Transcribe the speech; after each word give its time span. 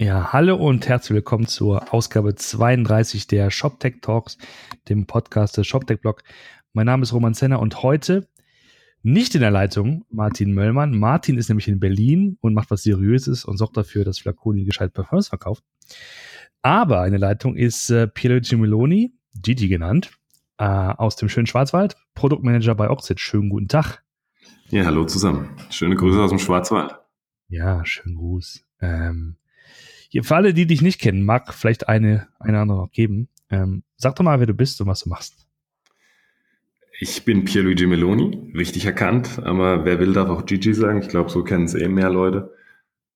Ja, 0.00 0.32
hallo 0.32 0.54
und 0.54 0.86
herzlich 0.86 1.16
willkommen 1.16 1.48
zur 1.48 1.92
Ausgabe 1.92 2.36
32 2.36 3.26
der 3.26 3.50
ShopTech 3.50 3.96
Talks, 4.00 4.38
dem 4.88 5.06
Podcast 5.08 5.56
des 5.56 5.66
ShopTech 5.66 6.00
Blog. 6.00 6.22
Mein 6.72 6.86
Name 6.86 7.02
ist 7.02 7.12
Roman 7.12 7.34
Zenner 7.34 7.58
und 7.58 7.82
heute 7.82 8.28
nicht 9.02 9.34
in 9.34 9.40
der 9.40 9.50
Leitung 9.50 10.04
Martin 10.08 10.54
Möllmann. 10.54 10.96
Martin 10.96 11.36
ist 11.36 11.48
nämlich 11.48 11.66
in 11.66 11.80
Berlin 11.80 12.38
und 12.40 12.54
macht 12.54 12.70
was 12.70 12.84
Seriöses 12.84 13.44
und 13.44 13.56
sorgt 13.56 13.76
dafür, 13.76 14.04
dass 14.04 14.20
Flaconi 14.20 14.64
gescheit 14.64 14.92
Parfums 14.92 15.26
verkauft. 15.26 15.64
Aber 16.62 17.04
in 17.04 17.10
der 17.10 17.18
Leitung 17.18 17.56
ist 17.56 17.90
äh, 17.90 18.06
Pierluigi 18.06 18.54
Meloni, 18.54 19.12
Gigi 19.34 19.66
genannt, 19.66 20.12
äh, 20.58 20.64
aus 20.64 21.16
dem 21.16 21.28
schönen 21.28 21.48
Schwarzwald, 21.48 21.96
Produktmanager 22.14 22.76
bei 22.76 22.88
Oxid. 22.88 23.18
Schönen 23.18 23.48
guten 23.48 23.66
Tag. 23.66 24.04
Ja, 24.68 24.84
hallo 24.84 25.06
zusammen. 25.06 25.56
Schöne 25.70 25.96
Grüße 25.96 26.22
aus 26.22 26.30
dem 26.30 26.38
Schwarzwald. 26.38 26.94
Ja, 27.48 27.84
schönen 27.84 28.14
Gruß. 28.14 28.64
Ähm, 28.80 29.34
für 30.22 30.36
alle, 30.36 30.54
die 30.54 30.66
dich 30.66 30.82
nicht 30.82 31.00
kennen, 31.00 31.24
mag 31.24 31.52
vielleicht 31.54 31.88
eine, 31.88 32.28
eine 32.38 32.60
andere 32.60 32.78
noch 32.78 32.90
geben. 32.90 33.28
Ähm, 33.50 33.82
sag 33.96 34.16
doch 34.16 34.24
mal, 34.24 34.40
wer 34.40 34.46
du 34.46 34.54
bist 34.54 34.80
und 34.80 34.86
was 34.86 35.00
du 35.00 35.08
machst. 35.08 35.46
Ich 37.00 37.24
bin 37.24 37.44
Pierluigi 37.44 37.86
Meloni, 37.86 38.52
richtig 38.56 38.84
erkannt, 38.84 39.38
aber 39.44 39.84
wer 39.84 40.00
will, 40.00 40.12
darf 40.12 40.28
auch 40.30 40.46
Gigi 40.46 40.74
sagen. 40.74 41.00
Ich 41.00 41.08
glaube, 41.08 41.30
so 41.30 41.44
kennen 41.44 41.64
es 41.64 41.74
eh 41.74 41.88
mehr 41.88 42.10
Leute. 42.10 42.52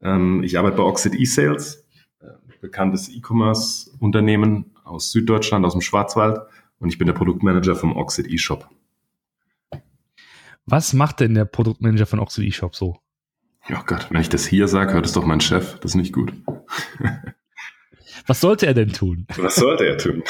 Ähm, 0.01 0.43
ich 0.45 0.57
arbeite 0.57 0.77
bei 0.77 0.85
Oxid 0.85 1.19
eSales, 1.19 1.85
äh, 2.21 2.27
bekanntes 2.61 3.09
E-Commerce-Unternehmen 3.09 4.67
aus 4.85 5.11
Süddeutschland, 5.11 5.65
aus 5.65 5.73
dem 5.73 5.81
Schwarzwald 5.81 6.41
und 6.79 6.91
ich 6.91 6.99
bin 6.99 7.07
der 7.07 7.15
Produktmanager 7.15 7.75
vom 7.75 7.97
Oxid 7.97 8.29
eShop. 8.31 8.69
Was 10.67 10.93
macht 10.93 11.21
denn 11.21 11.35
der 11.35 11.45
Produktmanager 11.45 12.07
von 12.07 12.21
Oxid 12.21 12.47
eShop 12.47 12.77
so? 12.77 12.99
Oh 13.71 13.83
Gott, 13.87 14.09
wenn 14.11 14.21
ich 14.21 14.29
das 14.29 14.47
hier 14.47 14.69
sage, 14.69 14.95
hört 14.95 15.07
es 15.07 15.13
doch 15.13 15.25
mein 15.25 15.41
Chef. 15.41 15.79
Das 15.81 15.93
ist 15.93 15.97
nicht 15.97 16.13
gut. 16.13 16.33
Was 18.27 18.41
sollte 18.41 18.67
er 18.67 18.75
denn 18.75 18.93
tun? 18.93 19.27
Was 19.37 19.57
sollte 19.57 19.85
er 19.87 19.99
tun? 19.99 20.23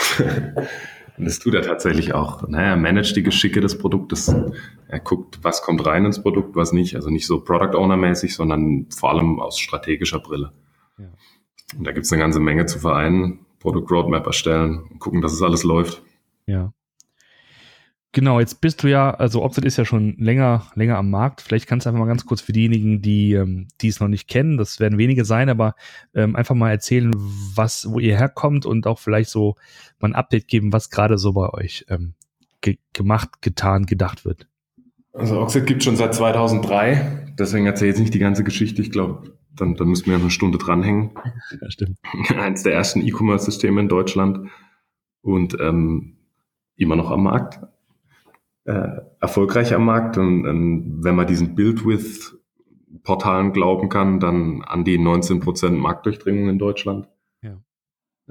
Und 1.18 1.26
das 1.26 1.38
tut 1.38 1.54
er 1.54 1.62
tatsächlich 1.62 2.14
auch. 2.14 2.48
Naja, 2.48 2.70
er 2.70 2.76
managt 2.76 3.16
die 3.16 3.22
Geschicke 3.22 3.60
des 3.60 3.76
Produktes. 3.76 4.34
Er 4.88 5.00
guckt, 5.00 5.40
was 5.42 5.62
kommt 5.62 5.84
rein 5.86 6.06
ins 6.06 6.22
Produkt, 6.22 6.56
was 6.56 6.72
nicht. 6.72 6.96
Also 6.96 7.10
nicht 7.10 7.26
so 7.26 7.44
Product 7.44 7.76
Owner-mäßig, 7.76 8.34
sondern 8.34 8.86
vor 8.90 9.10
allem 9.10 9.40
aus 9.40 9.58
strategischer 9.58 10.20
Brille. 10.20 10.52
Ja. 10.98 11.10
Und 11.76 11.86
da 11.86 11.92
gibt 11.92 12.06
es 12.06 12.12
eine 12.12 12.22
ganze 12.22 12.40
Menge 12.40 12.66
zu 12.66 12.78
vereinen. 12.78 13.40
Product 13.60 13.86
Roadmap 13.90 14.26
erstellen 14.26 14.84
und 14.90 14.98
gucken, 14.98 15.20
dass 15.20 15.32
es 15.32 15.42
alles 15.42 15.62
läuft. 15.62 16.02
Ja. 16.46 16.72
Genau, 18.14 18.40
jetzt 18.40 18.60
bist 18.60 18.82
du 18.82 18.88
ja, 18.88 19.10
also 19.10 19.42
Oxid 19.42 19.64
ist 19.64 19.78
ja 19.78 19.86
schon 19.86 20.16
länger, 20.18 20.66
länger 20.74 20.98
am 20.98 21.08
Markt. 21.08 21.40
Vielleicht 21.40 21.66
kannst 21.66 21.86
du 21.86 21.88
einfach 21.88 22.00
mal 22.00 22.06
ganz 22.06 22.26
kurz 22.26 22.42
für 22.42 22.52
diejenigen, 22.52 23.00
die, 23.00 23.32
ähm, 23.32 23.68
die 23.80 23.88
es 23.88 24.00
noch 24.00 24.08
nicht 24.08 24.28
kennen, 24.28 24.58
das 24.58 24.80
werden 24.80 24.98
wenige 24.98 25.24
sein, 25.24 25.48
aber 25.48 25.74
ähm, 26.14 26.36
einfach 26.36 26.54
mal 26.54 26.70
erzählen, 26.70 27.10
was, 27.16 27.90
wo 27.90 27.98
ihr 28.00 28.18
herkommt 28.18 28.66
und 28.66 28.86
auch 28.86 28.98
vielleicht 28.98 29.30
so 29.30 29.56
mal 29.98 30.08
ein 30.08 30.14
Update 30.14 30.46
geben, 30.46 30.74
was 30.74 30.90
gerade 30.90 31.16
so 31.16 31.32
bei 31.32 31.48
euch 31.54 31.86
ähm, 31.88 32.12
ge 32.60 32.76
gemacht, 32.92 33.40
getan, 33.40 33.86
gedacht 33.86 34.26
wird. 34.26 34.46
Also 35.14 35.40
Oxid 35.40 35.66
gibt 35.66 35.82
schon 35.82 35.96
seit 35.96 36.14
2003, 36.14 37.34
deswegen 37.38 37.64
erzähle 37.64 37.90
ich 37.90 37.96
jetzt 37.96 38.02
nicht 38.02 38.14
die 38.14 38.18
ganze 38.18 38.44
Geschichte. 38.44 38.82
Ich 38.82 38.90
glaube, 38.90 39.32
dann, 39.56 39.74
dann 39.74 39.88
müssen 39.88 40.06
wir 40.06 40.14
noch 40.14 40.20
eine 40.20 40.30
Stunde 40.30 40.58
dranhängen. 40.58 41.12
Ja, 41.62 41.70
stimmt. 41.70 41.98
Eins 42.36 42.62
der 42.62 42.74
ersten 42.74 43.00
E-Commerce-Systeme 43.00 43.80
in 43.80 43.88
Deutschland 43.88 44.50
und 45.22 45.56
ähm, 45.60 46.18
immer 46.76 46.96
noch 46.96 47.10
am 47.10 47.22
Markt 47.22 47.60
äh, 48.64 49.00
erfolgreich 49.20 49.74
am 49.74 49.84
Markt. 49.84 50.18
Und, 50.18 50.46
und 50.46 51.04
wenn 51.04 51.14
man 51.14 51.26
diesen 51.26 51.54
Build-with-Portalen 51.54 53.52
glauben 53.52 53.88
kann, 53.88 54.20
dann 54.20 54.62
an 54.62 54.84
die 54.84 54.98
19% 54.98 55.70
Marktdurchdringung 55.70 56.48
in 56.48 56.58
Deutschland. 56.58 57.08
Ja. 57.42 57.58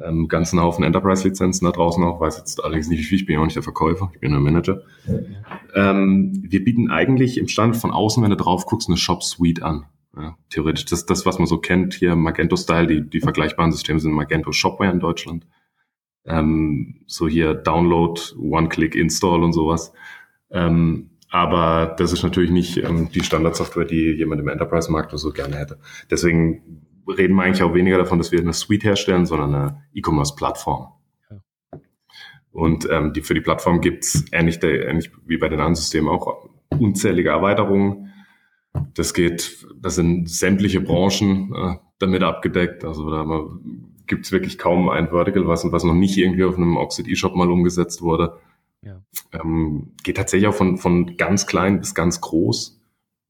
Ähm, 0.02 0.28
ganzen 0.28 0.62
Haufen 0.62 0.84
Enterprise-Lizenzen 0.84 1.66
da 1.66 1.72
draußen 1.72 2.04
auch, 2.04 2.22
weiß 2.22 2.38
jetzt 2.38 2.64
allerdings 2.64 2.88
nicht 2.90 3.00
wie 3.00 3.04
viel, 3.04 3.20
ich 3.20 3.26
bin 3.26 3.36
ja 3.36 3.42
auch 3.42 3.46
nicht 3.46 3.58
der 3.58 3.64
Verkäufer, 3.64 4.09
ich 4.14 4.19
bin 4.19 4.31
nur 4.31 4.40
Manager. 4.40 4.81
Ja. 5.06 5.92
Ähm, 5.92 6.44
wir 6.48 6.63
bieten 6.63 6.90
eigentlich 6.90 7.38
im 7.38 7.48
Stand 7.48 7.75
von 7.75 7.92
außen, 7.92 8.24
wenn 8.24 8.30
du 8.30 8.38
drauf 8.38 8.66
guckst, 8.66 8.88
eine 8.88 8.98
Shop-Suite 8.98 9.63
an. 9.63 9.86
Ja, 10.18 10.38
theoretisch, 10.50 10.86
das 10.86 11.06
das, 11.06 11.25
was 11.25 11.40
man 11.40 11.48
so 11.48 11.58
kennt, 11.59 11.94
hier 11.94 12.16
Magento-Style, 12.16 12.88
die, 12.88 13.09
die 13.09 13.22
vergleichbaren 13.22 13.72
Systeme 13.72 14.00
sind 14.00 14.12
Magento 14.12 14.52
Shopware 14.52 14.92
in 14.92 15.00
Deutschland. 15.00 15.48
Ähm, 16.25 17.02
so 17.08 17.28
hier 17.28 17.53
Download, 17.53 18.19
One-Click-Install 18.38 19.44
und 19.44 19.53
sowas. 19.53 19.94
Ähm, 20.51 21.12
aber 21.29 21.95
das 21.97 22.12
ist 22.12 22.23
natürlich 22.23 22.51
nicht 22.51 22.78
ähm, 22.78 23.09
die 23.09 23.23
Standardsoftware, 23.23 23.85
die 23.85 24.12
jemand 24.12 24.41
im 24.41 24.50
Enterprise-Markt 24.50 25.17
so 25.17 25.31
gerne 25.31 25.56
hätte. 25.57 25.79
Deswegen 26.09 26.81
reden 27.07 27.35
wir 27.35 27.44
eigentlich 27.44 27.63
auch 27.63 27.73
weniger 27.73 27.97
davon, 27.97 28.17
dass 28.17 28.31
wir 28.31 28.39
eine 28.39 28.53
Suite 28.53 28.84
herstellen, 28.84 29.25
sondern 29.25 29.56
eine 29.56 29.84
E-Commerce-Plattform. 29.94 30.89
Und 32.51 32.88
ähm, 32.91 33.13
die, 33.13 33.22
für 33.22 33.34
die 33.34 33.41
Plattform 33.41 33.79
gibt's 33.79 34.25
ähnlich, 34.34 34.62
ähnlich 34.62 35.09
wie 35.25 35.38
bei 35.38 35.47
den 35.47 35.59
anderen 35.59 35.75
Systemen 35.75 36.09
auch 36.09 36.50
unzählige 36.69 37.29
Erweiterungen. 37.29 38.13
Das 38.94 39.13
geht, 39.13 39.66
das 39.79 39.95
sind 39.95 40.29
sämtliche 40.29 40.81
Branchen 40.81 41.53
äh, 41.56 41.75
damit 42.00 42.23
abgedeckt. 42.23 42.83
Also 42.83 43.09
da 43.09 43.25
gibt's 44.06 44.33
wirklich 44.33 44.57
kaum 44.57 44.89
ein 44.89 45.09
Vertical, 45.09 45.47
was, 45.47 45.69
was 45.72 45.85
noch 45.85 45.94
nicht 45.94 46.18
irgendwie 46.18 46.44
auf 46.44 46.57
einem 46.57 46.75
Oxid 46.75 47.07
eShop 47.07 47.35
mal 47.35 47.50
umgesetzt 47.50 48.01
wurde. 48.01 48.38
Ja. 48.84 49.02
Ähm, 49.31 49.94
geht 50.03 50.18
tatsächlich 50.18 50.47
auch 50.47 50.56
von, 50.56 50.78
von 50.78 51.18
ganz 51.18 51.46
klein 51.46 51.80
bis 51.80 51.94
ganz 51.94 52.22
groß. 52.22 52.80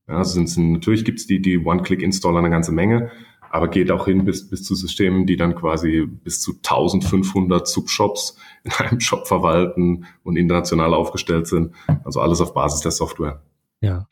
Ja, 0.08 0.18
also 0.18 0.34
sind, 0.34 0.48
sind, 0.48 0.72
natürlich 0.72 1.06
gibt's 1.06 1.28
die, 1.28 1.42
die 1.42 1.58
One-Click-Installer 1.58 2.40
eine 2.40 2.50
ganze 2.50 2.72
Menge, 2.72 3.12
aber 3.50 3.68
geht 3.68 3.92
auch 3.92 4.06
hin 4.06 4.24
bis, 4.24 4.50
bis 4.50 4.64
zu 4.64 4.76
Systemen, 4.76 5.26
die 5.26 5.36
dann 5.36 5.56
quasi 5.56 6.06
bis 6.06 6.42
zu 6.42 6.54
1500 6.54 7.68
Subshops 7.68 8.38
in 8.64 8.72
einem 8.72 9.00
Shop 9.00 9.28
verwalten 9.28 10.06
und 10.24 10.38
international 10.38 10.94
aufgestellt 10.94 11.48
sind. 11.48 11.74
Also 12.04 12.22
alles 12.22 12.40
auf 12.40 12.54
Basis 12.54 12.82
der 12.82 12.92
Software. 12.92 13.42
Ja. 13.82 14.08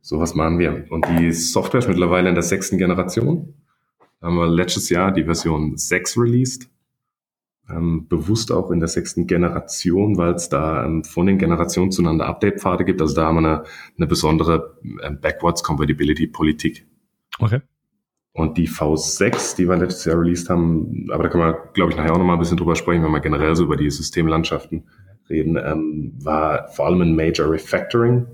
Sowas 0.00 0.34
machen 0.34 0.58
wir. 0.58 0.86
Und 0.90 1.06
die 1.08 1.32
Software 1.32 1.80
ist 1.80 1.88
mittlerweile 1.88 2.28
in 2.28 2.34
der 2.34 2.42
sechsten 2.42 2.78
Generation. 2.78 3.54
Da 4.20 4.26
haben 4.26 4.36
wir 4.36 4.48
letztes 4.48 4.88
Jahr 4.90 5.10
die 5.12 5.24
Version 5.24 5.76
6 5.76 6.18
released 6.18 6.70
ähm, 7.74 8.06
bewusst 8.08 8.52
auch 8.52 8.70
in 8.70 8.80
der 8.80 8.88
sechsten 8.88 9.26
Generation, 9.26 10.16
weil 10.16 10.34
es 10.34 10.48
da 10.48 10.84
ähm, 10.84 11.04
von 11.04 11.26
den 11.26 11.38
Generationen 11.38 11.90
zueinander 11.90 12.26
Update-Pfade 12.26 12.84
gibt. 12.84 13.00
Also 13.00 13.14
da 13.14 13.26
haben 13.26 13.42
wir 13.42 13.48
eine, 13.48 13.64
eine 13.96 14.06
besondere 14.06 14.78
äh, 15.00 15.10
Backwards-Compatibility-Politik. 15.10 16.86
Okay. 17.38 17.60
Und 18.32 18.58
die 18.58 18.68
V6, 18.68 19.56
die 19.56 19.68
wir 19.68 19.76
letztes 19.76 20.04
Jahr 20.04 20.20
released 20.20 20.48
haben, 20.50 21.08
aber 21.10 21.24
da 21.24 21.28
können 21.28 21.44
wir, 21.44 21.70
glaube 21.74 21.90
ich, 21.90 21.96
nachher 21.96 22.12
auch 22.12 22.18
nochmal 22.18 22.36
ein 22.36 22.40
bisschen 22.40 22.56
drüber 22.56 22.76
sprechen, 22.76 23.02
wenn 23.02 23.10
wir 23.10 23.20
generell 23.20 23.56
so 23.56 23.64
über 23.64 23.76
die 23.76 23.90
Systemlandschaften 23.90 24.88
reden, 25.28 25.56
ähm, 25.56 26.12
war 26.22 26.68
vor 26.68 26.86
allem 26.86 27.00
ein 27.02 27.16
Major 27.16 27.50
Refactoring. 27.50 28.26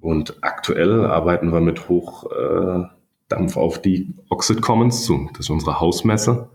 Und 0.00 0.36
aktuell 0.42 1.04
arbeiten 1.04 1.52
wir 1.52 1.60
mit 1.60 1.88
Hochdampf 1.88 3.56
äh, 3.56 3.58
auf 3.58 3.80
die 3.80 4.14
Oxid 4.30 4.62
Commons 4.62 5.04
zu. 5.04 5.28
Das 5.32 5.46
ist 5.46 5.50
unsere 5.50 5.80
Hausmesse 5.80 6.50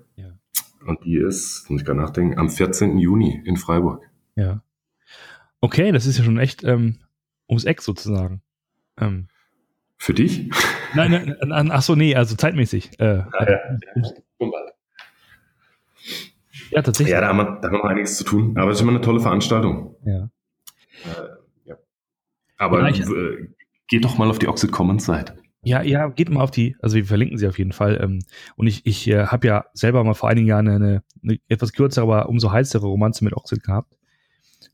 und 0.85 1.03
die 1.05 1.17
ist, 1.17 1.69
muss 1.69 1.81
ich 1.81 1.85
gerade 1.85 1.99
nachdenken, 1.99 2.39
am 2.39 2.49
14. 2.49 2.97
Juni 2.97 3.41
in 3.45 3.57
Freiburg. 3.57 4.03
Ja. 4.35 4.61
Okay, 5.59 5.91
das 5.91 6.05
ist 6.05 6.17
ja 6.17 6.23
schon 6.23 6.39
echt 6.39 6.63
ähm, 6.63 6.97
ums 7.47 7.65
Eck 7.65 7.81
sozusagen. 7.81 8.41
Ähm. 8.97 9.27
Für 9.97 10.13
dich? 10.13 10.49
Nein, 10.95 11.11
nein, 11.11 11.35
nein, 11.45 11.71
ach 11.71 11.83
so, 11.83 11.95
nee, 11.95 12.15
also 12.15 12.35
zeitmäßig. 12.35 12.99
Äh, 12.99 13.23
ah, 13.31 13.47
ja. 13.47 13.59
ja, 16.71 16.81
tatsächlich. 16.81 17.13
Ja, 17.13 17.21
da 17.21 17.27
haben, 17.27 17.37
wir, 17.37 17.59
da 17.61 17.67
haben 17.67 17.73
wir 17.73 17.77
noch 17.77 17.85
einiges 17.85 18.17
zu 18.17 18.23
tun. 18.23 18.57
Aber 18.57 18.71
es 18.71 18.77
ist 18.77 18.81
immer 18.81 18.91
eine 18.91 19.01
tolle 19.01 19.19
Veranstaltung. 19.19 19.95
Ja. 20.03 20.29
Äh, 21.05 21.69
ja. 21.69 21.75
Aber 22.57 22.89
äh, 22.89 23.47
geh 23.87 23.99
doch 23.99 24.17
mal 24.17 24.29
auf 24.29 24.39
die 24.39 24.47
Oxid 24.47 24.71
Commons 24.71 25.05
Seite. 25.05 25.40
Ja, 25.63 25.83
ja, 25.83 26.07
geht 26.09 26.29
mal 26.29 26.41
auf 26.41 26.49
die, 26.49 26.75
also 26.81 26.95
wir 26.95 27.05
verlinken 27.05 27.37
sie 27.37 27.47
auf 27.47 27.59
jeden 27.59 27.71
Fall. 27.71 27.99
Ähm, 28.01 28.19
und 28.55 28.67
ich, 28.67 28.85
ich 28.85 29.07
äh, 29.07 29.27
habe 29.27 29.47
ja 29.47 29.65
selber 29.73 30.03
mal 30.03 30.15
vor 30.15 30.29
einigen 30.29 30.47
Jahren 30.47 30.67
eine, 30.67 31.03
eine 31.21 31.39
etwas 31.47 31.73
kürzere, 31.73 32.03
aber 32.03 32.29
umso 32.29 32.51
heißere 32.51 32.85
Romanze 32.85 33.23
mit 33.23 33.33
Oxid 33.33 33.63
gehabt. 33.63 33.95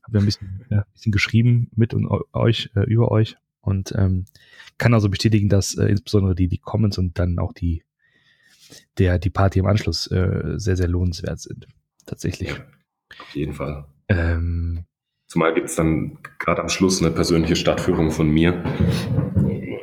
Habe 0.02 0.18
ja 0.18 0.22
ein 0.22 0.24
bisschen, 0.24 0.66
ja, 0.70 0.78
ein 0.78 0.92
bisschen 0.94 1.12
geschrieben 1.12 1.70
mit 1.76 1.92
und 1.92 2.08
euch, 2.32 2.70
äh, 2.74 2.84
über 2.84 3.10
euch. 3.10 3.36
Und 3.60 3.92
ähm, 3.96 4.24
kann 4.78 4.94
also 4.94 5.10
bestätigen, 5.10 5.50
dass 5.50 5.76
äh, 5.76 5.86
insbesondere 5.86 6.34
die, 6.34 6.48
die 6.48 6.58
Comments 6.58 6.96
und 6.96 7.18
dann 7.18 7.38
auch 7.38 7.52
die, 7.52 7.84
der, 8.96 9.18
die 9.18 9.30
Party 9.30 9.58
im 9.58 9.66
Anschluss 9.66 10.10
äh, 10.10 10.54
sehr, 10.56 10.76
sehr 10.76 10.88
lohnenswert 10.88 11.40
sind. 11.40 11.66
Tatsächlich. 12.06 12.48
Ja, 12.48 12.56
auf 13.20 13.34
jeden 13.34 13.52
Fall. 13.52 13.84
Ähm, 14.08 14.86
Zumal 15.28 15.52
gibt 15.52 15.68
es 15.68 15.76
dann 15.76 16.18
gerade 16.38 16.62
am 16.62 16.70
Schluss 16.70 17.02
eine 17.02 17.10
persönliche 17.10 17.54
Stadtführung 17.54 18.10
von 18.10 18.30
mir. 18.30 18.64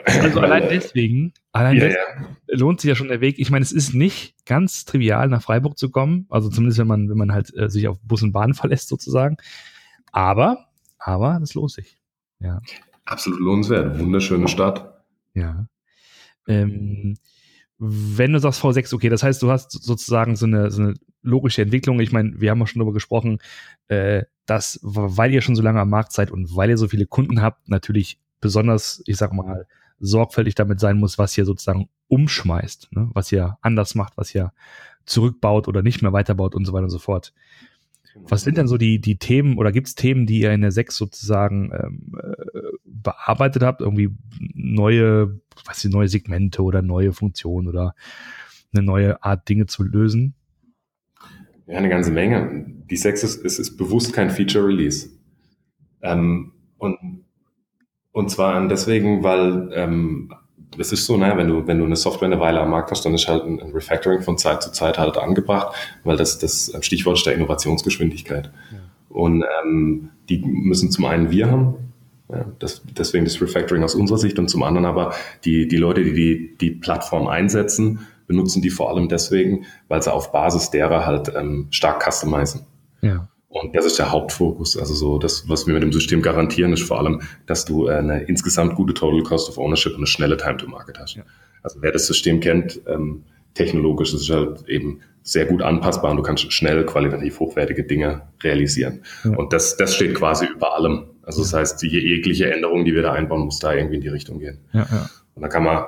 Also 0.05 0.39
allein 0.39 0.69
deswegen, 0.69 1.33
allein 1.51 1.77
ja, 1.77 1.81
deswegen 1.87 2.37
lohnt 2.47 2.81
sich 2.81 2.89
ja 2.89 2.95
schon 2.95 3.09
der 3.09 3.21
Weg. 3.21 3.37
Ich 3.37 3.51
meine, 3.51 3.61
es 3.61 3.71
ist 3.71 3.93
nicht 3.93 4.35
ganz 4.47 4.85
trivial, 4.85 5.29
nach 5.29 5.43
Freiburg 5.43 5.77
zu 5.77 5.91
kommen. 5.91 6.25
Also 6.29 6.49
zumindest, 6.49 6.79
wenn 6.79 6.87
man, 6.87 7.09
wenn 7.09 7.17
man 7.17 7.31
halt 7.31 7.55
äh, 7.55 7.69
sich 7.69 7.87
auf 7.87 7.99
Bus 8.01 8.23
und 8.23 8.31
Bahn 8.31 8.55
verlässt, 8.55 8.87
sozusagen. 8.87 9.37
Aber, 10.11 10.65
aber 10.97 11.37
das 11.39 11.53
lohnt 11.53 11.71
sich. 11.71 11.99
Ja. 12.39 12.59
Absolut 13.05 13.39
lohnenswert. 13.39 13.99
Wunderschöne 13.99 14.47
Stadt. 14.47 15.03
Ja. 15.35 15.67
Ähm, 16.47 17.17
wenn 17.77 18.33
du 18.33 18.39
sagst 18.39 18.63
V6, 18.63 18.95
okay, 18.95 19.09
das 19.09 19.21
heißt, 19.21 19.43
du 19.43 19.51
hast 19.51 19.71
sozusagen 19.71 20.35
so 20.35 20.47
eine, 20.47 20.71
so 20.71 20.81
eine 20.81 20.93
logische 21.21 21.61
Entwicklung. 21.61 21.99
Ich 21.99 22.11
meine, 22.11 22.39
wir 22.39 22.49
haben 22.49 22.61
auch 22.63 22.67
schon 22.67 22.79
darüber 22.79 22.93
gesprochen, 22.93 23.39
äh, 23.89 24.23
dass, 24.45 24.79
weil 24.81 25.33
ihr 25.33 25.41
schon 25.41 25.55
so 25.55 25.61
lange 25.61 25.79
am 25.79 25.89
Markt 25.89 26.11
seid 26.11 26.31
und 26.31 26.55
weil 26.55 26.69
ihr 26.69 26.77
so 26.77 26.87
viele 26.87 27.05
Kunden 27.05 27.41
habt, 27.41 27.67
natürlich 27.69 28.19
besonders, 28.41 29.01
ich 29.05 29.17
sag 29.17 29.33
mal, 29.33 29.67
sorgfältig 29.99 30.55
damit 30.55 30.79
sein 30.79 30.97
muss, 30.97 31.17
was 31.17 31.37
ihr 31.37 31.45
sozusagen 31.45 31.89
umschmeißt, 32.07 32.89
ne? 32.91 33.09
was 33.13 33.31
ihr 33.31 33.57
anders 33.61 33.95
macht, 33.95 34.17
was 34.17 34.33
ihr 34.35 34.51
zurückbaut 35.05 35.67
oder 35.67 35.81
nicht 35.81 36.01
mehr 36.01 36.13
weiterbaut 36.13 36.55
und 36.55 36.65
so 36.65 36.73
weiter 36.73 36.85
und 36.85 36.89
so 36.89 36.99
fort. 36.99 37.33
Was 38.15 38.43
sind 38.43 38.57
denn 38.57 38.67
so 38.67 38.77
die, 38.77 38.99
die 39.01 39.17
Themen 39.17 39.57
oder 39.57 39.71
gibt 39.71 39.87
es 39.87 39.95
Themen, 39.95 40.25
die 40.25 40.39
ihr 40.39 40.53
in 40.53 40.61
der 40.61 40.71
6 40.71 40.95
sozusagen 40.95 41.71
ähm, 41.73 42.17
äh, 42.17 42.61
bearbeitet 42.85 43.61
habt? 43.63 43.81
Irgendwie 43.81 44.09
neue, 44.53 45.41
was 45.65 45.81
die 45.81 45.89
neue 45.89 46.07
Segmente 46.07 46.63
oder 46.63 46.81
neue 46.81 47.11
Funktionen 47.11 47.67
oder 47.67 47.93
eine 48.73 48.83
neue 48.83 49.21
Art 49.21 49.49
Dinge 49.49 49.65
zu 49.65 49.83
lösen? 49.83 50.33
Ja, 51.67 51.77
eine 51.77 51.89
ganze 51.89 52.11
Menge. 52.11 52.65
Die 52.89 52.97
6 52.97 53.23
ist, 53.23 53.43
ist, 53.43 53.59
ist 53.59 53.77
bewusst 53.77 54.13
kein 54.13 54.29
Feature 54.29 54.67
Release. 54.67 55.09
Ähm, 56.01 56.51
und, 56.77 57.23
und 58.11 58.29
zwar 58.29 58.67
deswegen, 58.67 59.23
weil 59.23 59.71
ähm, 59.73 60.31
es 60.77 60.91
ist 60.91 61.05
so, 61.05 61.17
naja, 61.17 61.37
wenn 61.37 61.47
du, 61.47 61.67
wenn 61.67 61.79
du 61.79 61.85
eine 61.85 61.95
Software 61.95 62.27
eine 62.27 62.39
Weile 62.39 62.59
am 62.59 62.69
Markt 62.69 62.91
hast, 62.91 63.05
dann 63.05 63.13
ist 63.13 63.27
halt 63.27 63.43
ein, 63.45 63.59
Refactoring 63.59 64.21
von 64.21 64.37
Zeit 64.37 64.61
zu 64.61 64.71
Zeit 64.71 64.97
halt 64.97 65.17
angebracht, 65.17 65.75
weil 66.03 66.17
das, 66.17 66.37
das 66.37 66.75
Stichwort 66.81 67.17
ist 67.17 67.25
der 67.25 67.33
Innovationsgeschwindigkeit. 67.33 68.51
Ja. 68.71 68.77
Und 69.09 69.43
ähm, 69.63 70.09
die 70.29 70.39
müssen 70.39 70.91
zum 70.91 71.05
einen 71.05 71.31
wir 71.31 71.49
haben, 71.49 71.75
ja, 72.29 72.45
das, 72.59 72.81
deswegen 72.97 73.25
das 73.25 73.41
Refactoring 73.41 73.83
aus 73.83 73.95
unserer 73.95 74.17
Sicht 74.17 74.39
und 74.39 74.49
zum 74.49 74.63
anderen 74.63 74.85
aber 74.85 75.13
die, 75.45 75.67
die 75.67 75.77
Leute, 75.77 76.03
die, 76.03 76.13
die 76.13 76.57
die 76.59 76.71
Plattform 76.71 77.27
einsetzen, 77.27 77.99
benutzen 78.27 78.61
die 78.61 78.69
vor 78.69 78.89
allem 78.89 79.09
deswegen, 79.09 79.65
weil 79.87 80.01
sie 80.01 80.11
auf 80.11 80.31
Basis 80.31 80.71
derer 80.71 81.05
halt 81.05 81.31
ähm, 81.35 81.67
stark 81.71 82.03
customizen. 82.03 82.65
Ja. 83.01 83.27
Und 83.47 83.73
das 83.75 83.85
ist 83.85 83.97
der 83.99 84.11
Hauptfokus. 84.11 84.77
Also 84.77 84.93
so 84.93 85.17
das, 85.17 85.47
was 85.47 85.65
wir 85.65 85.73
mit 85.73 85.83
dem 85.83 85.93
System 85.93 86.21
garantieren, 86.21 86.73
ist 86.73 86.83
vor 86.83 86.99
allem, 86.99 87.21
dass 87.45 87.63
du 87.63 87.87
eine 87.87 88.23
insgesamt 88.23 88.75
gute 88.75 88.93
Total 88.93 89.23
Cost 89.23 89.47
of 89.47 89.57
Ownership 89.57 89.93
und 89.93 89.99
eine 89.99 90.07
schnelle 90.07 90.35
Time 90.35 90.57
to 90.57 90.67
Market 90.67 90.99
hast. 90.99 91.15
Ja. 91.15 91.23
Also 91.63 91.81
wer 91.81 91.91
das 91.91 92.05
System 92.05 92.41
kennt, 92.41 92.81
ähm, 92.85 93.23
technologisch 93.53 94.13
ist 94.13 94.21
es 94.21 94.29
halt 94.29 94.67
eben 94.67 94.99
sehr 95.23 95.45
gut 95.45 95.61
anpassbar 95.61 96.11
und 96.11 96.17
du 96.17 96.23
kannst 96.23 96.51
schnell 96.51 96.85
qualitativ 96.85 97.39
hochwertige 97.39 97.83
Dinge 97.83 98.23
realisieren. 98.43 99.01
Ja. 99.23 99.31
Und 99.31 99.53
das, 99.53 99.77
das 99.77 99.95
steht 99.95 100.13
quasi 100.15 100.45
über 100.45 100.75
allem. 100.75 101.05
Also 101.23 101.41
das 101.41 101.53
heißt, 101.53 101.81
die 101.81 101.87
jegliche 101.87 102.53
Änderung, 102.53 102.85
die 102.85 102.93
wir 102.93 103.01
da 103.01 103.13
einbauen, 103.13 103.45
muss 103.45 103.59
da 103.59 103.73
irgendwie 103.73 103.95
in 103.95 104.01
die 104.01 104.09
Richtung 104.09 104.39
gehen. 104.39 104.59
Ja, 104.73 104.85
ja. 104.91 105.09
Und 105.33 105.41
dann 105.41 105.49
kann 105.49 105.63
man, 105.63 105.85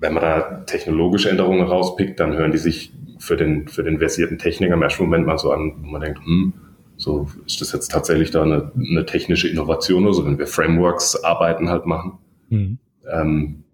wenn 0.00 0.14
man 0.14 0.22
da 0.22 0.40
technologische 0.66 1.30
Änderungen 1.30 1.66
rauspickt, 1.66 2.18
dann 2.18 2.32
hören 2.32 2.52
die 2.52 2.58
sich 2.58 2.92
für 3.18 3.36
den, 3.36 3.68
für 3.68 3.82
den 3.82 3.98
versierten 3.98 4.38
Techniker 4.38 4.74
im 4.74 4.82
ersten 4.82 5.04
Moment 5.04 5.26
mal 5.26 5.38
so 5.38 5.52
an, 5.52 5.74
wo 5.82 5.90
man 5.90 6.00
denkt, 6.00 6.24
hm, 6.24 6.54
so 6.96 7.28
ist 7.46 7.60
das 7.60 7.72
jetzt 7.72 7.90
tatsächlich 7.90 8.30
da 8.30 8.42
eine, 8.42 8.72
eine 8.74 9.06
technische 9.06 9.48
Innovation 9.48 10.04
oder 10.04 10.14
so, 10.14 10.26
wenn 10.26 10.38
wir 10.38 10.46
Frameworks 10.46 11.22
arbeiten 11.22 11.68
halt 11.68 11.86
machen. 11.86 12.18
Mhm. 12.48 12.78
Ähm, 13.10 13.64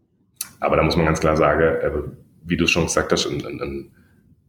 aber 0.61 0.76
da 0.76 0.82
muss 0.82 0.96
man 0.96 1.06
ganz 1.06 1.20
klar 1.20 1.37
sagen, 1.37 1.62
äh, 1.62 1.90
wie 2.44 2.56
du 2.56 2.67
schon 2.67 2.84
gesagt 2.84 3.12
hast, 3.12 3.26
ein, 3.26 3.44
ein, 3.44 3.90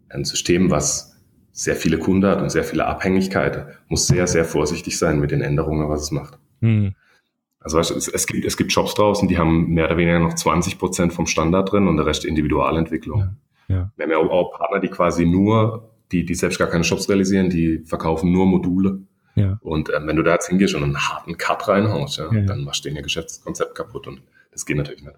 ein 0.10 0.26
System, 0.26 0.72
was 0.72 1.16
sehr 1.52 1.76
viele 1.76 1.98
Kunden 1.98 2.26
hat 2.26 2.42
und 2.42 2.52
sehr 2.52 2.64
viele 2.64 2.86
Abhängigkeiten, 2.86 3.64
muss 3.88 4.08
sehr, 4.08 4.28
sehr 4.28 4.46
vorsichtig 4.46 4.98
sein 4.98 5.20
mit 5.20 5.32
den 5.32 5.42
Änderungen, 5.42 5.90
was 5.90 6.04
es 6.04 6.12
macht. 6.12 6.38
Mhm. 6.62 6.94
Also 7.74 7.96
es, 7.96 8.08
es, 8.08 8.28
gibt, 8.28 8.46
es 8.46 8.56
gibt 8.56 8.72
Shops 8.72 8.94
draußen, 8.96 9.28
die 9.28 9.38
haben 9.38 9.68
mehr 9.70 9.86
oder 9.86 9.98
weniger 9.98 10.20
noch 10.20 10.34
20 10.34 10.80
Prozent 10.80 11.14
vom 11.14 11.26
Standard 11.26 11.72
drin 11.72 11.88
und 11.88 11.98
der 11.98 12.06
Rest 12.06 12.24
Individualentwicklung. 12.24 13.20
Ja, 13.68 13.76
ja. 13.76 13.92
Wir 13.96 14.04
haben 14.06 14.12
ja 14.12 14.18
auch, 14.18 14.52
Partner, 14.58 14.80
die 14.80 14.88
quasi 14.88 15.26
nur 15.26 15.90
die, 16.12 16.24
die 16.26 16.36
selbst 16.36 16.60
gar 16.60 16.70
keine 16.70 16.86
Shops 16.86 17.10
realisieren, 17.10 17.50
die 17.50 17.80
verkaufen 17.80 18.32
nur 18.32 18.46
Module. 18.46 19.02
Ja. 19.36 19.60
Und 19.62 19.92
ähm, 19.94 20.08
wenn 20.08 20.16
du 20.16 20.24
da 20.24 20.34
jetzt 20.34 20.48
hingehst 20.48 20.76
und 20.76 20.84
einen 20.84 20.98
harten 20.98 21.38
Cut 21.38 21.68
reinhaust, 21.68 22.18
ja, 22.18 22.34
ja, 22.34 22.42
dann 22.42 22.64
machst 22.64 22.86
du 22.86 22.90
den 22.90 22.96
ihr 22.96 23.04
Geschäftskonzept 23.04 23.76
kaputt 23.76 24.08
und 24.08 24.22
das 24.52 24.66
geht 24.66 24.78
natürlich 24.78 25.04
nicht. 25.04 25.18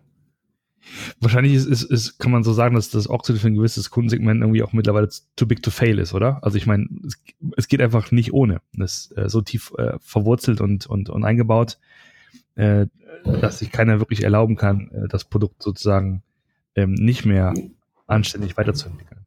Wahrscheinlich 1.20 1.54
ist, 1.54 1.66
ist, 1.66 1.84
ist, 1.84 2.18
kann 2.18 2.32
man 2.32 2.44
so 2.44 2.52
sagen, 2.52 2.76
dass 2.76 2.90
das 2.90 3.10
Oxid 3.10 3.38
für 3.38 3.48
ein 3.48 3.56
gewisses 3.56 3.92
Kundensegment 3.92 4.42
irgendwie 4.42 4.64
auch 4.64 4.74
mittlerweile 4.74 5.10
too 5.36 5.46
big 5.46 5.62
to 5.62 5.70
fail 5.70 6.00
ist, 6.00 6.16
oder? 6.16 6.44
Also 6.44 6.58
ich 6.58 6.66
meine, 6.66 6.88
es, 7.06 7.22
es, 7.58 7.68
geht 7.68 7.82
einfach 7.82 8.12
nicht 8.12 8.34
ohne. 8.34 8.62
Das 8.74 9.12
ist 9.12 9.18
äh, 9.18 9.30
so 9.30 9.42
tief 9.42 9.72
äh, 9.78 10.00
verwurzelt 10.00 10.62
und, 10.62 10.88
und, 10.88 11.10
und 11.10 11.24
eingebaut, 11.24 11.78
äh, 12.60 12.88
dass 13.24 13.60
sich 13.60 13.72
keiner 13.72 14.00
wirklich 14.00 14.24
erlauben 14.24 14.58
kann, 14.58 14.92
äh, 14.92 15.08
das 15.08 15.24
Produkt 15.24 15.64
sozusagen 15.64 16.24
ähm, 16.76 16.94
nicht 16.94 17.26
mehr 17.26 17.54
anständig 18.06 18.58
weiterzuentwickeln. 18.58 19.22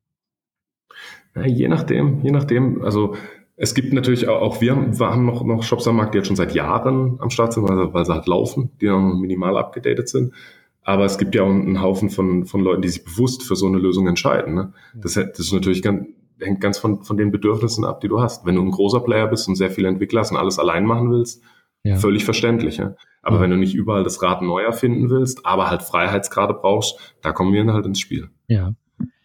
Ja, 1.34 1.46
je 1.46 1.68
nachdem, 1.68 2.20
je 2.22 2.30
nachdem. 2.30 2.82
Also 2.82 3.16
es 3.56 3.74
gibt 3.74 3.92
natürlich 3.94 4.28
auch, 4.28 4.60
wir 4.60 4.74
haben 4.74 5.24
noch, 5.24 5.44
noch 5.44 5.62
Shops 5.62 5.88
am 5.88 5.96
Markt, 5.96 6.12
die 6.12 6.18
jetzt 6.18 6.26
schon 6.26 6.36
seit 6.36 6.54
Jahren 6.54 7.18
am 7.20 7.30
Start 7.30 7.54
sind, 7.54 7.66
weil, 7.66 7.94
weil 7.94 8.04
sie 8.04 8.12
halt 8.12 8.26
laufen, 8.26 8.70
die 8.80 8.88
noch 8.88 9.14
minimal 9.14 9.56
abgedatet 9.56 10.08
sind. 10.08 10.34
Aber 10.82 11.04
es 11.04 11.16
gibt 11.16 11.34
ja 11.34 11.42
auch 11.42 11.48
einen 11.48 11.80
Haufen 11.80 12.10
von, 12.10 12.44
von 12.44 12.60
Leuten, 12.60 12.82
die 12.82 12.88
sich 12.88 13.04
bewusst 13.04 13.44
für 13.44 13.56
so 13.56 13.66
eine 13.66 13.78
Lösung 13.78 14.08
entscheiden. 14.08 14.54
Ne? 14.54 14.72
Das, 14.94 15.14
das 15.14 15.38
ist 15.38 15.52
natürlich 15.52 15.80
ganz, 15.80 16.06
hängt 16.40 16.60
ganz 16.60 16.76
von, 16.76 17.02
von 17.02 17.16
den 17.16 17.30
Bedürfnissen 17.30 17.84
ab, 17.84 18.00
die 18.00 18.08
du 18.08 18.20
hast. 18.20 18.44
Wenn 18.44 18.56
du 18.56 18.62
ein 18.62 18.72
großer 18.72 19.00
Player 19.00 19.28
bist 19.28 19.48
und 19.48 19.54
sehr 19.54 19.70
viele 19.70 19.88
Entwickler 19.88 20.20
hast 20.20 20.32
und 20.32 20.38
alles 20.38 20.58
allein 20.58 20.84
machen 20.84 21.10
willst, 21.10 21.42
ja. 21.84 21.96
völlig 21.96 22.24
verständlich. 22.24 22.78
Ja? 22.78 22.94
Aber 23.22 23.36
ja. 23.36 23.42
wenn 23.42 23.50
du 23.50 23.56
nicht 23.56 23.74
überall 23.74 24.04
das 24.04 24.22
Rad 24.22 24.42
neu 24.42 24.62
erfinden 24.62 25.10
willst, 25.10 25.46
aber 25.46 25.70
halt 25.70 25.82
Freiheitsgrade 25.82 26.54
brauchst, 26.54 26.98
da 27.22 27.32
kommen 27.32 27.52
wir 27.52 27.64
dann 27.64 27.74
halt 27.74 27.86
ins 27.86 28.00
Spiel. 28.00 28.30
Ja. 28.48 28.74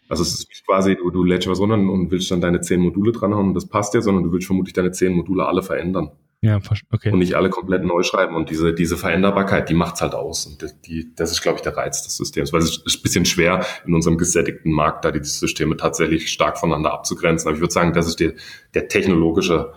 Also 0.08 0.22
es 0.22 0.34
ist 0.34 0.66
quasi, 0.66 0.96
du, 0.96 1.10
du 1.10 1.22
lädst 1.22 1.48
was 1.48 1.60
runter 1.60 1.74
und 1.74 2.10
willst 2.10 2.30
dann 2.30 2.40
deine 2.40 2.60
zehn 2.60 2.80
Module 2.80 3.12
dranhauen 3.12 3.48
und 3.48 3.54
das 3.54 3.66
passt 3.66 3.94
ja, 3.94 4.00
sondern 4.00 4.24
du 4.24 4.32
willst 4.32 4.46
vermutlich 4.46 4.72
deine 4.72 4.90
zehn 4.90 5.12
Module 5.12 5.46
alle 5.46 5.62
verändern. 5.62 6.12
Ja, 6.40 6.60
okay. 6.92 7.10
Und 7.10 7.18
nicht 7.18 7.34
alle 7.34 7.50
komplett 7.50 7.82
neu 7.82 8.04
schreiben. 8.04 8.36
Und 8.36 8.48
diese, 8.48 8.72
diese 8.72 8.96
Veränderbarkeit, 8.96 9.68
die 9.68 9.74
macht's 9.74 10.00
halt 10.00 10.14
aus. 10.14 10.46
Und 10.46 10.64
die, 10.86 11.12
das 11.16 11.32
ist, 11.32 11.42
glaube 11.42 11.56
ich, 11.56 11.62
der 11.62 11.76
Reiz 11.76 12.04
des 12.04 12.16
Systems. 12.16 12.52
Weil 12.52 12.60
es 12.60 12.78
ist 12.86 13.00
ein 13.00 13.02
bisschen 13.02 13.24
schwer, 13.24 13.66
in 13.84 13.92
unserem 13.92 14.18
gesättigten 14.18 14.70
Markt 14.70 15.04
da 15.04 15.10
die 15.10 15.22
Systeme 15.24 15.76
tatsächlich 15.76 16.30
stark 16.30 16.56
voneinander 16.56 16.92
abzugrenzen. 16.92 17.48
Aber 17.48 17.56
ich 17.56 17.60
würde 17.60 17.72
sagen, 17.72 17.92
das 17.92 18.06
ist 18.06 18.20
die, 18.20 18.34
der 18.74 18.86
technologische 18.86 19.72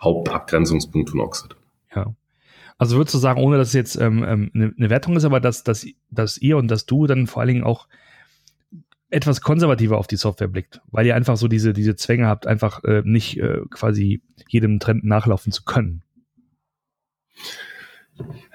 Hauptabgrenzungspunkt 0.00 1.10
von 1.10 1.18
Oxid. 1.18 1.56
Ja. 1.94 2.14
Also 2.78 2.96
würdest 2.96 3.14
du 3.14 3.18
sagen, 3.18 3.40
ohne 3.40 3.56
dass 3.56 3.68
es 3.68 3.74
jetzt 3.74 3.96
ähm, 3.96 4.24
ähm 4.26 4.50
eine, 4.54 4.74
eine 4.76 4.90
Wertung 4.90 5.16
ist, 5.16 5.24
aber 5.24 5.40
dass, 5.40 5.64
dass, 5.64 5.86
dass 6.10 6.38
ihr 6.38 6.56
und 6.56 6.68
dass 6.68 6.86
du 6.86 7.06
dann 7.06 7.26
vor 7.26 7.40
allen 7.40 7.48
Dingen 7.48 7.64
auch 7.64 7.88
etwas 9.10 9.40
konservativer 9.40 9.96
auf 9.96 10.08
die 10.08 10.16
Software 10.16 10.48
blickt, 10.48 10.80
weil 10.90 11.06
ihr 11.06 11.14
einfach 11.14 11.36
so 11.36 11.46
diese, 11.46 11.72
diese 11.72 11.94
Zwänge 11.94 12.26
habt, 12.26 12.46
einfach 12.46 12.82
äh, 12.82 13.02
nicht 13.04 13.38
äh, 13.38 13.60
quasi 13.70 14.22
jedem 14.48 14.80
Trend 14.80 15.04
nachlaufen 15.04 15.52
zu 15.52 15.64
können. 15.64 16.02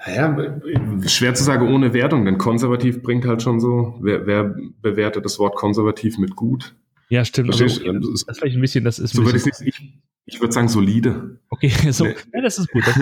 Ja, 0.06 0.60
schwer 1.06 1.34
zu 1.34 1.44
sagen 1.44 1.68
ohne 1.68 1.92
Wertung, 1.92 2.24
denn 2.24 2.38
konservativ 2.38 3.02
bringt 3.02 3.26
halt 3.26 3.42
schon 3.42 3.60
so, 3.60 3.98
wer, 4.00 4.26
wer 4.26 4.54
bewertet 4.80 5.24
das 5.24 5.38
Wort 5.38 5.54
konservativ 5.54 6.18
mit 6.18 6.34
gut? 6.34 6.74
Ja, 7.10 7.24
stimmt. 7.24 7.50
Also, 7.50 7.64
das 7.64 7.74
ist 7.74 8.38
vielleicht 8.38 8.56
ein 8.56 8.60
bisschen, 8.60 8.84
das 8.84 8.98
ist. 8.98 9.14
So 9.14 9.24
würde 9.24 9.38
ich, 9.38 9.46
ich, 9.46 10.00
ich 10.26 10.40
würde 10.40 10.52
sagen 10.52 10.68
solide. 10.68 11.40
Okay, 11.50 11.68
so, 11.90 12.04
nee. 12.04 12.14
ja, 12.32 12.40
das 12.40 12.58
ist 12.58 12.70
gut. 12.70 12.86
Das, 12.86 12.96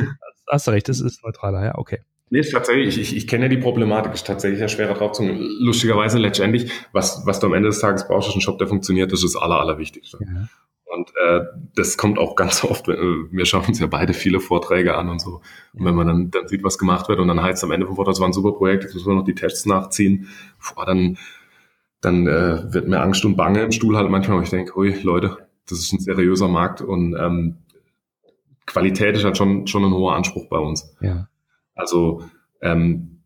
hast 0.48 0.66
du 0.66 0.70
recht, 0.70 0.88
das 0.88 1.00
ist 1.00 1.22
neutraler, 1.24 1.64
ja, 1.64 1.78
okay. 1.78 2.00
Nee, 2.30 2.40
ist 2.40 2.52
tatsächlich, 2.52 2.98
ich, 2.98 3.16
ich 3.16 3.26
kenne 3.26 3.44
ja 3.44 3.48
die 3.48 3.56
Problematik, 3.56 4.12
ist 4.12 4.26
tatsächlich 4.26 4.60
ja 4.60 4.68
schwerer 4.68 4.94
drauf 4.94 5.12
zu 5.12 5.24
Lustigerweise 5.24 6.18
letztendlich, 6.18 6.70
was, 6.92 7.22
was 7.24 7.40
du 7.40 7.46
am 7.46 7.54
Ende 7.54 7.70
des 7.70 7.80
Tages 7.80 8.06
brauchst, 8.06 8.28
ist 8.28 8.34
ein 8.34 8.40
Shop, 8.42 8.58
der 8.58 8.68
funktioniert, 8.68 9.12
das 9.12 9.24
ist 9.24 9.34
das 9.34 9.42
Aller, 9.42 9.58
Allerwichtigste. 9.60 10.18
Ja. 10.20 10.48
Und 10.84 11.10
äh, 11.24 11.40
das 11.74 11.96
kommt 11.96 12.18
auch 12.18 12.34
ganz 12.36 12.64
oft, 12.64 12.88
wir 12.88 13.46
schauen 13.46 13.66
uns 13.66 13.78
ja 13.78 13.86
beide 13.86 14.12
viele 14.12 14.40
Vorträge 14.40 14.96
an 14.96 15.08
und 15.08 15.20
so. 15.20 15.40
Und 15.72 15.84
wenn 15.84 15.94
man 15.94 16.06
dann, 16.06 16.30
dann 16.30 16.48
sieht, 16.48 16.64
was 16.64 16.76
gemacht 16.78 17.08
wird 17.08 17.18
und 17.18 17.28
dann 17.28 17.42
heißt 17.42 17.58
es 17.58 17.64
am 17.64 17.70
Ende 17.70 17.86
vom 17.86 17.96
Vortrag, 17.96 18.12
das 18.12 18.20
war 18.20 18.28
ein 18.28 18.34
super 18.34 18.52
Projekt, 18.52 18.84
jetzt 18.84 18.94
müssen 18.94 19.08
wir 19.08 19.14
noch 19.14 19.24
die 19.24 19.34
Tests 19.34 19.64
nachziehen, 19.64 20.28
boah, 20.74 20.84
dann, 20.84 21.16
dann 22.02 22.26
äh, 22.26 22.72
wird 22.72 22.88
mir 22.88 23.00
Angst 23.00 23.24
und 23.24 23.36
Bange 23.36 23.62
im 23.62 23.72
Stuhl 23.72 23.96
halt 23.96 24.10
manchmal, 24.10 24.38
wo 24.38 24.42
ich 24.42 24.50
denke, 24.50 24.76
ui, 24.78 24.94
Leute, 25.02 25.38
das 25.68 25.78
ist 25.78 25.92
ein 25.92 26.00
seriöser 26.00 26.48
Markt 26.48 26.82
und 26.82 27.14
ähm, 27.18 27.58
Qualität 28.68 29.16
ist 29.16 29.24
halt 29.24 29.36
schon, 29.36 29.66
schon 29.66 29.84
ein 29.84 29.92
hoher 29.92 30.14
Anspruch 30.14 30.48
bei 30.48 30.58
uns. 30.58 30.94
Ja. 31.00 31.28
Also 31.74 32.22
ähm, 32.60 33.22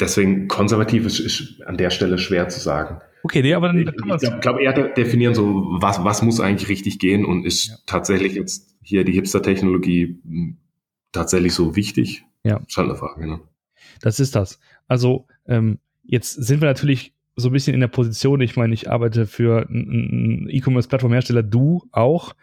deswegen 0.00 0.48
konservativ 0.48 1.04
ist, 1.04 1.18
ist 1.18 1.62
an 1.66 1.76
der 1.76 1.90
Stelle 1.90 2.18
schwer 2.18 2.48
zu 2.48 2.60
sagen. 2.60 3.00
Okay, 3.24 3.42
nee, 3.42 3.54
aber 3.54 3.68
dann, 3.68 3.78
ich, 3.78 3.88
ich 3.88 3.96
glaube 3.96 4.38
glaub 4.40 4.58
eher 4.60 4.72
definieren 4.72 5.34
so, 5.34 5.66
was, 5.80 6.04
was 6.04 6.22
muss 6.22 6.40
eigentlich 6.40 6.68
richtig 6.68 6.98
gehen 6.98 7.24
und 7.24 7.44
ist 7.44 7.66
ja. 7.66 7.74
tatsächlich 7.86 8.34
jetzt 8.34 8.76
hier 8.82 9.04
die 9.04 9.12
Hipster-Technologie 9.12 10.20
hm, 10.24 10.56
tatsächlich 11.12 11.52
so 11.52 11.74
wichtig? 11.74 12.24
Ja. 12.44 12.58
Ist 12.66 12.76
halt 12.76 12.88
eine 12.88 12.96
Frage, 12.96 13.26
ne? 13.26 13.40
Das 14.00 14.20
ist 14.20 14.36
das. 14.36 14.60
Also 14.86 15.26
ähm, 15.46 15.78
jetzt 16.04 16.32
sind 16.32 16.60
wir 16.60 16.68
natürlich 16.68 17.12
so 17.34 17.48
ein 17.48 17.52
bisschen 17.52 17.74
in 17.74 17.80
der 17.80 17.88
Position, 17.88 18.40
ich 18.40 18.56
meine, 18.56 18.74
ich 18.74 18.90
arbeite 18.90 19.26
für 19.26 19.68
einen 19.68 20.48
E-Commerce-Plattformhersteller, 20.48 21.42
du 21.42 21.88
auch. 21.92 22.34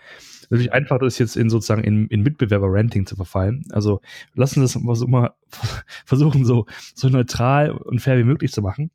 Natürlich 0.50 0.74
einfach 0.74 1.02
ist 1.02 1.20
jetzt 1.20 1.36
in 1.36 1.50
sozusagen 1.50 1.84
in, 1.84 2.08
in 2.08 2.22
Mitbewerber-Ranting 2.22 3.06
zu 3.06 3.16
verfallen. 3.16 3.66
Also 3.72 4.02
lassen 4.34 4.66
Sie 4.66 4.76
das 4.76 5.02
immer 5.02 5.36
versuchen, 6.06 6.46
so, 6.46 6.66
so 6.94 7.10
neutral 7.10 7.72
und 7.72 8.00
fair 8.00 8.18
wie 8.18 8.24
möglich 8.24 8.52
zu 8.52 8.62
machen. 8.62 8.92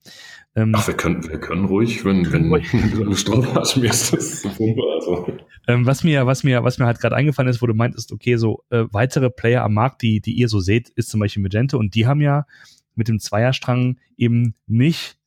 Ähm, 0.55 0.73
Ach, 0.75 0.87
wir 0.87 0.95
können, 0.95 1.27
wir 1.29 1.39
können 1.39 1.67
ruhig, 1.67 2.05
wenn, 2.05 2.31
wenn 2.33 2.51
du 2.51 3.55
hast, 3.55 3.77
mir 3.77 3.91
ist 3.91 4.13
das 4.13 4.43
super. 4.43 4.83
Also. 4.95 5.39
Ähm, 5.69 5.87
was 5.87 6.03
mir, 6.03 6.27
was 6.27 6.43
mir, 6.43 6.65
was 6.65 6.79
mir 6.79 6.87
halt 6.87 7.01
gerade 7.01 7.17
eingefallen 7.17 7.49
ist, 7.49 7.63
wo 7.63 7.67
du 7.67 7.75
meintest, 7.75 8.13
okay, 8.13 8.37
so 8.37 8.65
äh, 8.71 8.85
weitere 8.91 9.31
Player 9.31 9.63
am 9.63 9.75
Markt, 9.75 10.03
die, 10.03 10.21
die 10.21 10.33
ihr 10.33 10.49
so 10.49 10.61
seht, 10.61 10.89
ist 10.91 11.11
zum 11.11 11.21
Beispiel 11.21 11.43
Magento 11.43 11.79
und 11.79 11.95
die 11.95 12.07
haben 12.07 12.21
ja 12.21 12.47
mit 12.95 13.09
dem 13.09 13.21
Zweierstrang 13.21 13.99
eben 14.17 14.55
nicht 14.67 15.19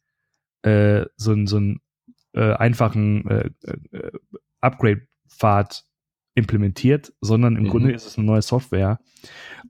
äh, 0.63 1.05
so, 1.15 1.31
einen 1.31 1.47
so 1.47 1.57
einen 1.57 1.81
äh, 2.33 2.53
einfachen 2.53 3.27
äh, 3.27 3.49
äh, 3.63 4.11
Upgrade-Pfad 4.61 5.85
implementiert, 6.35 7.13
sondern 7.21 7.55
im 7.55 7.63
mhm. 7.63 7.69
Grunde 7.69 7.91
ist 7.91 8.07
es 8.07 8.17
eine 8.17 8.25
neue 8.25 8.41
Software, 8.41 8.99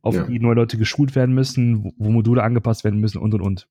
auf 0.01 0.15
ja. 0.15 0.23
die 0.23 0.39
neue 0.39 0.55
Leute 0.55 0.77
geschult 0.77 1.15
werden 1.15 1.35
müssen, 1.35 1.83
wo, 1.83 1.93
wo, 1.97 2.09
Module 2.09 2.43
angepasst 2.43 2.83
werden 2.83 2.99
müssen 2.99 3.17
und 3.17 3.33
und 3.33 3.41
und. 3.41 3.67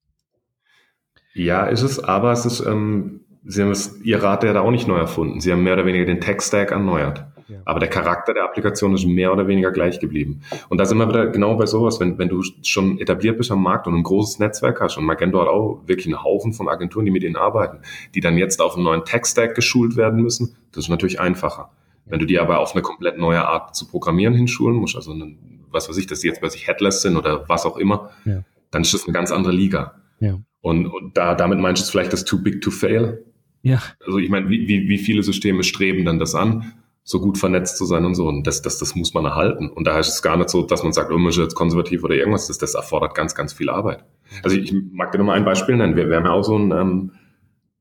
Ja, 1.35 1.67
ist 1.67 1.83
es, 1.83 1.99
aber 2.03 2.33
es 2.33 2.45
ist, 2.45 2.61
ähm, 2.61 3.21
Sie 3.45 3.63
haben 3.63 3.71
es, 3.71 4.01
Ihr 4.05 4.23
Rat 4.23 4.45
ja 4.45 4.53
da 4.53 4.61
auch 4.61 4.71
nicht 4.71 4.87
neu 4.87 4.99
erfunden. 4.99 5.41
Sie 5.41 5.51
haben 5.51 5.65
mehr 5.65 5.73
oder 5.73 5.85
weniger 5.85 6.05
den 6.05 6.21
Tech-Stack 6.21 6.71
erneuert. 6.71 7.27
Aber 7.65 7.81
der 7.81 7.89
Charakter 7.89 8.35
der 8.35 8.45
Applikation 8.45 8.95
ist 8.95 9.05
mehr 9.05 9.33
oder 9.33 9.47
weniger 9.47 9.71
gleich 9.73 10.01
geblieben. 10.01 10.43
Und 10.69 10.79
da 10.79 10.85
sind 10.85 10.99
wir 10.99 11.09
wieder 11.09 11.27
genau 11.27 11.57
bei 11.57 11.67
sowas, 11.67 12.01
wenn, 12.01 12.19
wenn 12.19 12.29
du 12.29 12.43
schon 12.63 12.99
etabliert 12.99 13.37
bist 13.37 13.51
am 13.51 13.63
Markt 13.63 13.87
und 13.87 13.95
ein 13.95 14.03
großes 14.03 14.39
Netzwerk 14.39 14.81
hast 14.81 14.97
und 14.97 15.05
Magento 15.05 15.41
hat 15.41 15.49
auch 15.49 15.83
wirklich 15.87 16.07
einen 16.07 16.23
Haufen 16.23 16.53
von 16.53 16.69
Agenturen, 16.69 17.05
die 17.05 17.11
mit 17.11 17.23
ihnen 17.23 17.37
arbeiten, 17.37 17.81
die 18.15 18.21
dann 18.21 18.39
jetzt 18.39 18.61
auf 18.61 18.77
einen 18.77 18.85
neuen 18.85 19.05
Tech-Stack 19.05 19.55
geschult 19.55 19.97
werden 19.97 20.23
müssen, 20.23 20.57
das 20.73 20.85
ist 20.85 20.91
natürlich 20.91 21.21
einfacher. 21.21 21.71
Wenn 22.07 22.19
du 22.19 22.27
die 22.27 22.39
aber 22.39 22.59
auf 22.59 22.73
eine 22.73 22.83
komplett 22.83 23.19
neue 23.19 23.47
Art 23.47 23.77
zu 23.77 23.87
programmieren 23.87 24.35
hinschulen 24.35 24.77
musst, 24.77 24.97
also 24.97 25.13
eine, 25.13 25.37
was 25.71 25.89
weiß 25.89 25.97
ich, 25.97 26.07
dass 26.07 26.21
die 26.21 26.29
jetzt 26.29 26.41
bei 26.41 26.49
sich 26.49 26.67
Headless 26.67 27.03
sind 27.03 27.17
oder 27.17 27.49
was 27.49 27.65
auch 27.65 27.77
immer, 27.77 28.11
ja. 28.25 28.45
dann 28.71 28.83
ist 28.83 28.93
das 28.93 29.05
eine 29.05 29.13
ganz 29.13 29.31
andere 29.31 29.53
Liga. 29.53 29.95
Ja. 30.21 30.39
Und, 30.61 30.87
und 30.87 31.17
da, 31.17 31.35
damit 31.35 31.59
meinst 31.59 31.87
du 31.87 31.91
vielleicht 31.91 32.13
das 32.13 32.25
Too 32.25 32.43
Big 32.43 32.61
to 32.61 32.71
Fail? 32.71 33.25
Ja. 33.63 33.83
Also 34.05 34.19
ich 34.19 34.29
meine, 34.29 34.49
wie, 34.49 34.69
wie, 34.69 34.89
wie 34.89 34.99
viele 34.99 35.23
Systeme 35.23 35.65
streben 35.65 36.05
dann 36.05 36.19
das 36.19 36.35
an? 36.35 36.75
so 37.05 37.21
gut 37.21 37.39
vernetzt 37.39 37.77
zu 37.79 37.85
sein 37.85 38.05
und 38.05 38.15
so. 38.15 38.29
Und 38.29 38.47
das, 38.47 38.63
das, 38.63 38.79
das 38.79 38.95
muss 38.95 39.13
man 39.15 39.25
erhalten. 39.25 39.69
Und 39.69 39.87
da 39.87 39.95
heißt 39.95 40.09
es 40.09 40.23
gar 40.23 40.37
nicht 40.37 40.51
so, 40.51 40.63
dass 40.63 40.83
man 40.83 40.93
sagt, 40.93 41.11
oh, 41.11 41.19
man 41.19 41.31
ist 41.31 41.39
jetzt 41.39 41.55
konservativ 41.55 42.05
oder 42.05 42.15
irgendwas. 42.15 42.47
Das, 42.47 42.59
das 42.59 42.75
erfordert 42.75 43.15
ganz, 43.15 43.35
ganz 43.35 43.53
viel 43.53 43.71
Arbeit. 43.71 44.05
Also 44.43 44.57
ich 44.57 44.73
mag 44.93 45.11
dir 45.11 45.19
nochmal 45.19 45.37
ein 45.37 45.45
Beispiel 45.45 45.77
nennen. 45.77 45.97
Wir, 45.97 46.09
wir 46.09 46.17
haben 46.17 46.27
ja 46.27 46.33
auch 46.33 46.45
so 46.45 46.57
ein, 46.57 46.71
ähm, 46.71 47.13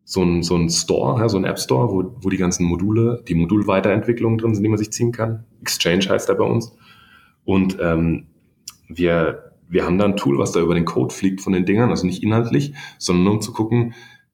so 0.03 0.23
ein, 0.23 0.43
so 0.43 0.55
ein 0.55 0.69
Store, 0.69 1.29
so 1.29 1.37
ein 1.37 1.45
App 1.45 1.59
Store, 1.59 1.89
wo, 1.89 2.15
wo 2.21 2.29
die 2.29 2.37
ganzen 2.37 2.65
Module, 2.65 3.23
die 3.27 3.35
Modulweiterentwicklungen 3.35 4.37
drin 4.37 4.53
sind, 4.53 4.63
die 4.63 4.69
man 4.69 4.77
sich 4.77 4.91
ziehen 4.91 5.11
kann. 5.11 5.45
Exchange 5.61 6.09
heißt 6.09 6.27
der 6.27 6.35
bei 6.35 6.43
uns. 6.43 6.75
Und 7.45 7.77
ähm, 7.81 8.27
wir, 8.87 9.53
wir 9.69 9.85
haben 9.85 9.97
da 9.97 10.05
ein 10.05 10.17
Tool, 10.17 10.37
was 10.37 10.51
da 10.51 10.59
über 10.59 10.75
den 10.75 10.85
Code 10.85 11.13
fliegt 11.13 11.41
von 11.41 11.53
den 11.53 11.65
Dingern, 11.65 11.89
also 11.89 12.05
nicht 12.05 12.23
inhaltlich, 12.23 12.73
sondern 12.97 13.23
nur 13.25 13.33
um 13.33 13.41
zu 13.41 13.53
gucken, 13.53 13.93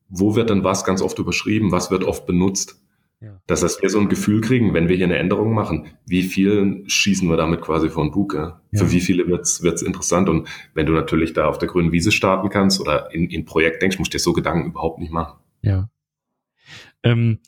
wo 0.10 0.36
wird 0.36 0.50
dann 0.50 0.64
was 0.64 0.86
ganz 0.86 1.02
oft 1.02 1.20
überschrieben, 1.20 1.72
was 1.72 1.92
wird 1.92 2.04
oft 2.04 2.26
benutzt. 2.26 2.82
Ja. 3.20 3.42
Das 3.48 3.64
heißt, 3.64 3.82
wir 3.82 3.90
so 3.90 4.00
ein 4.00 4.10
Gefühl 4.10 4.42
kriegen, 4.42 4.74
wenn 4.74 4.90
wir 4.90 4.96
hier 4.96 5.06
eine 5.06 5.18
Änderung 5.18 5.54
machen, 5.54 5.88
wie 6.06 6.22
viel 6.22 6.84
schießen 6.86 7.28
wir 7.28 7.38
damit 7.38 7.62
quasi 7.62 7.90
von 7.90 8.12
Bug? 8.12 8.36
Ja? 8.36 8.62
Ja. 8.72 8.80
Für 8.80 8.92
wie 8.92 9.02
viele 9.02 9.28
wird's 9.28 9.64
wird's 9.64 9.82
interessant? 9.82 10.30
Und 10.30 10.48
wenn 10.76 10.86
du 10.86 10.94
natürlich 10.94 11.34
da 11.34 11.48
auf 11.48 11.58
der 11.58 11.68
grünen 11.68 11.92
Wiese 11.92 12.12
starten 12.12 12.50
kannst 12.50 12.80
oder 12.80 13.12
in, 13.14 13.30
in 13.30 13.46
Projekt 13.46 13.82
denkst, 13.82 13.98
musst 13.98 14.14
du 14.14 14.18
dir 14.18 14.22
so 14.22 14.34
Gedanken 14.34 14.70
überhaupt 14.70 15.00
nicht 15.00 15.12
machen. 15.12 15.40
Ja. 15.68 15.90
Ähm, 17.04 17.40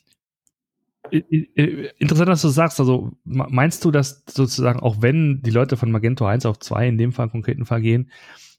interessant, 1.10 2.28
dass 2.28 2.42
du 2.42 2.48
sagst, 2.48 2.78
also 2.78 3.12
meinst 3.24 3.84
du, 3.84 3.90
dass 3.90 4.22
sozusagen, 4.28 4.80
auch 4.80 5.00
wenn 5.00 5.42
die 5.42 5.50
Leute 5.50 5.76
von 5.76 5.90
Magento 5.90 6.26
1 6.26 6.46
auf 6.46 6.58
2 6.58 6.88
in 6.88 6.98
dem 6.98 7.12
Fall, 7.12 7.30
konkreten 7.30 7.64
Fall 7.64 7.80
gehen, 7.80 8.10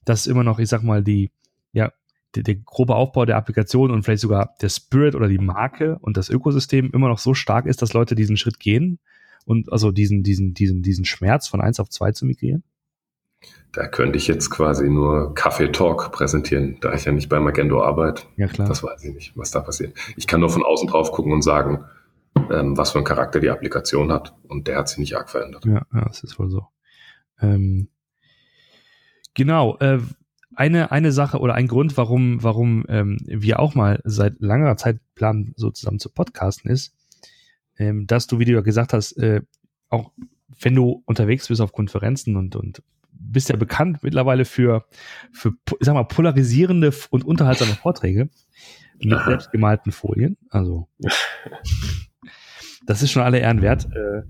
dass 0.04 0.26
immer 0.26 0.44
noch, 0.44 0.58
ich 0.58 0.68
sag 0.68 0.82
mal, 0.82 1.02
die, 1.02 1.30
ja, 1.72 1.92
der, 2.34 2.42
der 2.42 2.56
grobe 2.56 2.96
Aufbau 2.96 3.24
der 3.24 3.36
Applikation 3.36 3.90
und 3.90 4.02
vielleicht 4.02 4.22
sogar 4.22 4.54
der 4.60 4.68
Spirit 4.68 5.14
oder 5.14 5.28
die 5.28 5.38
Marke 5.38 5.98
und 6.00 6.16
das 6.16 6.28
Ökosystem 6.28 6.90
immer 6.92 7.08
noch 7.08 7.18
so 7.18 7.34
stark 7.34 7.66
ist, 7.66 7.82
dass 7.82 7.92
Leute 7.92 8.14
diesen 8.14 8.36
Schritt 8.36 8.58
gehen 8.58 8.98
und 9.44 9.70
also 9.72 9.92
diesen, 9.92 10.22
diesen, 10.22 10.54
diesen, 10.54 10.82
diesen 10.82 11.04
Schmerz 11.04 11.46
von 11.46 11.60
eins 11.60 11.78
auf 11.78 11.90
zwei 11.90 12.12
zu 12.12 12.26
migrieren? 12.26 12.64
Da 13.72 13.86
könnte 13.86 14.18
ich 14.18 14.28
jetzt 14.28 14.50
quasi 14.50 14.88
nur 14.88 15.34
Kaffee 15.34 15.72
Talk 15.72 16.12
präsentieren, 16.12 16.76
da 16.80 16.92
ich 16.92 17.06
ja 17.06 17.12
nicht 17.12 17.30
bei 17.30 17.40
Magento 17.40 17.82
arbeite. 17.82 18.24
Ja, 18.36 18.46
klar. 18.46 18.68
Das 18.68 18.82
weiß 18.82 19.02
ich 19.04 19.14
nicht, 19.14 19.32
was 19.36 19.50
da 19.50 19.60
passiert. 19.60 19.94
Ich 20.16 20.26
kann 20.26 20.40
nur 20.40 20.50
von 20.50 20.62
außen 20.62 20.88
drauf 20.88 21.10
gucken 21.10 21.32
und 21.32 21.42
sagen, 21.42 21.84
ähm, 22.50 22.76
was 22.76 22.92
für 22.92 22.98
einen 22.98 23.06
Charakter 23.06 23.40
die 23.40 23.48
Applikation 23.48 24.12
hat. 24.12 24.34
Und 24.46 24.68
der 24.68 24.76
hat 24.76 24.88
sich 24.88 24.98
nicht 24.98 25.16
arg 25.16 25.30
verändert. 25.30 25.64
Ja, 25.64 25.86
ja 25.92 26.04
das 26.04 26.22
ist 26.22 26.38
wohl 26.38 26.50
so. 26.50 26.66
Ähm, 27.40 27.88
genau. 29.32 29.78
Äh, 29.78 30.00
eine, 30.54 30.92
eine 30.92 31.12
Sache 31.12 31.38
oder 31.38 31.54
ein 31.54 31.66
Grund, 31.66 31.96
warum, 31.96 32.42
warum 32.42 32.84
ähm, 32.88 33.16
wir 33.24 33.58
auch 33.58 33.74
mal 33.74 34.00
seit 34.04 34.40
langer 34.40 34.76
Zeit 34.76 35.00
planen, 35.14 35.54
so 35.56 35.70
zusammen 35.70 35.98
zu 35.98 36.10
podcasten, 36.10 36.70
ist, 36.70 36.94
ähm, 37.78 38.06
dass 38.06 38.26
du, 38.26 38.38
wie 38.38 38.44
du 38.44 38.52
ja 38.52 38.60
gesagt 38.60 38.92
hast, 38.92 39.12
äh, 39.12 39.40
auch 39.88 40.12
wenn 40.60 40.74
du 40.74 41.02
unterwegs 41.06 41.48
bist 41.48 41.60
auf 41.60 41.72
Konferenzen 41.72 42.36
und, 42.36 42.54
und 42.54 42.82
bist 43.12 43.48
ja 43.48 43.56
bekannt 43.56 44.02
mittlerweile 44.02 44.44
für, 44.44 44.86
für 45.32 45.52
ich 45.80 45.86
sag 45.86 45.94
mal, 45.94 46.04
polarisierende 46.04 46.92
und 47.10 47.24
unterhaltsame 47.24 47.72
Vorträge 47.72 48.28
mit 49.00 49.24
selbstgemalten 49.24 49.92
Folien. 49.92 50.36
Also, 50.50 50.88
das 52.86 53.02
ist 53.02 53.10
schon 53.10 53.22
alle 53.22 53.38
Ehren 53.38 53.62
wert. 53.62 53.86
Äh, 53.86 54.22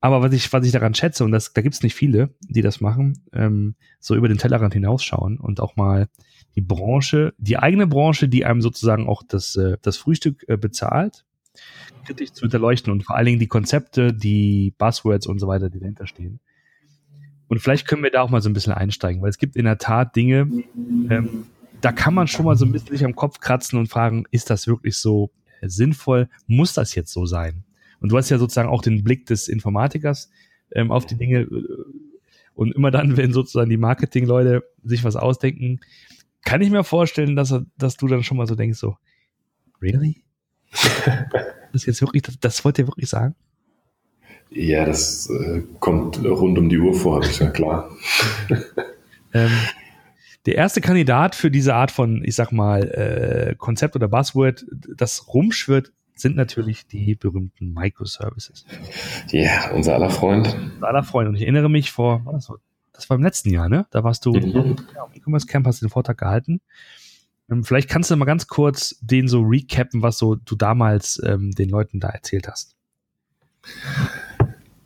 aber 0.00 0.22
was 0.22 0.32
ich, 0.32 0.52
was 0.52 0.64
ich 0.64 0.72
daran 0.72 0.94
schätze, 0.94 1.24
und 1.24 1.32
das, 1.32 1.52
da 1.52 1.60
gibt's 1.60 1.82
nicht 1.82 1.94
viele, 1.94 2.34
die 2.40 2.62
das 2.62 2.80
machen, 2.80 3.24
ähm, 3.32 3.74
so 3.98 4.14
über 4.14 4.28
den 4.28 4.38
Tellerrand 4.38 4.72
hinausschauen 4.72 5.38
und 5.38 5.60
auch 5.60 5.74
mal 5.76 6.08
die 6.54 6.60
Branche, 6.60 7.34
die 7.38 7.58
eigene 7.58 7.86
Branche, 7.86 8.28
die 8.28 8.44
einem 8.44 8.62
sozusagen 8.62 9.08
auch 9.08 9.22
das, 9.26 9.56
äh, 9.56 9.76
das 9.82 9.96
Frühstück 9.96 10.44
äh, 10.48 10.56
bezahlt, 10.56 11.24
kritisch 12.04 12.32
zu 12.32 12.42
hinterleuchten 12.42 12.92
und 12.92 13.02
vor 13.02 13.16
allen 13.16 13.26
Dingen 13.26 13.40
die 13.40 13.48
Konzepte, 13.48 14.14
die 14.14 14.72
Buzzwords 14.78 15.26
und 15.26 15.40
so 15.40 15.48
weiter, 15.48 15.68
die 15.68 15.80
dahinter 15.80 16.06
stehen. 16.06 16.40
Und 17.48 17.60
vielleicht 17.60 17.88
können 17.88 18.02
wir 18.02 18.10
da 18.10 18.22
auch 18.22 18.30
mal 18.30 18.42
so 18.42 18.48
ein 18.48 18.52
bisschen 18.52 18.72
einsteigen, 18.72 19.22
weil 19.22 19.30
es 19.30 19.38
gibt 19.38 19.56
in 19.56 19.64
der 19.64 19.78
Tat 19.78 20.14
Dinge, 20.14 20.48
ähm, 21.10 21.46
da 21.80 21.92
kann 21.92 22.14
man 22.14 22.28
schon 22.28 22.44
mal 22.44 22.56
so 22.56 22.64
ein 22.64 22.72
bisschen 22.72 22.90
sich 22.90 23.04
am 23.04 23.14
Kopf 23.14 23.40
kratzen 23.40 23.78
und 23.78 23.88
fragen, 23.88 24.24
ist 24.30 24.50
das 24.50 24.66
wirklich 24.66 24.96
so 24.96 25.30
äh, 25.60 25.68
sinnvoll? 25.68 26.28
Muss 26.46 26.74
das 26.74 26.94
jetzt 26.94 27.12
so 27.12 27.26
sein? 27.26 27.64
Und 28.00 28.12
du 28.12 28.16
hast 28.16 28.28
ja 28.28 28.38
sozusagen 28.38 28.68
auch 28.68 28.82
den 28.82 29.02
Blick 29.02 29.26
des 29.26 29.48
Informatikers 29.48 30.30
ähm, 30.72 30.90
auf 30.90 31.06
die 31.06 31.16
Dinge. 31.16 31.40
Äh, 31.40 31.74
und 32.54 32.74
immer 32.74 32.90
dann, 32.90 33.16
wenn 33.16 33.32
sozusagen 33.32 33.70
die 33.70 33.76
Marketingleute 33.76 34.64
sich 34.84 35.04
was 35.04 35.16
ausdenken, 35.16 35.80
kann 36.44 36.60
ich 36.60 36.70
mir 36.70 36.84
vorstellen, 36.84 37.36
dass, 37.36 37.54
dass 37.76 37.96
du 37.96 38.06
dann 38.06 38.22
schon 38.22 38.36
mal 38.36 38.46
so 38.46 38.54
denkst, 38.54 38.78
so, 38.78 38.96
really? 39.80 40.22
das 41.72 41.86
jetzt 41.86 42.00
wirklich, 42.00 42.22
das, 42.22 42.38
das 42.38 42.64
wollt 42.64 42.78
ihr 42.78 42.86
wirklich 42.86 43.08
sagen? 43.08 43.34
Ja, 44.50 44.84
das 44.84 45.28
äh, 45.30 45.62
kommt 45.78 46.24
rund 46.24 46.58
um 46.58 46.68
die 46.68 46.78
Uhr 46.78 46.94
vor, 46.94 47.16
habe 47.16 47.26
ich 47.26 47.38
ja 47.38 47.50
klar. 47.50 47.90
ähm, 49.34 49.50
der 50.46 50.54
erste 50.54 50.80
Kandidat 50.80 51.34
für 51.34 51.50
diese 51.50 51.74
Art 51.74 51.90
von, 51.90 52.22
ich 52.24 52.34
sag 52.34 52.52
mal, 52.52 52.88
äh, 52.88 53.54
Konzept 53.56 53.94
oder 53.96 54.08
Buzzword, 54.08 54.64
das 54.96 55.34
rumschwirrt, 55.34 55.92
sind 56.14 56.36
natürlich 56.36 56.86
die 56.86 57.14
berühmten 57.14 57.72
Microservices. 57.72 58.64
Ja, 59.30 59.40
yeah, 59.40 59.70
unser 59.72 59.94
aller 59.94 60.10
Freund. 60.10 60.56
Unser 60.74 60.88
aller 60.88 61.04
Freund. 61.04 61.28
Und 61.28 61.36
ich 61.36 61.42
erinnere 61.42 61.68
mich 61.68 61.92
vor, 61.92 62.24
war 62.24 62.32
das, 62.32 62.50
das 62.92 63.08
war 63.08 63.16
im 63.16 63.22
letzten 63.22 63.50
Jahr, 63.50 63.68
ne? 63.68 63.86
Da 63.90 64.02
warst 64.02 64.26
du 64.26 64.32
mhm. 64.32 64.76
ja, 64.94 65.02
am 65.02 65.12
E-Commerce 65.14 65.46
Camp, 65.46 65.66
hast 65.66 65.82
den 65.82 65.90
Vortrag 65.90 66.18
gehalten. 66.18 66.60
Ähm, 67.50 67.64
vielleicht 67.64 67.88
kannst 67.88 68.10
du 68.10 68.16
mal 68.16 68.24
ganz 68.24 68.46
kurz 68.46 68.98
den 69.00 69.28
so 69.28 69.42
recappen, 69.42 70.02
was 70.02 70.18
so 70.18 70.34
du 70.34 70.56
damals 70.56 71.20
ähm, 71.24 71.52
den 71.52 71.68
Leuten 71.68 72.00
da 72.00 72.08
erzählt 72.08 72.48
hast. 72.48 72.74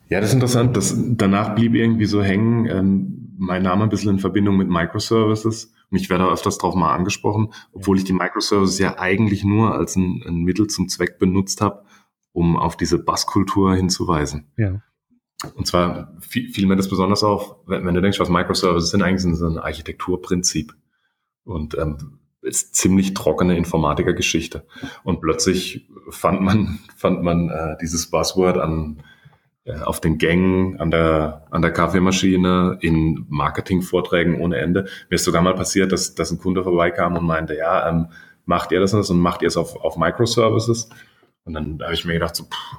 Ja, 0.09 0.19
das 0.19 0.29
ist 0.29 0.35
interessant. 0.35 0.77
Das, 0.77 0.95
danach 0.97 1.55
blieb 1.55 1.73
irgendwie 1.75 2.05
so 2.05 2.21
hängen 2.21 2.65
ähm, 2.67 3.23
mein 3.37 3.63
Name 3.63 3.83
ein 3.83 3.89
bisschen 3.89 4.11
in 4.11 4.19
Verbindung 4.19 4.57
mit 4.57 4.69
Microservices. 4.69 5.73
Und 5.89 5.97
ich 5.97 6.09
werde 6.09 6.29
öfters 6.29 6.57
drauf 6.57 6.75
mal 6.75 6.93
angesprochen, 6.93 7.53
obwohl 7.71 7.97
ich 7.97 8.03
die 8.03 8.13
Microservices 8.13 8.79
ja 8.79 8.97
eigentlich 8.97 9.43
nur 9.43 9.73
als 9.73 9.95
ein, 9.95 10.23
ein 10.25 10.43
Mittel 10.43 10.67
zum 10.67 10.87
Zweck 10.89 11.19
benutzt 11.19 11.61
habe, 11.61 11.83
um 12.31 12.57
auf 12.57 12.77
diese 12.77 12.99
Basskultur 12.99 13.75
hinzuweisen. 13.75 14.47
Ja. 14.57 14.81
Und 15.55 15.67
zwar 15.67 16.15
fiel, 16.19 16.49
fiel 16.51 16.67
mir 16.67 16.77
das 16.77 16.89
besonders 16.89 17.23
auf, 17.23 17.57
wenn, 17.67 17.85
wenn, 17.85 17.93
du 17.93 18.01
denkst, 18.01 18.19
was 18.19 18.29
Microservices 18.29 18.91
sind, 18.91 19.01
eigentlich 19.01 19.21
sind 19.21 19.35
sie 19.35 19.45
ein 19.45 19.57
Architekturprinzip. 19.57 20.73
Und 21.43 21.77
ähm, 21.77 22.19
ist 22.41 22.75
ziemlich 22.75 23.13
trockene 23.13 23.57
Informatikergeschichte. 23.57 24.65
Und 25.03 25.21
plötzlich 25.21 25.87
fand 26.09 26.41
man, 26.41 26.79
fand 26.95 27.23
man 27.23 27.49
äh, 27.49 27.77
dieses 27.81 28.09
Buzzword 28.09 28.57
an 28.57 29.03
auf 29.65 30.01
den 30.01 30.17
Gängen, 30.17 30.79
an 30.79 30.91
der, 30.91 31.45
an 31.49 31.61
der 31.61 31.71
Kaffeemaschine, 31.71 32.77
in 32.81 33.25
Marketingvorträgen 33.29 34.41
ohne 34.41 34.57
Ende. 34.57 34.87
Mir 35.09 35.15
ist 35.15 35.23
sogar 35.23 35.41
mal 35.41 35.55
passiert, 35.55 35.91
dass, 35.91 36.15
dass 36.15 36.31
ein 36.31 36.39
Kunde 36.39 36.63
vorbeikam 36.63 37.15
und 37.15 37.25
meinte, 37.25 37.55
ja, 37.55 37.87
ähm, 37.87 38.07
macht 38.45 38.71
ihr 38.71 38.81
das 38.81 38.93
und 38.93 39.19
macht 39.19 39.41
ihr 39.41 39.47
es 39.47 39.57
auf, 39.57 39.77
auf 39.77 39.95
Microservices? 39.97 40.89
Und 41.45 41.53
dann 41.53 41.79
habe 41.81 41.93
ich 41.93 42.03
mir 42.03 42.13
gedacht, 42.13 42.35
so, 42.35 42.43
pff, 42.43 42.77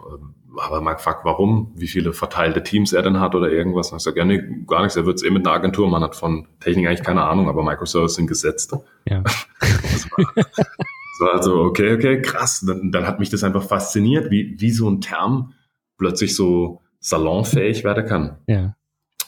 aber 0.58 0.80
mal 0.80 0.94
gefragt, 0.94 1.20
warum, 1.24 1.72
wie 1.74 1.88
viele 1.88 2.12
verteilte 2.12 2.62
Teams 2.62 2.92
er 2.92 3.02
denn 3.02 3.20
hat 3.20 3.34
oder 3.34 3.50
irgendwas. 3.50 3.90
Und 3.90 3.98
ich 3.98 4.04
sage, 4.04 4.18
ja, 4.18 4.24
nee, 4.24 4.42
gar 4.66 4.82
nichts, 4.82 4.96
er 4.96 5.06
wird 5.06 5.16
es 5.16 5.22
eh 5.22 5.30
mit 5.30 5.46
einer 5.46 5.54
Agentur, 5.54 5.88
man 5.88 6.02
hat 6.02 6.14
von 6.14 6.46
Technik 6.60 6.86
eigentlich 6.86 7.02
keine 7.02 7.24
Ahnung, 7.24 7.48
aber 7.48 7.62
Microservices 7.62 8.16
sind 8.16 8.26
gesetzt. 8.26 8.76
Ja. 9.08 9.20
das, 9.60 10.10
war, 10.10 10.32
das 10.36 11.20
war 11.20 11.32
also, 11.34 11.62
okay, 11.62 11.94
okay, 11.94 12.20
krass. 12.20 12.64
Dann, 12.66 12.92
dann 12.92 13.06
hat 13.06 13.20
mich 13.20 13.30
das 13.30 13.42
einfach 13.42 13.62
fasziniert, 13.62 14.30
wie, 14.30 14.54
wie 14.58 14.70
so 14.70 14.88
ein 14.88 15.00
Term 15.00 15.54
plötzlich 15.96 16.34
so 16.34 16.80
salonfähig 17.00 17.84
werden 17.84 18.06
kann. 18.06 18.38
Ja. 18.46 18.76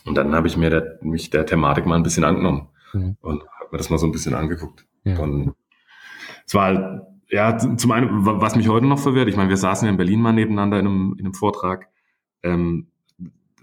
Und 0.05 0.17
dann 0.17 0.35
habe 0.35 0.47
ich 0.47 0.57
mir 0.57 0.71
der, 0.71 0.99
mich 1.03 1.31
der 1.31 1.47
Thematik 1.47 1.87
mal 1.87 1.97
ein 1.97 2.03
bisschen 2.03 2.25
angenommen 2.25 2.69
mhm. 2.93 3.17
und 3.21 3.43
habe 3.43 3.71
mir 3.73 3.79
das 3.79 3.91
mal 3.91 3.99
so 3.99 4.07
ein 4.07 4.13
bisschen 4.13 4.35
angeguckt. 4.35 4.87
Ja. 5.05 5.19
Und 5.19 5.55
es 6.47 6.55
war 6.55 6.65
halt 6.67 7.03
ja, 7.29 7.59
zum 7.59 7.91
einen, 7.91 8.25
was 8.25 8.55
mich 8.55 8.69
heute 8.69 8.87
noch 8.87 8.99
verwirrt, 8.99 9.29
ich 9.29 9.37
meine, 9.37 9.49
wir 9.49 9.57
saßen 9.57 9.87
ja 9.87 9.91
in 9.91 9.97
Berlin 9.97 10.21
mal 10.21 10.33
nebeneinander 10.33 10.79
in 10.79 10.87
einem, 10.87 11.17
in 11.19 11.25
einem 11.25 11.35
Vortrag. 11.35 11.89
Ähm, 12.43 12.89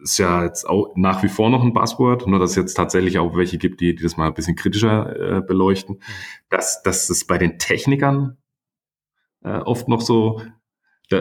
ist 0.02 0.18
ja 0.18 0.44
jetzt 0.44 0.68
auch 0.68 0.92
nach 0.96 1.24
wie 1.24 1.30
vor 1.30 1.50
noch 1.50 1.64
ein 1.64 1.72
Buzzword, 1.74 2.28
nur 2.28 2.40
dass 2.40 2.52
es 2.52 2.56
jetzt 2.58 2.74
tatsächlich 2.74 3.20
auch 3.20 3.38
welche 3.38 3.58
gibt, 3.58 3.80
die, 3.80 3.96
die 3.96 4.04
das 4.04 4.18
mal 4.18 4.28
ein 4.28 4.34
bisschen 4.34 4.58
kritischer 4.58 5.38
äh, 5.38 5.42
beleuchten, 5.42 6.02
dass, 6.50 6.84
dass 6.84 7.10
es 7.10 7.26
bei 7.26 7.38
den 7.38 7.58
Technikern 7.58 8.36
äh, 9.44 9.60
oft 9.60 9.88
noch 9.88 10.02
so, 10.02 10.42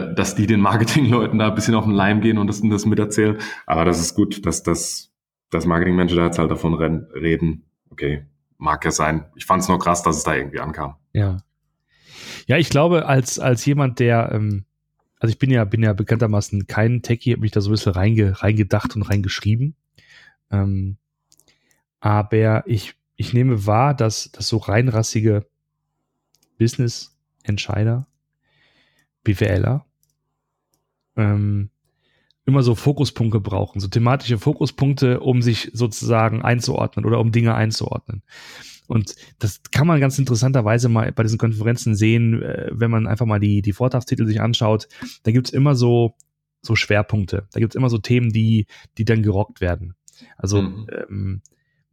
dass 0.01 0.35
die 0.35 0.47
den 0.47 0.61
Marketingleuten 0.61 1.39
da 1.39 1.49
ein 1.49 1.55
bisschen 1.55 1.75
auf 1.75 1.85
den 1.85 1.93
Leim 1.93 2.21
gehen 2.21 2.37
und 2.37 2.47
das, 2.47 2.61
das 2.61 2.85
miterzählen. 2.85 3.37
Aber 3.65 3.85
das 3.85 3.99
ist 3.99 4.15
gut, 4.15 4.45
dass 4.45 4.63
das 4.63 5.13
dass 5.53 5.65
Marketingmenschen 5.65 6.17
da 6.17 6.25
jetzt 6.25 6.39
halt 6.39 6.51
davon 6.51 6.73
reden. 6.73 7.65
Okay, 7.89 8.25
mag 8.57 8.83
ja 8.85 8.91
sein. 8.91 9.25
Ich 9.35 9.45
fand 9.45 9.61
es 9.61 9.69
nur 9.69 9.79
krass, 9.79 10.03
dass 10.03 10.17
es 10.17 10.23
da 10.23 10.35
irgendwie 10.35 10.59
ankam. 10.59 10.95
Ja. 11.13 11.37
Ja, 12.47 12.57
ich 12.57 12.69
glaube, 12.69 13.05
als, 13.05 13.39
als 13.39 13.65
jemand, 13.65 13.99
der, 13.99 14.31
ähm, 14.33 14.65
also 15.19 15.31
ich 15.31 15.39
bin 15.39 15.51
ja, 15.51 15.63
bin 15.63 15.83
ja 15.83 15.93
bekanntermaßen 15.93 16.67
kein 16.67 17.01
Techie, 17.01 17.33
habe 17.33 17.41
mich 17.41 17.51
da 17.51 17.61
so 17.61 17.69
ein 17.69 17.73
bisschen 17.73 17.93
reinge, 17.93 18.41
reingedacht 18.41 18.95
und 18.95 19.03
reingeschrieben. 19.03 19.75
Ähm, 20.51 20.97
aber 21.99 22.67
ich, 22.67 22.95
ich 23.15 23.33
nehme 23.33 23.65
wahr, 23.65 23.93
dass, 23.93 24.31
dass 24.31 24.47
so 24.47 24.57
reinrassige 24.57 25.45
Business-Entscheider, 26.57 28.07
BWLer, 29.23 29.85
ähm, 31.15 31.69
immer 32.45 32.63
so 32.63 32.75
Fokuspunkte 32.75 33.39
brauchen, 33.39 33.79
so 33.79 33.87
thematische 33.87 34.37
Fokuspunkte, 34.37 35.19
um 35.21 35.41
sich 35.41 35.71
sozusagen 35.73 36.41
einzuordnen 36.41 37.05
oder 37.05 37.19
um 37.19 37.31
Dinge 37.31 37.55
einzuordnen. 37.55 38.23
Und 38.87 39.15
das 39.39 39.61
kann 39.71 39.87
man 39.87 40.01
ganz 40.01 40.19
interessanterweise 40.19 40.89
mal 40.89 41.11
bei 41.13 41.23
diesen 41.23 41.37
Konferenzen 41.37 41.95
sehen, 41.95 42.41
äh, 42.43 42.69
wenn 42.71 42.91
man 42.91 43.07
einfach 43.07 43.25
mal 43.25 43.39
die, 43.39 43.61
die 43.61 43.71
Vortragstitel 43.71 44.25
sich 44.25 44.41
anschaut. 44.41 44.89
Da 45.23 45.31
gibt's 45.31 45.51
immer 45.51 45.75
so, 45.75 46.15
so 46.61 46.75
Schwerpunkte. 46.75 47.47
Da 47.53 47.59
gibt's 47.59 47.75
immer 47.75 47.89
so 47.89 47.97
Themen, 47.97 48.31
die, 48.31 48.67
die 48.97 49.05
dann 49.05 49.23
gerockt 49.23 49.61
werden. 49.61 49.95
Also 50.37 50.61
mhm. 50.61 50.87
ähm, 51.09 51.41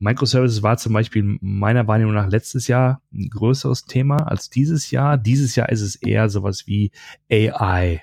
Microservices 0.01 0.63
war 0.63 0.79
zum 0.79 0.95
Beispiel 0.95 1.39
meiner 1.41 1.87
Wahrnehmung 1.87 2.15
nach 2.15 2.29
letztes 2.29 2.67
Jahr 2.69 3.03
ein 3.13 3.29
größeres 3.29 3.85
Thema 3.85 4.17
als 4.27 4.49
dieses 4.49 4.91
Jahr. 4.91 5.19
Dieses 5.19 5.55
Jahr 5.57 5.69
ist 5.69 5.83
es 5.83 5.95
eher 5.95 6.31
sowas 6.31 6.67
wie 6.67 6.91
AI. 7.31 8.01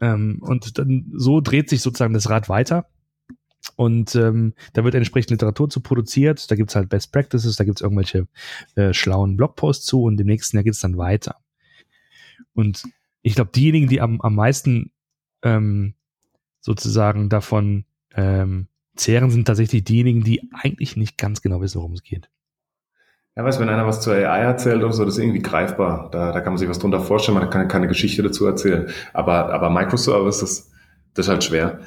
Ähm, 0.00 0.38
und 0.40 0.78
dann 0.78 1.12
so 1.14 1.42
dreht 1.42 1.68
sich 1.68 1.82
sozusagen 1.82 2.14
das 2.14 2.30
Rad 2.30 2.48
weiter. 2.48 2.86
Und 3.76 4.14
ähm, 4.14 4.54
da 4.72 4.84
wird 4.84 4.94
entsprechend 4.94 5.32
Literatur 5.32 5.68
zu 5.68 5.80
produziert. 5.80 6.50
Da 6.50 6.56
gibt's 6.56 6.74
halt 6.74 6.88
Best 6.88 7.12
Practices, 7.12 7.56
da 7.56 7.64
gibt's 7.64 7.82
irgendwelche 7.82 8.26
äh, 8.74 8.94
schlauen 8.94 9.36
Blogposts 9.36 9.84
zu 9.84 10.02
und 10.02 10.18
im 10.18 10.26
nächsten 10.26 10.56
Jahr 10.56 10.64
geht's 10.64 10.80
dann 10.80 10.96
weiter. 10.96 11.36
Und 12.54 12.84
ich 13.20 13.34
glaube, 13.34 13.50
diejenigen, 13.54 13.88
die 13.88 14.00
am, 14.00 14.22
am 14.22 14.34
meisten 14.34 14.92
ähm, 15.42 15.94
sozusagen 16.60 17.28
davon 17.28 17.84
ähm, 18.14 18.68
zehren, 18.96 19.30
sind 19.30 19.46
tatsächlich 19.46 19.84
diejenigen, 19.84 20.22
die 20.22 20.48
eigentlich 20.52 20.96
nicht 20.96 21.18
ganz 21.18 21.42
genau 21.42 21.60
wissen, 21.60 21.78
worum 21.78 21.92
es 21.92 22.02
geht. 22.02 22.28
Ja, 23.36 23.44
weißt 23.44 23.60
wenn 23.60 23.68
einer 23.68 23.86
was 23.86 24.00
zur 24.00 24.14
AI 24.14 24.40
erzählt 24.40 24.82
oder 24.82 24.92
so, 24.92 25.04
das 25.04 25.18
ist 25.18 25.22
irgendwie 25.22 25.42
greifbar. 25.42 26.08
Da, 26.10 26.32
da 26.32 26.40
kann 26.40 26.54
man 26.54 26.58
sich 26.58 26.70
was 26.70 26.78
drunter 26.78 27.00
vorstellen, 27.00 27.38
man 27.38 27.50
kann 27.50 27.68
keine 27.68 27.86
Geschichte 27.86 28.22
dazu 28.22 28.46
erzählen. 28.46 28.88
Aber, 29.12 29.52
aber 29.52 29.68
Microservices, 29.68 30.72
das 31.12 31.26
ist 31.26 31.30
halt 31.30 31.44
schwer. 31.44 31.80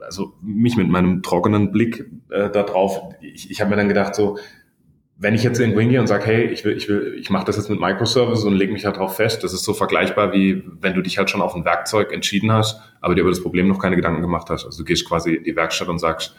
Also 0.00 0.34
mich 0.42 0.76
mit 0.76 0.88
meinem 0.88 1.22
trockenen 1.22 1.72
Blick 1.72 2.10
äh, 2.30 2.48
da 2.50 2.62
drauf, 2.62 3.00
ich, 3.20 3.50
ich 3.50 3.60
habe 3.60 3.70
mir 3.70 3.76
dann 3.76 3.88
gedacht, 3.88 4.14
so, 4.14 4.38
wenn 5.16 5.34
ich 5.34 5.42
jetzt 5.42 5.60
irgendwo 5.60 5.80
hingehe 5.80 6.00
und 6.00 6.06
sage, 6.06 6.24
hey, 6.24 6.46
ich 6.46 6.64
will, 6.64 6.76
ich 6.76 6.88
will, 6.88 7.16
ich 7.18 7.30
mache 7.30 7.44
das 7.44 7.56
jetzt 7.56 7.68
mit 7.68 7.80
Microservices 7.80 8.44
und 8.44 8.54
lege 8.54 8.72
mich 8.72 8.86
halt 8.86 8.96
drauf 8.96 9.16
fest, 9.16 9.44
das 9.44 9.52
ist 9.52 9.62
so 9.62 9.74
vergleichbar 9.74 10.32
wie 10.32 10.64
wenn 10.80 10.94
du 10.94 11.02
dich 11.02 11.18
halt 11.18 11.30
schon 11.30 11.42
auf 11.42 11.54
ein 11.54 11.64
Werkzeug 11.64 12.12
entschieden 12.12 12.50
hast, 12.50 12.80
aber 13.00 13.14
dir 13.14 13.20
über 13.20 13.30
das 13.30 13.42
Problem 13.42 13.68
noch 13.68 13.78
keine 13.78 13.96
Gedanken 13.96 14.22
gemacht 14.22 14.48
hast. 14.50 14.64
Also 14.64 14.78
du 14.78 14.84
gehst 14.84 15.06
quasi 15.06 15.34
in 15.34 15.44
die 15.44 15.54
Werkstatt 15.54 15.88
und 15.88 15.98
sagst, 15.98 16.34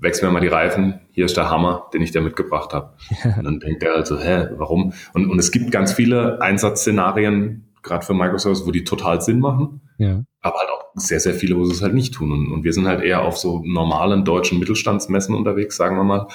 wechsel 0.00 0.26
mir 0.26 0.32
mal 0.32 0.40
die 0.40 0.48
Reifen, 0.48 1.00
hier 1.12 1.24
ist 1.24 1.36
der 1.36 1.50
Hammer, 1.50 1.88
den 1.94 2.02
ich 2.02 2.10
dir 2.10 2.20
mitgebracht 2.20 2.72
habe. 2.72 2.94
Ja. 3.24 3.34
Und 3.38 3.44
dann 3.44 3.60
denkt 3.60 3.82
er 3.82 3.94
also, 3.94 4.18
hä, 4.18 4.48
warum? 4.56 4.92
Und, 5.12 5.30
und 5.30 5.38
es 5.38 5.50
gibt 5.50 5.70
ganz 5.70 5.92
viele 5.92 6.40
Einsatzszenarien, 6.40 7.64
gerade 7.82 8.04
für 8.04 8.14
Microservices, 8.14 8.66
wo 8.66 8.70
die 8.70 8.84
total 8.84 9.20
Sinn 9.20 9.40
machen, 9.40 9.80
ja. 9.98 10.22
aber 10.40 10.58
halt 10.58 10.70
auch 10.70 10.84
sehr, 10.94 11.20
sehr 11.20 11.34
viele, 11.34 11.56
wo 11.56 11.64
sie 11.64 11.72
es 11.72 11.82
halt 11.82 11.94
nicht 11.94 12.14
tun. 12.14 12.32
Und, 12.32 12.52
und 12.52 12.64
wir 12.64 12.72
sind 12.72 12.86
halt 12.86 13.02
eher 13.02 13.22
auf 13.22 13.36
so 13.38 13.62
normalen 13.64 14.24
deutschen 14.24 14.58
Mittelstandsmessen 14.58 15.34
unterwegs, 15.34 15.76
sagen 15.76 15.96
wir 15.96 16.04
mal, 16.04 16.28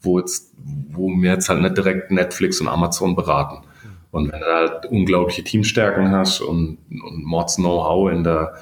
wo 0.00 0.18
jetzt, 0.18 0.54
wo 0.90 1.08
wir 1.08 1.32
jetzt 1.32 1.48
halt 1.48 1.60
nicht 1.60 1.76
direkt 1.76 2.10
Netflix 2.10 2.60
und 2.60 2.68
Amazon 2.68 3.16
beraten. 3.16 3.66
Und 4.10 4.32
wenn 4.32 4.40
du 4.40 4.46
halt 4.46 4.86
unglaubliche 4.86 5.42
Teamstärken 5.44 6.10
hast 6.12 6.40
und, 6.40 6.78
und 6.88 7.24
Mords 7.24 7.56
Know-how 7.56 8.10
in 8.10 8.24
der, 8.24 8.54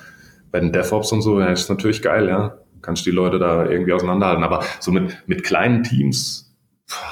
bei 0.50 0.60
den 0.60 0.72
DevOps 0.72 1.12
und 1.12 1.22
so, 1.22 1.38
ja, 1.40 1.46
ist 1.46 1.68
natürlich 1.68 2.02
geil, 2.02 2.28
ja 2.28 2.56
kannst 2.82 3.06
die 3.06 3.10
Leute 3.10 3.38
da 3.38 3.66
irgendwie 3.66 3.92
auseinanderhalten. 3.92 4.44
Aber 4.44 4.64
so 4.80 4.92
mit, 4.92 5.16
mit 5.26 5.44
kleinen 5.44 5.82
Teams, 5.82 6.54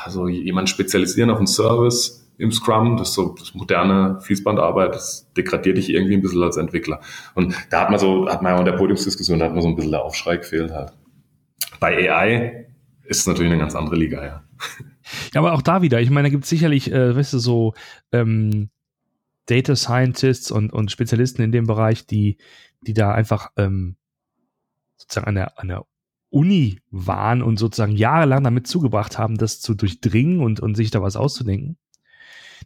also 0.05 0.29
jemand 0.29 0.69
spezialisieren 0.69 1.31
auf 1.31 1.39
einen 1.39 1.47
Service 1.47 2.29
im 2.39 2.53
Scrum, 2.53 2.97
das 2.97 3.13
so 3.13 3.35
das 3.39 3.55
moderne 3.55 4.19
Fließbandarbeit, 4.23 4.95
das 4.95 5.31
degradiert 5.37 5.77
dich 5.77 5.91
irgendwie 5.91 6.15
ein 6.15 6.23
bisschen 6.23 6.43
als 6.43 6.57
Entwickler. 6.57 7.01
Und 7.35 7.55
da 7.71 7.83
hat 7.83 7.91
man 7.91 7.99
so, 7.99 8.29
hat 8.29 8.43
man 8.43 8.53
ja 8.53 8.59
in 8.59 8.65
der 8.65 8.73
Podiumsdiskussion, 8.73 9.39
da 9.39 9.47
hat 9.47 9.53
man 9.53 9.63
so 9.63 9.69
ein 9.69 9.77
bisschen 9.77 9.93
der 9.93 10.03
Aufschrei 10.03 10.39
gefehlt 10.39 10.73
halt. 10.73 10.93
Bei 11.81 12.11
AI 12.11 12.67
ist 13.05 13.21
es 13.21 13.27
natürlich 13.27 13.53
eine 13.53 13.61
ganz 13.61 13.75
andere 13.75 13.97
Liga, 13.97 14.25
ja. 14.25 14.43
Ja, 15.35 15.41
aber 15.41 15.53
auch 15.53 15.63
da 15.63 15.83
wieder, 15.83 16.01
ich 16.01 16.11
meine, 16.11 16.29
da 16.29 16.31
gibt 16.31 16.45
es 16.45 16.51
sicherlich, 16.51 16.93
äh, 16.93 17.17
weißt 17.17 17.33
du, 17.33 17.39
so 17.39 17.75
ähm, 18.13 18.71
Data 19.47 19.75
Scientists 19.75 20.51
und, 20.51 20.73
und 20.73 20.91
Spezialisten 20.91 21.43
in 21.43 21.53
dem 21.53 21.67
Bereich, 21.67 22.07
die, 22.07 22.39
die 22.83 22.95
da 22.95 23.13
einfach 23.13 23.51
ähm, 23.57 23.97
sozusagen 25.01 25.27
an 25.27 25.35
der, 25.35 25.59
an 25.59 25.69
der 25.69 25.85
Uni 26.31 26.79
waren 26.91 27.43
und 27.43 27.59
sozusagen 27.59 27.97
jahrelang 27.97 28.45
damit 28.45 28.67
zugebracht 28.67 29.19
haben, 29.19 29.37
das 29.37 29.61
zu 29.61 29.75
durchdringen 29.75 30.41
und, 30.41 30.61
und 30.61 30.77
sich 30.77 30.91
da 30.91 31.03
was 31.03 31.17
auszudenken. 31.17 31.77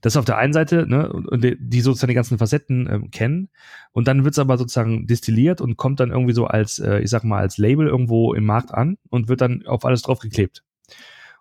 Das 0.03 0.17
auf 0.17 0.25
der 0.25 0.37
einen 0.37 0.53
Seite, 0.53 0.87
ne, 0.87 1.11
und 1.11 1.57
die 1.59 1.81
sozusagen 1.81 2.11
die 2.11 2.15
ganzen 2.15 2.37
Facetten 2.37 2.89
ähm, 2.91 3.11
kennen. 3.11 3.49
Und 3.93 4.09
dann 4.09 4.25
wird 4.25 4.35
es 4.35 4.39
aber 4.39 4.59
sozusagen 4.59 5.07
destilliert 5.07 5.61
und 5.61 5.77
kommt 5.77 6.01
dann 6.01 6.11
irgendwie 6.11 6.35
so 6.35 6.47
als, 6.47 6.79
äh, 6.79 6.99
ich 6.99 7.11
sag 7.11 7.25
mal, 7.25 7.39
als 7.39 7.59
Label 7.59 7.87
irgendwo 7.87 8.35
im 8.35 8.45
Markt 8.45 8.75
an 8.75 8.99
und 9.09 9.29
wird 9.29 9.41
dann 9.41 9.65
auf 9.67 9.85
alles 9.85 10.03
draufgeklebt. 10.03 10.63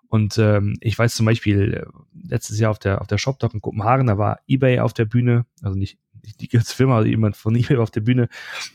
Und 0.08 0.38
ähm, 0.38 0.78
ich 0.80 0.98
weiß 0.98 1.16
zum 1.16 1.26
Beispiel, 1.26 1.74
äh, 1.74 1.86
letztes 2.14 2.60
Jahr 2.60 2.70
auf 2.70 2.80
der, 2.80 3.02
auf 3.02 3.08
der 3.08 3.18
Shoptalk 3.18 3.54
in 3.56 3.62
Kopenhagen, 3.62 4.06
da 4.06 4.18
war 4.20 4.40
eBay 4.48 4.80
auf 4.80 4.94
der 4.94 5.06
Bühne, 5.06 5.46
also 5.64 5.76
nicht, 5.76 5.98
nicht 6.22 6.40
die 6.40 6.48
ganze 6.48 6.76
Firma, 6.76 6.98
also 6.98 7.10
jemand 7.10 7.36
von 7.36 7.56
eBay 7.58 7.78
auf 7.78 7.92
der 7.92 8.02
Bühne 8.02 8.30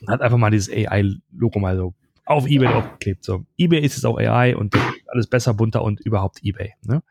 hat 0.08 0.20
einfach 0.20 0.38
mal 0.38 0.50
dieses 0.50 0.68
AI-Logo 0.68 1.60
mal 1.60 1.76
so 1.76 1.94
auf 2.28 2.46
eBay 2.46 2.68
aufgeklebt. 2.68 3.24
So, 3.24 3.44
eBay 3.56 3.80
ist 3.80 3.96
jetzt 3.96 4.04
auch 4.04 4.18
AI 4.18 4.54
und 4.56 4.74
alles 5.06 5.26
besser, 5.26 5.54
bunter 5.54 5.82
und 5.82 6.00
überhaupt 6.00 6.44
eBay. 6.44 6.74
Ne? 6.82 7.02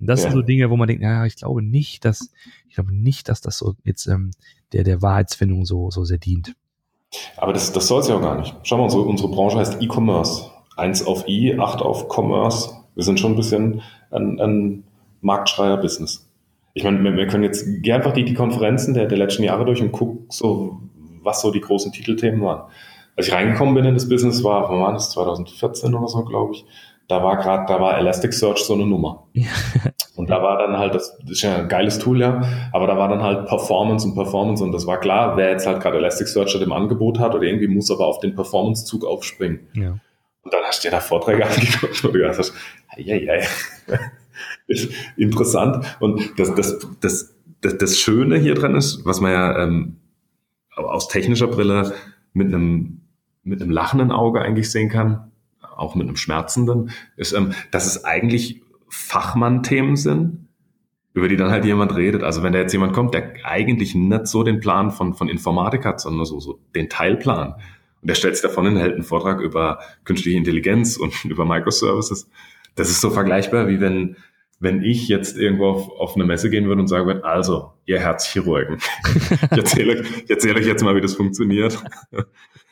Und 0.00 0.06
das 0.06 0.22
ja. 0.22 0.30
sind 0.30 0.38
so 0.38 0.42
Dinge, 0.42 0.68
wo 0.70 0.76
man 0.76 0.88
denkt, 0.88 1.02
ja, 1.02 1.24
ich 1.24 1.36
glaube 1.36 1.62
nicht, 1.62 2.04
dass, 2.04 2.32
ich 2.68 2.74
glaube 2.74 2.94
nicht, 2.94 3.28
dass 3.28 3.40
das 3.40 3.58
so 3.58 3.74
jetzt 3.84 4.06
ähm, 4.06 4.32
der, 4.72 4.84
der 4.84 5.00
Wahrheitsfindung 5.00 5.64
so, 5.64 5.90
so 5.90 6.04
sehr 6.04 6.18
dient. 6.18 6.54
Aber 7.36 7.52
das, 7.52 7.72
das 7.72 7.86
soll 7.86 8.00
es 8.00 8.08
ja 8.08 8.16
auch 8.16 8.20
gar 8.20 8.38
nicht. 8.38 8.54
Schau 8.64 8.78
mal, 8.78 8.84
unsere, 8.84 9.02
unsere 9.02 9.30
Branche 9.30 9.58
heißt 9.58 9.80
E-Commerce. 9.80 10.50
Eins 10.76 11.04
auf 11.04 11.26
I, 11.26 11.58
acht 11.58 11.80
auf 11.80 12.08
Commerce. 12.08 12.70
Wir 12.94 13.04
sind 13.04 13.18
schon 13.18 13.32
ein 13.32 13.36
bisschen 13.36 13.82
ein, 14.10 14.40
ein 14.40 14.84
Marktschreier-Business. 15.20 16.28
Ich 16.74 16.84
meine, 16.84 17.02
wir, 17.02 17.16
wir 17.16 17.26
können 17.26 17.44
jetzt 17.44 17.64
geh 17.82 17.92
einfach 17.92 18.12
die, 18.12 18.24
die 18.24 18.34
Konferenzen 18.34 18.94
der, 18.94 19.06
der 19.06 19.18
letzten 19.18 19.42
Jahre 19.44 19.64
durch 19.64 19.80
und 19.80 19.92
gucken, 19.92 20.26
so, 20.28 20.82
was 21.22 21.40
so 21.40 21.50
die 21.50 21.60
großen 21.60 21.92
Titelthemen 21.92 22.40
waren 22.40 22.70
als 23.18 23.28
ich 23.28 23.34
reingekommen 23.34 23.74
bin 23.74 23.84
in 23.84 23.94
das 23.94 24.08
Business, 24.08 24.42
war, 24.42 24.70
wann 24.70 24.80
war 24.80 24.92
das, 24.94 25.10
2014 25.10 25.94
oder 25.94 26.08
so, 26.08 26.24
glaube 26.24 26.54
ich, 26.54 26.64
da 27.08 27.22
war 27.22 27.36
gerade, 27.36 27.66
da 27.66 27.80
war 27.80 27.98
Elasticsearch 27.98 28.58
so 28.58 28.74
eine 28.74 28.86
Nummer. 28.86 29.28
und 30.16 30.30
da 30.30 30.42
war 30.42 30.58
dann 30.58 30.78
halt, 30.78 30.94
das, 30.94 31.18
das 31.20 31.30
ist 31.30 31.42
ja 31.42 31.56
ein 31.56 31.68
geiles 31.68 31.98
Tool, 31.98 32.20
ja, 32.20 32.42
aber 32.72 32.86
da 32.86 32.96
war 32.96 33.08
dann 33.08 33.22
halt 33.22 33.46
Performance 33.46 34.06
und 34.06 34.14
Performance 34.14 34.64
und 34.64 34.72
das 34.72 34.86
war 34.86 34.98
klar, 35.00 35.36
wer 35.36 35.50
jetzt 35.50 35.66
halt 35.66 35.82
gerade 35.82 35.98
Elasticsearch 35.98 36.54
im 36.56 36.72
Angebot 36.72 37.18
hat 37.18 37.34
oder 37.34 37.44
irgendwie 37.44 37.68
muss 37.68 37.90
aber 37.90 38.06
auf 38.06 38.20
den 38.20 38.34
Performance-Zug 38.34 39.04
aufspringen. 39.04 39.68
Ja. 39.74 39.98
Und 40.42 40.54
dann 40.54 40.62
hast 40.64 40.82
du 40.82 40.88
dir 40.88 40.92
da 40.92 41.00
Vorträge 41.00 41.44
angeguckt 41.48 42.04
und 42.04 42.14
du 42.14 42.28
hast, 42.28 42.52
ja, 42.96 43.16
ja, 43.16 43.34
ja. 43.34 43.98
interessant. 45.16 45.84
Und 46.00 46.38
das, 46.38 46.54
das, 46.54 46.78
das 47.00 47.34
das, 47.60 47.78
das 47.78 47.98
Schöne 47.98 48.38
hier 48.38 48.54
drin 48.54 48.74
ist, 48.74 49.04
was 49.04 49.20
man 49.20 49.32
ja 49.32 49.62
ähm, 49.62 49.96
aus 50.76 51.08
technischer 51.08 51.48
Brille 51.48 51.92
mit 52.32 52.48
einem, 52.48 53.07
mit 53.48 53.62
einem 53.62 53.70
lachenden 53.70 54.12
Auge 54.12 54.40
eigentlich 54.40 54.70
sehen 54.70 54.88
kann, 54.88 55.30
auch 55.76 55.94
mit 55.94 56.06
einem 56.06 56.16
schmerzenden, 56.16 56.90
ist, 57.16 57.32
ähm, 57.32 57.52
dass 57.70 57.86
es 57.86 58.04
eigentlich 58.04 58.62
Fachmann-Themen 58.88 59.96
sind, 59.96 60.48
über 61.14 61.28
die 61.28 61.36
dann 61.36 61.50
halt 61.50 61.64
jemand 61.64 61.96
redet. 61.96 62.22
Also 62.22 62.42
wenn 62.42 62.52
da 62.52 62.58
jetzt 62.58 62.72
jemand 62.72 62.92
kommt, 62.92 63.14
der 63.14 63.32
eigentlich 63.44 63.94
nicht 63.94 64.26
so 64.26 64.42
den 64.42 64.60
Plan 64.60 64.90
von, 64.90 65.14
von 65.14 65.28
Informatik 65.28 65.84
hat, 65.84 66.00
sondern 66.00 66.24
so, 66.24 66.40
so 66.40 66.60
den 66.74 66.88
Teilplan. 66.88 67.54
Und 68.00 68.10
der 68.10 68.14
stellt 68.14 68.36
sich 68.36 68.42
davon 68.42 68.64
hin, 68.66 68.76
hält 68.76 68.94
einen 68.94 69.02
Vortrag 69.02 69.40
über 69.40 69.80
künstliche 70.04 70.38
Intelligenz 70.38 70.96
und 70.96 71.24
über 71.24 71.44
Microservices. 71.44 72.30
Das 72.74 72.90
ist 72.90 73.00
so 73.00 73.10
vergleichbar, 73.10 73.68
wie 73.68 73.80
wenn, 73.80 74.16
wenn 74.60 74.82
ich 74.82 75.08
jetzt 75.08 75.36
irgendwo 75.36 75.66
auf, 75.66 75.90
auf 75.98 76.14
eine 76.14 76.24
Messe 76.24 76.50
gehen 76.50 76.66
würde 76.66 76.80
und 76.80 76.88
sagen 76.88 77.06
würde, 77.06 77.24
also, 77.24 77.72
ihr 77.86 77.98
Herzchirurgen, 77.98 78.78
ich 79.50 79.58
erzähle, 79.58 80.04
ich 80.24 80.30
erzähle 80.30 80.60
euch 80.60 80.66
jetzt 80.66 80.84
mal, 80.84 80.94
wie 80.94 81.00
das 81.00 81.14
funktioniert. 81.14 81.82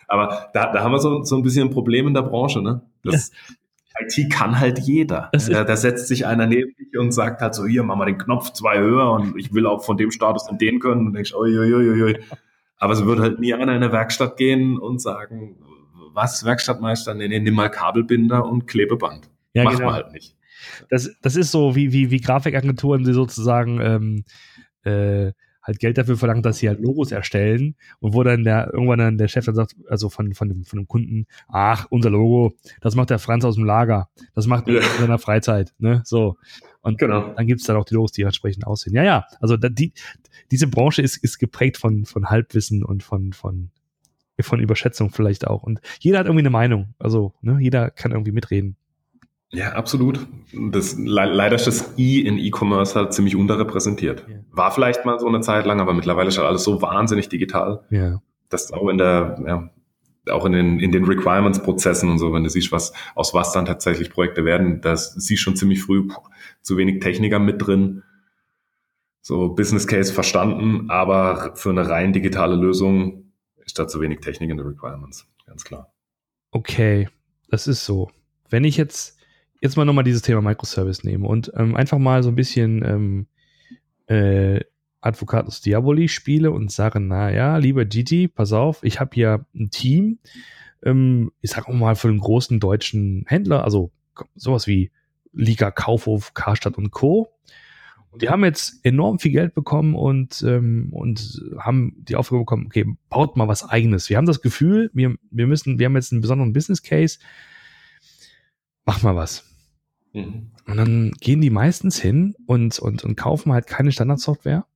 Aber 0.09 0.51
da, 0.55 0.73
da 0.73 0.83
haben 0.83 0.92
wir 0.92 0.99
so, 0.99 1.23
so 1.25 1.37
ein 1.37 1.42
bisschen 1.42 1.69
ein 1.69 1.75
Problem 1.75 2.07
in 2.07 2.14
der 2.14 2.23
Branche. 2.23 2.62
Ne? 2.62 2.83
Das, 3.03 3.33
IT 3.99 4.31
kann 4.31 4.59
halt 4.59 4.79
jeder. 4.79 5.31
Da, 5.33 5.64
da, 5.64 5.77
setzt 5.77 6.09
sich 6.09 6.27
einer 6.27 6.47
neben 6.47 6.75
dich 6.77 6.99
und 6.99 7.12
sagt 7.12 7.40
halt 7.40 7.55
so, 7.55 7.66
hier, 7.66 7.83
mach 7.83 7.97
mal 7.97 8.07
den 8.07 8.19
Knopf 8.19 8.53
zwei 8.53 8.79
höher 8.79 9.11
und 9.12 9.38
ich 9.38 9.53
will 9.55 9.66
auch 9.66 9.85
von 9.85 9.97
dem 9.97 10.11
Status 10.11 10.49
in 10.51 10.59
den 10.59 10.81
können. 10.81 11.07
Und 11.07 11.12
denkst, 11.14 11.35
oi. 11.35 12.19
Aber 12.79 12.92
es 12.92 13.05
wird 13.05 13.21
halt 13.21 13.40
nie 13.40 13.55
einer 13.55 13.75
in 13.75 13.83
eine 13.83 13.92
Werkstatt 13.92 14.37
gehen 14.37 14.79
und 14.79 15.01
sagen, 15.01 15.57
was, 16.12 16.45
Werkstattmeister? 16.45 17.14
Nee, 17.14 17.29
nee, 17.29 17.40
nimm 17.40 17.55
mal 17.55 17.71
Kabelbinder 17.71 18.45
und 18.45 18.66
Klebeband. 18.66 19.31
Ja, 19.55 19.64
Macht 19.64 19.77
genau. 19.77 19.87
man 19.87 19.95
halt 19.95 20.12
nicht. 20.12 20.37
Das, 20.90 21.11
das 21.23 21.37
ist 21.37 21.51
so 21.51 21.75
wie, 21.75 21.92
wie, 21.92 22.11
wie 22.11 22.21
Grafikagenturen, 22.21 23.05
die 23.05 23.12
sozusagen 23.12 23.81
ähm, 23.81 24.25
äh, 24.85 25.33
halt 25.66 25.81
Geld 25.81 25.98
dafür 25.98 26.16
verlangt, 26.16 26.46
dass 26.46 26.59
sie 26.59 26.68
halt 26.68 26.81
Logos 26.81 27.11
erstellen 27.11 27.74
und 27.98 28.14
wo 28.14 28.22
dann 28.22 28.44
der 28.44 28.72
irgendwann 28.72 28.98
dann 28.98 29.18
der 29.18 29.29
Chef 29.29 29.44
dann 29.44 29.55
sagt, 29.55 29.74
also 29.88 30.09
von, 30.09 30.33
von, 30.35 30.48
dem, 30.48 30.64
von 30.64 30.79
dem 30.79 30.88
Kunden, 30.88 31.26
ach, 31.48 31.87
unser 31.90 32.11
Logo, 32.11 32.55
das 32.81 32.94
macht 32.94 33.11
der 33.11 33.18
Franz 33.18 33.44
aus 33.44 33.57
dem 33.57 33.64
Lager, 33.64 34.09
das 34.35 34.46
macht 34.46 34.68
er 34.68 34.74
ja. 34.74 34.81
in 34.81 35.00
seiner 35.00 35.18
Freizeit, 35.18 35.74
ne, 35.79 36.02
so. 36.05 36.37
Und 36.83 36.98
genau. 36.98 37.35
dann 37.35 37.46
gibt's 37.48 37.64
dann 37.64 37.76
auch 37.76 37.85
die 37.85 37.94
Logos, 37.94 38.12
die 38.12 38.22
entsprechend 38.22 38.64
aussehen. 38.64 38.94
Ja, 38.94 39.02
ja, 39.02 39.26
also 39.40 39.57
da, 39.57 39.68
die, 39.68 39.92
diese 40.52 40.68
Branche 40.68 41.02
ist, 41.02 41.16
ist 41.16 41.38
geprägt 41.38 41.79
von, 41.79 42.05
von 42.05 42.31
Halbwissen 42.31 42.85
und 42.85 43.02
von, 43.02 43.33
von, 43.33 43.70
von 44.40 44.61
Überschätzung 44.61 45.11
vielleicht 45.11 45.48
auch. 45.48 45.64
Und 45.64 45.81
jeder 45.98 46.20
hat 46.20 46.26
irgendwie 46.26 46.42
eine 46.42 46.50
Meinung. 46.50 46.94
Also, 47.00 47.35
ne, 47.40 47.59
jeder 47.61 47.90
kann 47.90 48.12
irgendwie 48.12 48.31
mitreden. 48.31 48.76
Ja, 49.50 49.72
absolut. 49.72 50.26
Das, 50.52 50.96
leider 50.98 51.54
ist 51.54 51.66
das 51.66 51.94
I 51.96 52.26
in 52.26 52.38
E-Commerce 52.38 52.94
halt 52.94 53.12
ziemlich 53.12 53.37
unterrepräsentiert. 53.37 54.26
Ja. 54.28 54.37
War 54.50 54.72
vielleicht 54.72 55.04
mal 55.04 55.18
so 55.20 55.28
eine 55.28 55.40
Zeit 55.40 55.66
lang, 55.66 55.80
aber 55.80 55.94
mittlerweile 55.94 56.28
ist 56.28 56.38
halt 56.38 56.48
alles 56.48 56.64
so 56.64 56.82
wahnsinnig 56.82 57.28
digital, 57.28 57.85
ja. 57.90 58.20
dass 58.48 58.72
auch 58.72 58.88
in 58.88 58.98
der, 58.98 59.42
ja, 59.46 59.70
auch 60.32 60.44
in 60.44 60.52
den, 60.52 60.80
in 60.80 60.90
den 60.90 61.04
Requirements-Prozessen 61.04 62.11
und 62.11 62.18
so, 62.18 62.32
wenn 62.32 62.42
du 62.42 62.50
siehst, 62.50 62.72
was, 62.72 62.92
aus 63.14 63.35
was 63.35 63.52
dann 63.52 63.66
tatsächlich 63.66 64.11
Projekte 64.11 64.44
werden, 64.44 64.80
das 64.80 65.14
siehst 65.14 65.42
schon 65.42 65.54
ziemlich 65.54 65.82
früh 65.82 66.09
puh, 66.09 66.22
zu 66.62 66.76
wenig 66.76 67.00
Techniker 67.00 67.38
mit 67.38 67.64
drin. 67.64 68.02
So 69.20 69.50
Business 69.54 69.87
Case 69.87 70.12
verstanden, 70.12 70.90
aber 70.90 71.52
für 71.54 71.70
eine 71.70 71.88
rein 71.88 72.12
digitale 72.12 72.56
Lösung 72.56 73.32
ist 73.64 73.78
da 73.78 73.87
zu 73.87 74.00
wenig 74.00 74.20
Technik 74.20 74.50
in 74.50 74.56
den 74.56 74.66
Requirements, 74.66 75.28
ganz 75.46 75.64
klar. 75.64 75.92
Okay, 76.50 77.09
das 77.48 77.68
ist 77.68 77.85
so. 77.85 78.11
Wenn 78.48 78.64
ich 78.64 78.76
jetzt 78.76 79.15
jetzt 79.66 79.76
mal 79.76 79.85
nochmal 79.85 80.05
dieses 80.05 80.22
Thema 80.22 80.40
Microservice 80.42 81.05
nehme 81.05 81.26
und 81.26 81.52
ähm, 81.57 81.76
einfach 81.76 81.98
mal 81.98 82.22
so 82.22 82.31
ein 82.31 82.35
bisschen 82.35 82.85
ähm, 82.85 83.26
äh, 84.07 84.61
Advocatus 85.00 85.61
Diaboli 85.61 86.09
spiele 86.09 86.50
und 86.50 86.70
sage, 86.72 87.00
naja, 87.00 87.57
lieber 87.59 87.85
Gigi, 87.85 88.29
pass 88.29 88.52
auf, 88.52 88.83
ich 88.83 89.00
habe 89.00 89.11
hier 89.14 89.46
ein 89.55 89.70
Team, 89.70 90.18
ähm, 90.83 91.33
ich 91.40 91.50
sag 91.50 91.68
mal 91.68 91.94
für 91.94 92.09
einen 92.09 92.18
großen 92.18 92.61
deutschen 92.61 93.24
Händler, 93.26 93.64
also 93.64 93.92
sowas 94.35 94.66
wie 94.66 94.90
Liga 95.33 95.70
Kaufhof, 95.70 96.35
Karstadt 96.35 96.79
und 96.79 96.90
Co. 96.90 97.29
Und 98.11 98.22
die 98.22 98.31
haben 98.31 98.44
jetzt 98.44 98.83
enorm 98.83 99.18
viel 99.18 99.33
Geld 99.33 99.55
bekommen 99.55 99.94
und, 99.94 100.42
ähm, 100.46 100.88
und 100.92 101.42
haben 101.59 101.94
die 101.98 102.16
Aufgabe 102.16 102.40
bekommen, 102.40 102.66
okay, 102.66 102.87
baut 103.11 103.37
mal 103.37 103.46
was 103.46 103.68
eigenes. 103.68 104.09
Wir 104.09 104.16
haben 104.16 104.26
das 104.26 104.40
Gefühl, 104.40 104.90
wir, 104.94 105.16
wir 105.31 105.46
müssen, 105.46 105.79
wir 105.79 105.87
haben 105.87 105.96
jetzt 105.96 106.12
einen 106.12 106.22
besonderen 106.22 106.55
Business 106.55 106.83
Case, 106.83 107.18
mach 108.87 109.02
mal 109.02 109.14
was. 109.14 109.56
Mhm. 110.16 110.50
Und 110.66 110.76
dann 110.76 111.12
gehen 111.20 111.40
die 111.40 111.50
meistens 111.50 112.00
hin 112.00 112.35
und, 112.46 112.79
und, 112.79 113.05
und 113.05 113.16
kaufen 113.16 113.52
halt 113.52 113.66
keine 113.66 113.92
Standardsoftware, 113.92 114.66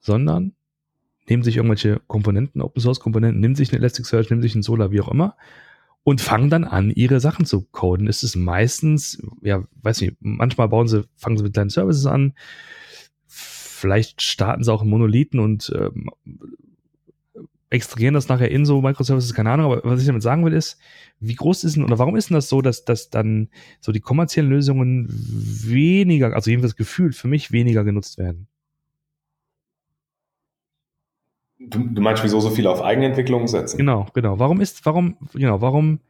sondern 0.00 0.54
nehmen 1.28 1.42
sich 1.42 1.56
irgendwelche 1.56 2.00
Komponenten, 2.08 2.60
Open 2.60 2.80
Source 2.80 2.98
Komponenten, 2.98 3.40
nehmen 3.40 3.54
sich 3.54 3.70
eine 3.70 3.78
Elasticsearch, 3.78 4.30
nehmen 4.30 4.42
sich 4.42 4.54
ein 4.54 4.62
Solar, 4.62 4.90
wie 4.90 5.00
auch 5.00 5.08
immer, 5.08 5.36
und 6.04 6.20
fangen 6.20 6.50
dann 6.50 6.64
an, 6.64 6.90
ihre 6.90 7.20
Sachen 7.20 7.44
zu 7.44 7.62
coden. 7.70 8.08
Es 8.08 8.24
ist 8.24 8.34
meistens, 8.34 9.22
ja, 9.42 9.62
weiß 9.82 10.00
nicht, 10.00 10.16
manchmal 10.20 10.68
bauen 10.68 10.88
sie, 10.88 11.04
fangen 11.16 11.36
sie 11.36 11.44
mit 11.44 11.52
kleinen 11.52 11.70
Services 11.70 12.06
an, 12.06 12.32
vielleicht 13.26 14.22
starten 14.22 14.64
sie 14.64 14.72
auch 14.72 14.82
in 14.82 14.88
Monolithen 14.88 15.38
und 15.38 15.72
ähm, 15.76 16.10
extrahieren 17.72 18.14
das 18.14 18.28
nachher 18.28 18.50
in 18.50 18.64
so 18.64 18.80
Microservices, 18.82 19.34
keine 19.34 19.50
Ahnung, 19.50 19.72
aber 19.72 19.80
was 19.84 20.00
ich 20.00 20.06
damit 20.06 20.22
sagen 20.22 20.44
will, 20.44 20.52
ist, 20.52 20.78
wie 21.20 21.34
groß 21.34 21.64
ist 21.64 21.76
denn 21.76 21.84
oder 21.84 21.98
warum 21.98 22.16
ist 22.16 22.28
denn 22.28 22.34
das 22.34 22.48
so, 22.48 22.60
dass, 22.60 22.84
dass 22.84 23.10
dann 23.10 23.48
so 23.80 23.92
die 23.92 24.00
kommerziellen 24.00 24.50
Lösungen 24.50 25.06
weniger, 25.08 26.34
also 26.34 26.50
jedenfalls 26.50 26.76
gefühlt 26.76 27.14
für 27.14 27.28
mich 27.28 27.50
weniger 27.50 27.82
genutzt 27.84 28.18
werden? 28.18 28.46
Du, 31.58 31.78
du 31.78 32.02
meinst, 32.02 32.22
wieso 32.24 32.40
so 32.40 32.50
viele 32.50 32.70
auf 32.70 32.82
Eigenentwicklung 32.82 33.46
setzen? 33.46 33.78
Genau, 33.78 34.06
genau. 34.12 34.38
Warum 34.38 34.60
ist, 34.60 34.84
warum, 34.84 35.16
genau, 35.32 35.60
warum, 35.60 36.00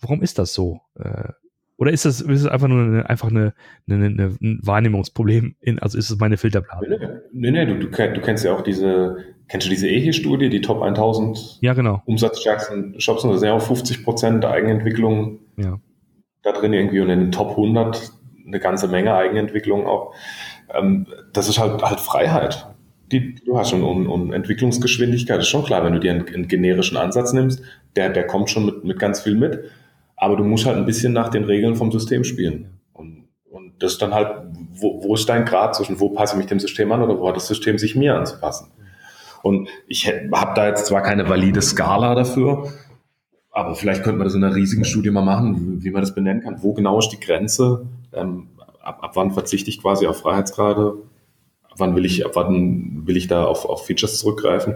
warum 0.00 0.22
ist 0.22 0.38
das 0.38 0.54
so? 0.54 0.80
Äh, 0.98 1.28
oder 1.76 1.92
ist 1.92 2.06
das, 2.06 2.20
ist 2.20 2.44
das 2.44 2.50
einfach 2.50 2.68
nur 2.68 2.82
eine, 2.82 3.08
einfach 3.08 3.28
eine, 3.28 3.54
eine, 3.88 4.06
eine, 4.06 4.36
ein 4.40 4.60
Wahrnehmungsproblem? 4.62 5.56
In, 5.60 5.78
also 5.78 5.96
ist 5.96 6.10
es 6.10 6.18
meine 6.18 6.38
Filterblase? 6.38 7.22
Nee, 7.32 7.50
nee, 7.50 7.66
du, 7.66 7.78
du, 7.78 7.88
du 7.88 8.20
kennst 8.20 8.44
ja 8.44 8.52
auch 8.52 8.62
diese, 8.62 9.16
kennst 9.48 9.66
du 9.66 9.70
diese 9.70 9.88
EHE-Studie, 9.88 10.50
die 10.50 10.60
Top 10.60 10.82
1000 10.82 11.58
ja, 11.60 11.74
genau. 11.74 12.02
umsatzstärksten 12.06 13.00
Shops? 13.00 13.24
Und 13.24 13.32
da 13.32 13.38
sind 13.38 13.48
ja 13.48 13.54
auch 13.54 13.62
50 13.62 14.04
Prozent 14.04 14.44
Eigenentwicklung 14.44 15.40
ja. 15.56 15.78
da 16.42 16.52
drin 16.52 16.72
irgendwie 16.72 17.00
und 17.00 17.10
in 17.10 17.20
den 17.20 17.32
Top 17.32 17.50
100 17.50 18.12
eine 18.46 18.60
ganze 18.60 18.88
Menge 18.88 19.14
Eigenentwicklung 19.14 19.86
auch. 19.86 20.14
Ähm, 20.74 21.06
das 21.32 21.48
ist 21.48 21.58
halt, 21.58 21.82
halt 21.82 22.00
Freiheit. 22.00 22.66
Die, 23.10 23.36
du 23.36 23.58
hast 23.58 23.70
schon 23.70 23.82
und, 23.82 24.06
und 24.06 24.32
Entwicklungsgeschwindigkeit, 24.32 25.40
ist 25.40 25.48
schon 25.48 25.64
klar, 25.64 25.82
wenn 25.84 25.94
du 25.94 26.00
dir 26.00 26.12
einen, 26.12 26.28
einen 26.28 26.48
generischen 26.48 26.98
Ansatz 26.98 27.32
nimmst, 27.32 27.62
der, 27.96 28.10
der 28.10 28.26
kommt 28.26 28.50
schon 28.50 28.66
mit, 28.66 28.84
mit 28.84 28.98
ganz 28.98 29.20
viel 29.20 29.34
mit. 29.34 29.60
Aber 30.16 30.36
du 30.36 30.44
musst 30.44 30.66
halt 30.66 30.76
ein 30.76 30.84
bisschen 30.84 31.12
nach 31.12 31.28
den 31.28 31.44
Regeln 31.44 31.74
vom 31.74 31.90
System 31.90 32.24
spielen. 32.24 32.80
Und, 32.92 33.28
und 33.50 33.82
das 33.82 33.92
ist 33.92 34.02
dann 34.02 34.12
halt, 34.12 34.42
wo, 34.72 35.02
wo 35.02 35.14
ist 35.14 35.28
dein 35.28 35.44
Grad 35.44 35.74
zwischen, 35.74 36.00
wo 36.00 36.10
passe 36.10 36.34
ich 36.34 36.38
mich 36.38 36.46
dem 36.46 36.60
System 36.60 36.92
an 36.92 37.02
oder 37.02 37.18
wo 37.18 37.28
hat 37.28 37.36
das 37.36 37.46
System 37.46 37.78
sich 37.78 37.96
mir 37.96 38.14
anzupassen? 38.14 38.70
Und 39.48 39.68
ich 39.86 40.06
habe 40.06 40.52
da 40.54 40.68
jetzt 40.68 40.86
zwar 40.86 41.02
keine 41.02 41.28
valide 41.28 41.62
Skala 41.62 42.14
dafür, 42.14 42.70
aber 43.50 43.74
vielleicht 43.74 44.04
könnte 44.04 44.18
man 44.18 44.26
das 44.26 44.34
in 44.34 44.44
einer 44.44 44.54
riesigen 44.54 44.84
Studie 44.84 45.10
mal 45.10 45.24
machen, 45.24 45.82
wie 45.82 45.90
man 45.90 46.02
das 46.02 46.14
benennen 46.14 46.42
kann. 46.42 46.62
Wo 46.62 46.74
genau 46.74 46.98
ist 46.98 47.08
die 47.08 47.18
Grenze? 47.18 47.86
Ähm, 48.12 48.48
ab, 48.80 48.98
ab 49.02 49.12
wann 49.14 49.30
verzichte 49.30 49.70
ich 49.70 49.80
quasi 49.80 50.06
auf 50.06 50.18
Freiheitsgrade? 50.18 50.98
Ab 51.64 51.74
wann 51.78 51.96
will 51.96 52.04
ich, 52.04 52.26
ab 52.26 52.32
wann 52.34 53.06
will 53.06 53.16
ich 53.16 53.26
da 53.26 53.44
auf, 53.44 53.64
auf 53.64 53.86
Features 53.86 54.18
zurückgreifen? 54.18 54.74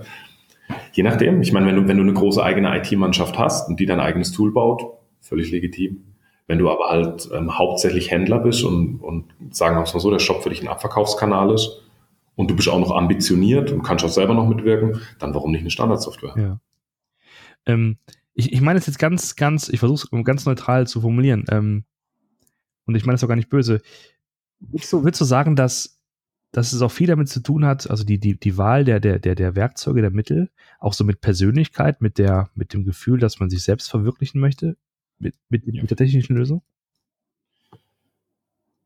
Je 0.93 1.03
nachdem. 1.03 1.43
Ich 1.43 1.53
meine, 1.53 1.67
wenn 1.67 1.77
du, 1.77 1.87
wenn 1.87 1.99
du 1.99 2.03
eine 2.03 2.15
große 2.15 2.43
eigene 2.43 2.75
IT-Mannschaft 2.79 3.39
hast 3.39 3.69
und 3.69 3.79
die 3.79 3.87
dein 3.87 4.01
eigenes 4.01 4.33
Tool 4.33 4.53
baut, 4.53 4.85
völlig 5.21 5.51
legitim. 5.51 6.05
Wenn 6.47 6.59
du 6.59 6.71
aber 6.71 6.89
halt 6.89 7.29
ähm, 7.33 7.59
hauptsächlich 7.59 8.11
Händler 8.11 8.39
bist 8.39 8.65
und, 8.65 9.01
und 9.01 9.27
sagen 9.51 9.77
wir 9.77 9.81
mal 9.81 9.87
so, 9.87 10.11
der 10.11 10.19
Shop 10.19 10.43
für 10.43 10.49
dich 10.49 10.63
ein 10.63 10.69
Abverkaufskanal 10.69 11.53
ist 11.53 11.83
und 12.35 12.51
du 12.51 12.57
bist 12.57 12.69
auch 12.69 12.79
noch 12.79 12.91
ambitioniert 12.91 13.71
und 13.71 13.83
kannst 13.83 14.05
auch 14.05 14.11
selber 14.11 14.35
noch 14.35 14.49
mitwirken, 14.49 15.01
dann 15.19 15.35
warum 15.35 15.53
nicht 15.53 15.61
eine 15.61 15.71
Standardsoftware? 15.71 16.35
Ja. 16.37 16.61
Ähm, 17.67 17.99
ich, 18.35 18.53
ich 18.53 18.61
meine 18.61 18.79
es 18.79 18.87
jetzt 18.87 18.99
ganz, 18.99 19.37
ganz, 19.37 19.69
ich 19.69 19.79
versuche 19.79 20.09
es 20.11 20.25
ganz 20.25 20.47
neutral 20.47 20.87
zu 20.87 21.01
formulieren. 21.01 21.45
Ähm, 21.51 21.85
und 22.87 22.95
ich 22.95 23.05
meine 23.05 23.17
es 23.17 23.25
auch 23.25 23.29
gar 23.29 23.37
nicht 23.37 23.51
böse. 23.51 23.83
Willst 24.61 24.93
du, 24.93 25.05
willst 25.05 25.21
du 25.21 25.25
sagen, 25.25 25.57
dass, 25.57 26.01
dass 26.51 26.73
es 26.73 26.83
auch 26.83 26.91
viel 26.91 27.07
damit 27.07 27.29
zu 27.29 27.41
tun 27.41 27.65
hat, 27.65 27.91
also 27.91 28.05
die, 28.05 28.19
die, 28.19 28.39
die 28.39 28.57
Wahl 28.57 28.85
der, 28.85 29.01
der, 29.01 29.19
der, 29.19 29.35
der 29.35 29.55
Werkzeuge, 29.55 30.01
der 30.01 30.11
Mittel, 30.11 30.51
auch 30.79 30.93
so 30.93 31.05
mit 31.05 31.21
Persönlichkeit, 31.21 32.01
mit 32.01 32.19
der, 32.19 32.51
mit 32.55 32.73
dem 32.73 32.85
Gefühl, 32.85 33.19
dass 33.19 33.41
man 33.41 33.51
sich 33.51 33.63
selbst 33.63 33.91
verwirklichen 33.91 34.41
möchte? 34.41 34.77
mit, 35.23 35.35
mit, 35.49 35.67
mit 35.67 35.91
der 35.91 35.97
technischen 35.97 36.37
Lösung? 36.37 36.63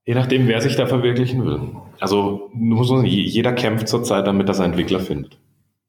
Je 0.07 0.14
nachdem, 0.14 0.47
wer 0.47 0.61
sich 0.61 0.77
da 0.77 0.87
verwirklichen 0.87 1.45
will. 1.45 1.61
Also 1.99 2.51
jeder 3.05 3.53
kämpft 3.53 3.88
zurzeit 3.88 4.27
damit, 4.27 4.49
dass 4.49 4.61
er 4.61 4.66
Entwickler 4.66 5.01
findet. 5.01 5.37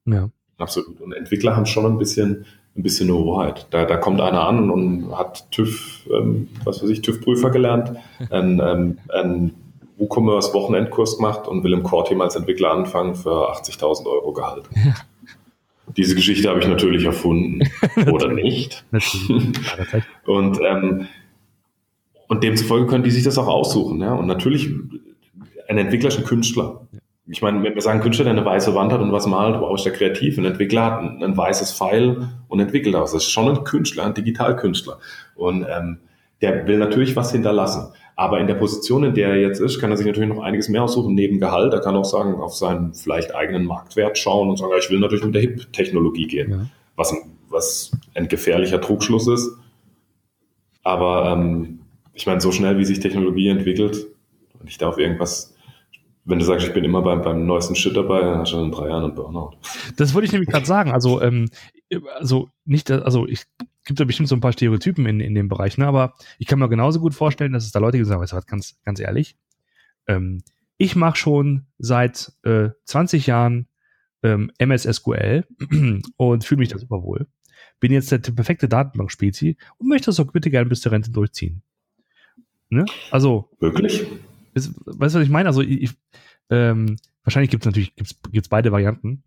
Ja. 0.05 0.29
Absolut. 0.57 0.99
Und 1.01 1.13
Entwickler 1.13 1.55
haben 1.55 1.67
schon 1.67 1.85
ein 1.85 1.99
bisschen, 1.99 2.45
ein 2.75 2.81
bisschen 2.81 3.09
eine 3.09 3.19
Hoheit. 3.19 3.67
Da, 3.69 3.85
da 3.85 3.97
kommt 3.97 4.19
einer 4.19 4.47
an 4.47 4.71
und 4.71 5.15
hat 5.15 5.51
TÜV, 5.51 6.07
ähm, 6.11 6.49
was 6.63 6.81
weiß 6.81 6.89
ich, 6.89 7.01
TÜV-Prüfer 7.01 7.51
gelernt, 7.51 7.91
ein, 8.31 8.59
ähm, 8.59 8.97
ein 9.13 9.53
WooCommerce 9.97 10.53
Wochenendkurs 10.53 11.17
gemacht 11.17 11.47
und 11.47 11.63
will 11.63 11.73
im 11.73 11.83
Core-Team 11.83 12.21
als 12.21 12.35
Entwickler 12.35 12.71
anfangen 12.71 13.13
für 13.13 13.51
80.000 13.51 14.07
Euro 14.07 14.33
Gehalt. 14.33 14.65
Ja. 14.85 14.95
Diese 15.95 16.15
Geschichte 16.15 16.49
habe 16.49 16.59
ich 16.59 16.67
natürlich 16.67 17.05
erfunden 17.05 17.61
oder 18.11 18.27
nicht. 18.27 18.83
und, 20.25 20.59
ähm, 20.61 21.07
und 22.27 22.43
demzufolge 22.43 22.87
können 22.87 23.03
die 23.03 23.11
sich 23.11 23.23
das 23.23 23.37
auch 23.37 23.47
aussuchen. 23.47 24.01
Ja? 24.01 24.13
Und 24.13 24.27
natürlich, 24.27 24.69
ein 25.67 25.77
Entwickler 25.77 26.09
ist 26.09 26.17
ein 26.17 26.25
Künstler. 26.25 26.87
Ich 27.29 27.41
meine, 27.41 27.61
wenn 27.61 27.75
wir 27.75 27.81
sagen, 27.81 27.99
Künstler, 27.99 28.25
der 28.25 28.33
eine 28.33 28.45
weiße 28.45 28.73
Wand 28.73 28.93
hat 28.93 29.01
und 29.01 29.11
was 29.11 29.27
malt, 29.27 29.59
wow, 29.59 29.75
ist 29.75 29.85
der 29.85 29.91
kreativ. 29.91 30.37
Ein 30.37 30.45
Entwickler 30.45 30.85
hat 30.85 30.99
ein, 31.01 31.23
ein 31.23 31.35
weißes 31.35 31.73
Pfeil 31.73 32.29
und 32.47 32.59
entwickelt 32.59 32.95
das. 32.95 33.11
Das 33.11 33.23
ist 33.23 33.31
schon 33.31 33.49
ein 33.49 33.63
Künstler, 33.65 34.05
ein 34.05 34.13
Digitalkünstler. 34.13 34.99
Und 35.35 35.65
ähm, 35.69 35.99
der 36.41 36.67
will 36.67 36.77
natürlich 36.77 37.15
was 37.15 37.31
hinterlassen. 37.31 37.91
Aber 38.15 38.39
in 38.39 38.47
der 38.47 38.55
Position, 38.55 39.03
in 39.03 39.13
der 39.13 39.29
er 39.29 39.37
jetzt 39.37 39.59
ist, 39.59 39.79
kann 39.79 39.91
er 39.91 39.97
sich 39.97 40.07
natürlich 40.07 40.29
noch 40.29 40.41
einiges 40.41 40.69
mehr 40.69 40.83
aussuchen, 40.83 41.13
neben 41.13 41.39
Gehalt. 41.39 41.73
Er 41.73 41.81
kann 41.81 41.95
auch 41.95 42.05
sagen, 42.05 42.35
auf 42.35 42.55
seinen 42.55 42.93
vielleicht 42.93 43.35
eigenen 43.35 43.65
Marktwert 43.65 44.17
schauen 44.17 44.49
und 44.49 44.57
sagen, 44.57 44.71
ich 44.79 44.89
will 44.89 44.99
natürlich 44.99 45.23
mit 45.23 45.35
der 45.35 45.41
HIP-Technologie 45.41 46.27
gehen, 46.27 46.51
ja. 46.51 46.65
was, 46.95 47.13
was 47.49 47.91
ein 48.15 48.27
gefährlicher 48.27 48.81
Trugschluss 48.81 49.27
ist. 49.27 49.51
Aber 50.83 51.31
ähm, 51.31 51.79
ich 52.17 52.25
meine, 52.25 52.41
so 52.41 52.51
schnell, 52.51 52.77
wie 52.77 52.85
sich 52.85 52.99
Technologie 52.99 53.47
entwickelt, 53.47 54.07
und 54.59 54.69
ich 54.69 54.77
darf 54.77 54.97
irgendwas 54.97 55.57
wenn 56.27 56.39
du 56.39 56.45
sagst, 56.45 56.67
ich 56.67 56.73
bin 56.73 56.83
immer 56.83 57.01
beim, 57.01 57.21
beim 57.21 57.45
neuesten 57.45 57.73
Shit 57.73 57.95
dabei, 57.95 58.19
dann 58.19 58.39
hast 58.39 58.51
du 58.51 58.61
in 58.61 58.71
drei 58.71 58.89
Jahren 58.89 59.05
einen 59.05 59.15
Burnout. 59.15 59.57
Das 59.95 60.13
wollte 60.13 60.25
ich 60.25 60.33
nämlich 60.33 60.49
gerade 60.49 60.65
sagen. 60.65 60.91
Also, 60.91 61.21
ähm, 61.21 61.49
also 62.15 62.49
nicht, 62.65 62.91
also 62.91 63.25
ich 63.25 63.45
gibt 63.85 64.01
da 64.01 64.03
bestimmt 64.03 64.27
so 64.27 64.35
ein 64.35 64.41
paar 64.41 64.51
Stereotypen 64.51 65.05
in, 65.05 65.21
in 65.21 65.33
dem 65.33 65.47
Bereich, 65.47 65.77
ne? 65.77 65.87
aber 65.87 66.15
ich 66.37 66.47
kann 66.47 66.59
mir 66.59 66.67
genauso 66.67 66.99
gut 66.99 67.13
vorstellen, 67.13 67.53
dass 67.53 67.65
es 67.65 67.71
da 67.71 67.79
Leute 67.79 67.97
gesagt 67.97 68.33
haben, 68.33 68.43
ganz, 68.45 68.77
ganz 68.83 68.99
ehrlich, 68.99 69.37
ähm, 70.07 70.43
ich 70.77 70.97
mache 70.97 71.15
schon 71.15 71.65
seit 71.77 72.33
äh, 72.43 72.69
20 72.83 73.27
Jahren 73.27 73.69
ähm, 74.21 74.51
MS 74.57 74.83
SQL 74.83 75.45
und 76.17 76.43
fühle 76.43 76.59
mich 76.59 76.69
da 76.69 76.77
super 76.77 77.03
wohl. 77.03 77.27
Bin 77.79 77.93
jetzt 77.93 78.11
der 78.11 78.17
perfekte 78.17 78.67
Datenbank-Spezi 78.67 79.55
und 79.77 79.87
möchte 79.87 80.07
das 80.07 80.19
auch 80.19 80.31
bitte 80.31 80.49
gerne 80.49 80.67
bis 80.67 80.81
zur 80.81 80.91
Rente 80.91 81.11
durchziehen. 81.11 81.63
Ne? 82.69 82.85
Also. 83.11 83.49
Wirklich? 83.59 84.05
Ist, 84.53 84.73
weißt 84.85 85.15
du, 85.15 85.19
was 85.19 85.25
ich 85.25 85.29
meine? 85.29 85.49
Also, 85.49 85.61
ich, 85.61 85.91
ähm, 86.49 86.97
wahrscheinlich 87.23 87.51
gibt 87.51 87.63
es 87.63 87.65
natürlich 87.65 87.95
gibt's, 87.95 88.15
gibt's 88.31 88.49
beide 88.49 88.71
Varianten. 88.71 89.23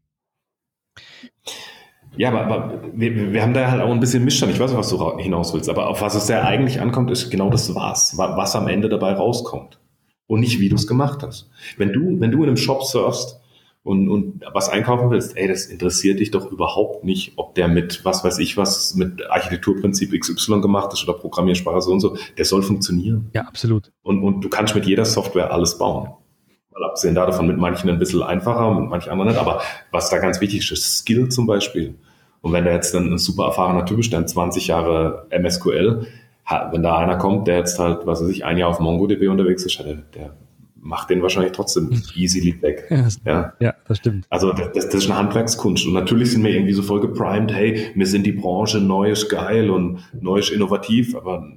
Ja, 2.17 2.31
aber, 2.31 2.45
aber 2.45 2.83
wir, 2.93 3.33
wir 3.33 3.43
haben 3.43 3.55
da 3.55 3.71
halt 3.71 3.81
auch 3.81 3.91
ein 3.91 4.01
bisschen 4.01 4.25
Missstand. 4.25 4.53
Ich 4.53 4.61
weiß 4.61 4.71
nicht, 4.71 4.79
was 4.79 4.91
du 4.91 5.19
hinaus 5.19 5.55
willst, 5.55 5.69
aber 5.69 5.89
auf 5.89 6.03
was 6.03 6.15
es 6.15 6.29
ja 6.29 6.43
eigentlich 6.43 6.81
ankommt, 6.81 7.11
ist 7.11 7.31
genau 7.31 7.51
das 7.51 7.75
was, 7.75 8.17
was 8.17 8.57
am 8.57 8.69
Ende 8.69 8.89
dabei 8.89 9.13
rauskommt. 9.13 9.79
Und 10.27 10.41
nicht, 10.41 10.61
wie 10.61 10.69
du 10.69 10.77
es 10.77 10.87
gemacht 10.87 11.23
hast. 11.23 11.51
Wenn 11.77 11.93
du, 11.93 12.21
wenn 12.21 12.31
du 12.31 12.39
in 12.39 12.49
einem 12.49 12.57
Shop 12.57 12.85
surfst 12.85 13.40
und, 13.91 14.09
und 14.09 14.45
was 14.53 14.69
einkaufen 14.69 15.11
willst, 15.11 15.37
ey, 15.37 15.49
das 15.49 15.67
interessiert 15.67 16.21
dich 16.21 16.31
doch 16.31 16.49
überhaupt 16.53 17.03
nicht, 17.03 17.33
ob 17.35 17.57
der 17.57 17.67
mit, 17.67 18.05
was 18.05 18.23
weiß 18.23 18.39
ich 18.39 18.57
was, 18.57 18.95
mit 18.95 19.29
Architekturprinzip 19.29 20.13
XY 20.13 20.61
gemacht 20.61 20.93
ist 20.93 21.03
oder 21.09 21.19
Programmiersprache 21.19 21.81
so 21.81 21.91
und 21.91 21.99
so. 21.99 22.17
Der 22.39 22.45
soll 22.45 22.63
funktionieren. 22.63 23.31
Ja, 23.35 23.43
absolut. 23.43 23.91
Und, 24.03 24.23
und 24.23 24.43
du 24.43 24.49
kannst 24.49 24.77
mit 24.77 24.87
jeder 24.87 25.05
Software 25.05 25.53
alles 25.53 25.77
bauen. 25.77 26.11
Mal 26.71 26.85
abgesehen 26.85 27.17
davon 27.17 27.49
mit 27.49 27.59
manchen 27.59 27.91
ein 27.91 27.99
bisschen 27.99 28.23
einfacher, 28.23 28.73
mit 28.79 28.89
manchen 28.89 29.11
anderen 29.11 29.31
nicht. 29.31 29.41
Aber 29.41 29.61
was 29.91 30.09
da 30.09 30.19
ganz 30.19 30.41
wichtig 30.41 30.61
ist, 30.61 30.71
ist 30.71 30.99
Skill 30.99 31.29
zum 31.29 31.49
Beispiel. 31.49 31.97
Und 32.43 32.53
wenn 32.53 32.65
da 32.65 32.71
jetzt 32.71 32.95
dann 32.95 33.13
ein 33.13 33.19
super 33.19 33.47
erfahrener 33.47 33.87
Typ 33.87 33.99
ist, 33.99 34.13
der 34.13 34.25
20 34.25 34.69
Jahre 34.69 35.27
MSQL, 35.31 36.07
wenn 36.71 36.83
da 36.85 36.97
einer 36.97 37.17
kommt, 37.17 37.49
der 37.49 37.57
jetzt 37.57 37.81
halt, 37.81 38.07
was 38.07 38.23
weiß 38.23 38.29
ich, 38.31 38.45
ein 38.45 38.57
Jahr 38.57 38.69
auf 38.69 38.79
MongoDB 38.79 39.27
unterwegs 39.29 39.65
ist, 39.65 39.81
der, 39.81 39.95
der 40.15 40.37
macht 40.81 41.11
den 41.11 41.23
wahrscheinlich 41.23 41.53
trotzdem 41.53 41.91
easily 42.15 42.61
weg. 42.63 42.87
Ja, 42.91 43.09
ja. 43.25 43.55
ja 43.61 43.75
das 43.87 43.99
stimmt. 43.99 44.27
Also 44.31 44.53
das, 44.53 44.73
das, 44.73 44.95
ist 44.95 45.11
eine 45.11 45.19
Handwerkskunst. 45.19 45.87
Und 45.87 45.93
natürlich 45.93 46.33
sind 46.33 46.43
wir 46.45 46.51
irgendwie 46.51 46.73
so 46.73 46.83
voll 46.83 47.01
geprimed, 47.01 47.53
hey, 47.53 47.91
wir 47.95 48.07
sind 48.07 48.25
die 48.25 48.33
Branche, 48.33 48.79
neu 48.81 49.11
ist 49.11 49.29
geil 49.29 49.71
und 49.71 50.01
neu 50.21 50.39
ist 50.39 50.51
innovativ, 50.51 51.15
aber 51.15 51.57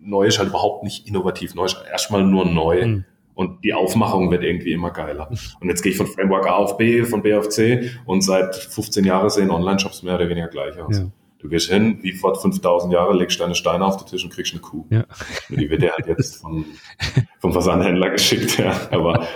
neu 0.00 0.26
ist 0.26 0.38
halt 0.38 0.50
überhaupt 0.50 0.84
nicht 0.84 1.08
innovativ. 1.08 1.54
Neu 1.54 1.66
ist 1.66 1.76
erstmal 1.90 2.24
nur 2.24 2.44
neu. 2.44 2.86
Mhm. 2.86 3.04
Und 3.34 3.64
die 3.64 3.72
Aufmachung 3.72 4.30
wird 4.30 4.44
irgendwie 4.44 4.72
immer 4.72 4.90
geiler. 4.90 5.30
Und 5.60 5.68
jetzt 5.68 5.82
gehe 5.82 5.90
ich 5.92 5.98
von 5.98 6.06
Framework 6.06 6.46
A 6.46 6.52
auf 6.52 6.76
B, 6.76 7.02
von 7.04 7.22
B 7.22 7.34
auf 7.34 7.48
C 7.48 7.90
und 8.04 8.20
seit 8.20 8.54
15 8.54 9.04
Jahren 9.04 9.30
sehen 9.30 9.50
Online-Shops 9.50 10.02
mehr 10.02 10.16
oder 10.16 10.28
weniger 10.28 10.48
gleich 10.48 10.78
aus. 10.78 10.98
Ja. 10.98 11.06
Du 11.42 11.48
gehst 11.48 11.68
hin, 11.68 11.98
wie 12.02 12.12
vor 12.12 12.40
5000 12.40 12.92
Jahren, 12.92 13.18
legst 13.18 13.40
deine 13.40 13.56
Steine 13.56 13.84
auf 13.84 13.96
den 13.96 14.06
Tisch 14.06 14.22
und 14.22 14.32
kriegst 14.32 14.52
eine 14.52 14.62
Kuh. 14.62 14.86
Ja. 14.90 15.04
Die 15.48 15.68
wird 15.68 15.82
dir 15.82 15.92
halt 15.92 16.06
jetzt 16.06 16.36
vom, 16.36 16.64
vom 17.40 17.52
Versandhändler 17.52 18.10
geschickt. 18.10 18.58
Ja. 18.58 18.88
Aber 18.92 19.26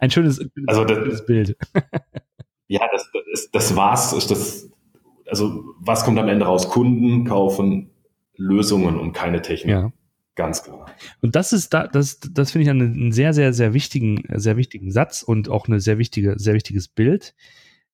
ein 0.00 0.10
schönes, 0.10 0.44
also 0.66 0.84
das, 0.84 1.24
Bild. 1.24 1.56
ja, 2.66 2.80
das, 2.90 3.08
das, 3.32 3.50
das 3.52 3.76
war's. 3.76 4.12
Ist 4.12 4.32
das, 4.32 4.68
also 5.26 5.62
was 5.78 6.04
kommt 6.04 6.18
am 6.18 6.28
Ende 6.28 6.44
raus? 6.46 6.68
Kunden 6.68 7.24
kaufen 7.24 7.90
Lösungen 8.36 8.98
und 8.98 9.12
keine 9.12 9.40
Technik. 9.40 9.70
Ja. 9.70 9.92
Ganz 10.34 10.64
klar. 10.64 10.86
Und 11.20 11.36
das 11.36 11.52
ist 11.52 11.74
da, 11.74 11.86
das, 11.86 12.18
das 12.18 12.50
finde 12.50 12.64
ich 12.64 12.70
einen 12.70 13.12
sehr, 13.12 13.34
sehr, 13.34 13.52
sehr 13.52 13.72
wichtigen, 13.72 14.24
sehr 14.34 14.56
wichtigen 14.56 14.90
Satz 14.90 15.22
und 15.22 15.48
auch 15.48 15.68
eine 15.68 15.78
sehr 15.78 15.98
wichtige, 15.98 16.34
sehr 16.38 16.54
wichtiges 16.54 16.88
Bild. 16.88 17.34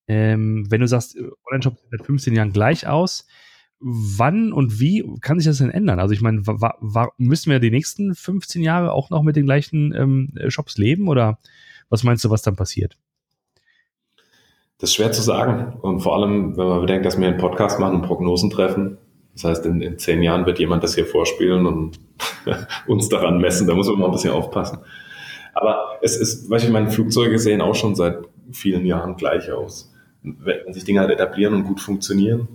Ähm, 0.07 0.67
wenn 0.71 0.81
du 0.81 0.87
sagst, 0.87 1.19
Online-Shop 1.47 1.77
sieht 1.79 1.91
seit 1.91 2.07
15 2.07 2.35
Jahren 2.35 2.53
gleich 2.53 2.87
aus, 2.87 3.27
wann 3.81 4.53
und 4.53 4.81
wie 4.81 5.05
kann 5.21 5.39
sich 5.39 5.47
das 5.47 5.59
denn 5.59 5.71
ändern? 5.71 6.01
Also 6.01 6.13
ich 6.13 6.21
meine, 6.21 6.43
müssen 7.17 7.51
wir 7.51 7.61
die 7.61 7.71
nächsten 7.71 8.15
15 8.15 8.63
Jahre 8.63 8.93
auch 8.93 9.11
noch 9.11 9.23
mit 9.23 9.37
den 9.37 9.45
gleichen 9.45 9.95
ähm, 9.95 10.33
Shops 10.49 10.79
leben 10.79 11.09
oder 11.09 11.39
was 11.89 12.03
meinst 12.03 12.25
du, 12.25 12.31
was 12.31 12.43
dann 12.43 12.57
passiert? 12.57 12.97
Das 14.79 14.91
ist 14.91 14.97
schwer 14.97 15.13
zu 15.13 15.23
sagen. 15.23 15.79
Und 15.81 16.01
vor 16.01 16.17
allem, 16.17 16.57
wenn 16.57 16.67
man 16.67 16.81
bedenkt, 16.81 17.07
dass 17.07 17.19
wir 17.19 17.27
einen 17.27 17.39
Podcast 17.39 17.81
machen 17.81 17.97
und 17.97 18.03
Prognosen 18.03 18.51
treffen, 18.51 18.99
das 19.33 19.45
heißt, 19.45 19.67
in, 19.67 19.81
in 19.81 19.99
zehn 19.99 20.23
Jahren 20.23 20.47
wird 20.47 20.59
jemand 20.59 20.83
das 20.83 20.95
hier 20.95 21.07
vorspielen 21.07 21.67
und 21.67 22.01
uns 22.87 23.09
daran 23.09 23.41
messen. 23.41 23.67
Da 23.67 23.75
muss 23.75 23.89
man 23.89 23.99
mal 23.99 24.07
ein 24.07 24.13
bisschen 24.13 24.33
aufpassen. 24.33 24.79
Aber 25.55 25.99
es 26.03 26.17
ist, 26.17 26.51
weißt 26.51 26.69
du, 26.69 26.73
meine 26.73 26.91
Flugzeuge 26.91 27.39
sehen 27.39 27.61
auch 27.61 27.75
schon 27.75 27.95
seit 27.95 28.19
vielen 28.53 28.85
Jahren 28.87 29.17
gleich 29.17 29.51
aus. 29.51 29.93
Wenn 30.23 30.73
sich 30.73 30.85
Dinge 30.85 31.01
halt 31.01 31.11
etablieren 31.11 31.55
und 31.55 31.65
gut 31.65 31.81
funktionieren. 31.81 32.49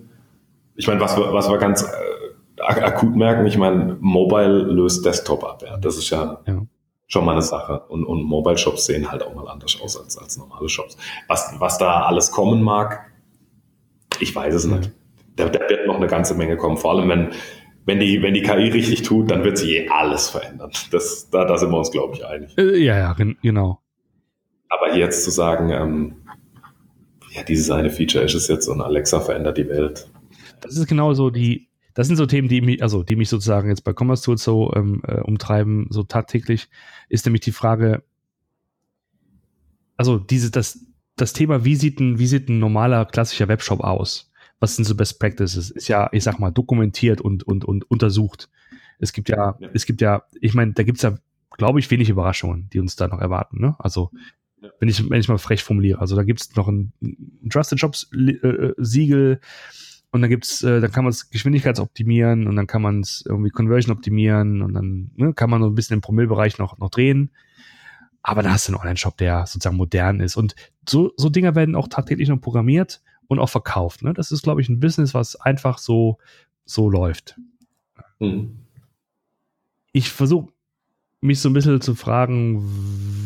Ich 0.76 0.88
meine, 0.88 1.00
was 1.00 1.18
wir, 1.18 1.34
was 1.34 1.50
wir 1.50 1.58
ganz 1.58 1.84
äh, 1.84 2.62
akut 2.62 3.16
merken, 3.16 3.46
ich 3.46 3.58
meine, 3.58 3.98
Mobile 4.00 4.64
löst 4.64 5.06
Desktop 5.06 5.44
ab. 5.44 5.64
Ja. 5.66 5.78
Das 5.78 5.98
ist 5.98 6.10
ja, 6.10 6.42
ja. 6.48 6.62
schon 7.08 7.26
mal 7.26 7.34
eine 7.34 7.42
Sache. 7.42 7.84
Und, 7.90 8.06
und 8.06 8.24
Mobile-Shops 8.24 8.86
sehen 8.86 9.12
halt 9.12 9.24
auch 9.24 9.36
mal 9.36 9.48
anders 9.48 9.80
aus 9.82 9.98
als, 10.00 10.18
als 10.18 10.38
normale 10.38 10.70
Shops. 10.70 10.98
Was, 11.28 11.54
was 11.60 11.78
da 11.78 12.04
alles 12.04 12.32
kommen 12.32 12.62
mag, 12.62 13.12
ich 14.20 14.36
weiß 14.36 14.54
es 14.54 14.66
nicht 14.66 14.92
da, 15.36 15.50
da 15.50 15.60
wird 15.70 15.88
noch 15.88 15.96
eine 15.96 16.08
ganze 16.08 16.36
Menge 16.36 16.58
kommen. 16.58 16.78
Vor 16.78 16.92
allem, 16.92 17.10
wenn, 17.10 17.30
wenn 17.86 18.00
die, 18.00 18.22
wenn 18.22 18.34
die 18.34 18.42
KI 18.42 18.70
richtig 18.70 19.04
tut, 19.04 19.32
dann 19.32 19.44
wird 19.44 19.58
sie 19.58 19.78
eh 19.78 19.90
alles 19.90 20.30
verändern. 20.30 20.72
Das, 20.92 21.30
da, 21.30 21.46
da 21.46 21.58
sind 21.58 21.72
wir 21.72 21.78
uns, 21.78 21.92
glaube 21.92 22.16
ich, 22.16 22.26
einig. 22.26 22.58
Äh, 22.58 22.78
ja, 22.78 22.98
ja, 22.98 23.14
genau. 23.14 23.80
Aber 24.70 24.96
jetzt 24.96 25.24
zu 25.24 25.32
sagen, 25.32 25.70
ähm, 25.70 26.16
ja, 27.32 27.44
dieses 27.44 27.70
eine 27.72 27.90
Feature 27.90 28.24
ist 28.24 28.36
es 28.36 28.48
jetzt 28.48 28.68
und 28.68 28.82
Alexa 28.82 29.20
verändert 29.20 29.58
die 29.58 29.68
Welt. 29.68 30.08
Das 30.64 30.78
ist 30.78 30.88
genau 30.88 31.14
so 31.14 31.30
die, 31.30 31.70
das 31.94 32.08
sind 32.08 32.16
so 32.16 32.26
Themen, 32.26 32.48
die 32.48 32.62
mich, 32.62 32.82
also 32.82 33.04
die 33.04 33.16
mich 33.16 33.30
sozusagen 33.30 33.70
jetzt 33.70 33.84
bei 33.84 33.94
Commerce 33.94 34.24
Tools 34.24 34.44
so 34.44 34.74
ähm, 34.76 35.02
äh, 35.08 35.20
umtreiben, 35.22 35.88
so 35.90 36.04
tagtäglich, 36.04 36.70
ist 37.10 37.26
nämlich 37.26 37.42
die 37.42 37.52
Frage, 37.52 38.04
also 39.98 40.18
diese, 40.18 40.50
das, 40.52 40.80
das 41.16 41.34
Thema, 41.34 41.64
wie 41.64 41.76
sieht 41.76 42.00
ein, 42.00 42.18
wie 42.18 42.28
sieht 42.28 42.50
ein 42.50 42.60
normaler 42.60 43.06
klassischer 43.06 43.48
Webshop 43.48 43.82
aus? 43.82 44.34
was 44.64 44.78
sind 44.78 44.86
so 44.86 44.96
Best 44.96 45.20
Practices? 45.20 45.72
Ist 45.72 45.90
ja, 45.90 46.08
ich 46.14 46.24
sag 46.24 46.40
mal, 46.40 46.50
dokumentiert 46.50 47.20
und, 47.20 47.44
und, 47.44 47.66
und 47.66 47.84
untersucht. 47.92 48.50
Es 48.98 49.12
gibt 49.12 49.28
ja, 49.28 49.58
ja. 49.60 49.70
es 49.74 49.86
gibt 49.86 50.00
ja, 50.00 50.24
ich 50.40 50.54
meine, 50.54 50.72
da 50.72 50.84
gibt 50.84 51.00
es 51.00 51.02
ja, 51.02 51.18
glaube 51.52 51.80
ich, 51.80 51.92
wenig 51.92 52.08
Überraschungen, 52.08 52.70
die 52.72 52.80
uns 52.80 52.96
da 52.96 53.10
noch 53.10 53.20
erwarten. 53.20 53.60
Ne? 53.60 53.76
Also, 53.78 54.12
wenn, 54.80 54.88
ich, 54.88 55.10
wenn 55.10 55.20
ich 55.20 55.28
mal 55.28 55.38
frech 55.38 55.66
formuliere, 55.66 56.00
also 56.00 56.16
da 56.16 56.24
gibt 56.24 56.40
es 56.40 56.56
noch 56.56 56.70
ein, 56.70 56.94
Trusted 57.50 57.78
Jobs 57.78 58.10
äh, 58.14 58.32
äh, 58.32 58.74
Siegel 58.78 59.42
und 60.14 60.22
dann 60.22 60.30
gibt's, 60.30 60.62
äh, 60.62 60.80
dann 60.80 60.92
kann 60.92 61.04
man 61.04 61.10
es 61.10 61.32
geschwindigkeitsoptimieren 61.32 62.46
und 62.46 62.56
dann 62.56 62.68
kann 62.68 62.84
man 62.84 63.00
es 63.00 63.24
irgendwie 63.28 63.50
Conversion 63.50 63.92
optimieren 63.92 64.62
und 64.62 64.76
dann 64.76 65.10
ne, 65.16 65.34
kann 65.34 65.50
man 65.50 65.60
so 65.60 65.68
ein 65.68 65.74
bisschen 65.74 65.96
im 65.96 66.02
Promillbereich 66.02 66.60
noch, 66.60 66.78
noch 66.78 66.92
drehen. 66.92 67.32
Aber 68.22 68.44
dann 68.44 68.54
hast 68.54 68.68
du 68.68 68.74
einen 68.74 68.80
Online-Shop, 68.80 69.18
der 69.18 69.48
sozusagen 69.48 69.76
modern 69.76 70.20
ist. 70.20 70.38
Und 70.38 70.56
so, 70.88 71.12
so 71.18 71.30
Dinger 71.30 71.56
werden 71.56 71.76
auch 71.76 71.88
tagtäglich 71.88 72.30
noch 72.30 72.40
programmiert 72.40 73.02
und 73.26 73.40
auch 73.40 73.50
verkauft. 73.50 74.04
Ne? 74.04 74.14
Das 74.14 74.32
ist, 74.32 74.44
glaube 74.44 74.62
ich, 74.62 74.70
ein 74.70 74.80
Business, 74.80 75.16
was 75.16 75.36
einfach 75.36 75.80
so, 75.80 76.20
so 76.64 76.92
läuft. 76.92 77.40
Mhm. 78.20 78.60
Ich 79.94 80.12
versuche 80.12 80.54
mich 81.22 81.40
so 81.40 81.50
ein 81.50 81.54
bisschen 81.54 81.82
zu 81.82 81.96
fragen, 81.96 82.62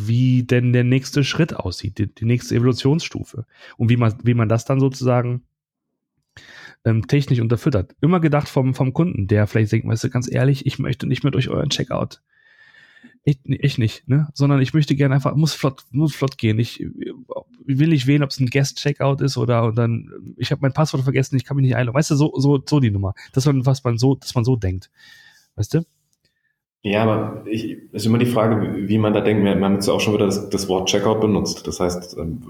wie 0.05 0.43
denn 0.43 0.71
der 0.71 0.85
nächste 0.85 1.25
Schritt 1.25 1.53
aussieht, 1.53 1.97
die, 1.97 2.07
die 2.07 2.25
nächste 2.25 2.55
Evolutionsstufe 2.55 3.45
und 3.75 3.89
wie 3.89 3.97
man, 3.97 4.15
wie 4.23 4.35
man 4.35 4.47
das 4.47 4.63
dann 4.63 4.79
sozusagen 4.79 5.43
ähm, 6.87 7.07
technisch 7.07 7.39
unterfüttert. 7.39 7.95
Immer 8.01 8.19
gedacht 8.19 8.47
vom, 8.47 8.73
vom 8.73 8.93
Kunden, 8.93 9.27
der 9.27 9.47
vielleicht 9.47 9.71
denkt, 9.71 9.87
weißt 9.87 10.05
du, 10.05 10.09
ganz 10.09 10.31
ehrlich, 10.31 10.65
ich 10.65 10.79
möchte 10.79 11.07
nicht 11.07 11.23
mehr 11.23 11.31
durch 11.31 11.49
euren 11.49 11.69
Checkout 11.69 12.21
echt, 13.27 13.41
echt 13.45 13.77
nicht, 13.77 14.07
ne? 14.07 14.29
Sondern 14.33 14.61
ich 14.61 14.73
möchte 14.73 14.95
gerne 14.95 15.15
einfach, 15.15 15.35
muss 15.35 15.53
flott, 15.53 15.83
muss 15.91 16.15
flott 16.15 16.37
gehen. 16.37 16.59
Ich, 16.59 16.81
ich 16.81 17.79
will 17.79 17.89
nicht 17.89 18.07
wählen, 18.07 18.23
ob 18.23 18.29
es 18.29 18.39
ein 18.39 18.47
Guest-Checkout 18.47 19.21
ist 19.21 19.37
oder 19.37 19.65
und 19.65 19.77
dann, 19.77 20.33
ich 20.37 20.51
habe 20.51 20.61
mein 20.61 20.73
Passwort 20.73 21.03
vergessen, 21.03 21.35
ich 21.35 21.43
kann 21.43 21.57
mich 21.57 21.65
nicht 21.65 21.75
einloggen. 21.75 21.97
Weißt 21.97 22.11
du, 22.11 22.15
so, 22.15 22.31
so, 22.37 22.61
so 22.65 22.79
die 22.79 22.91
Nummer. 22.91 23.13
Das 23.33 23.45
man, 23.45 23.65
was 23.65 23.83
man 23.83 23.97
so, 23.97 24.15
dass 24.15 24.33
man 24.33 24.45
so 24.45 24.55
denkt. 24.55 24.89
Weißt 25.55 25.73
du? 25.73 25.85
Ja, 26.83 27.03
aber 27.03 27.43
ich, 27.47 27.91
ist 27.91 28.05
immer 28.05 28.17
die 28.17 28.25
Frage, 28.25 28.87
wie 28.87 28.97
man 28.97 29.13
da 29.13 29.19
denkt. 29.19 29.43
Wir 29.43 29.59
haben 29.59 29.73
jetzt 29.73 29.89
auch 29.89 29.99
schon 29.99 30.13
wieder 30.13 30.25
das, 30.25 30.49
das 30.49 30.69
Wort 30.69 30.87
Checkout 30.89 31.19
benutzt. 31.19 31.67
Das 31.67 31.81
heißt, 31.81 32.15
ähm, 32.17 32.41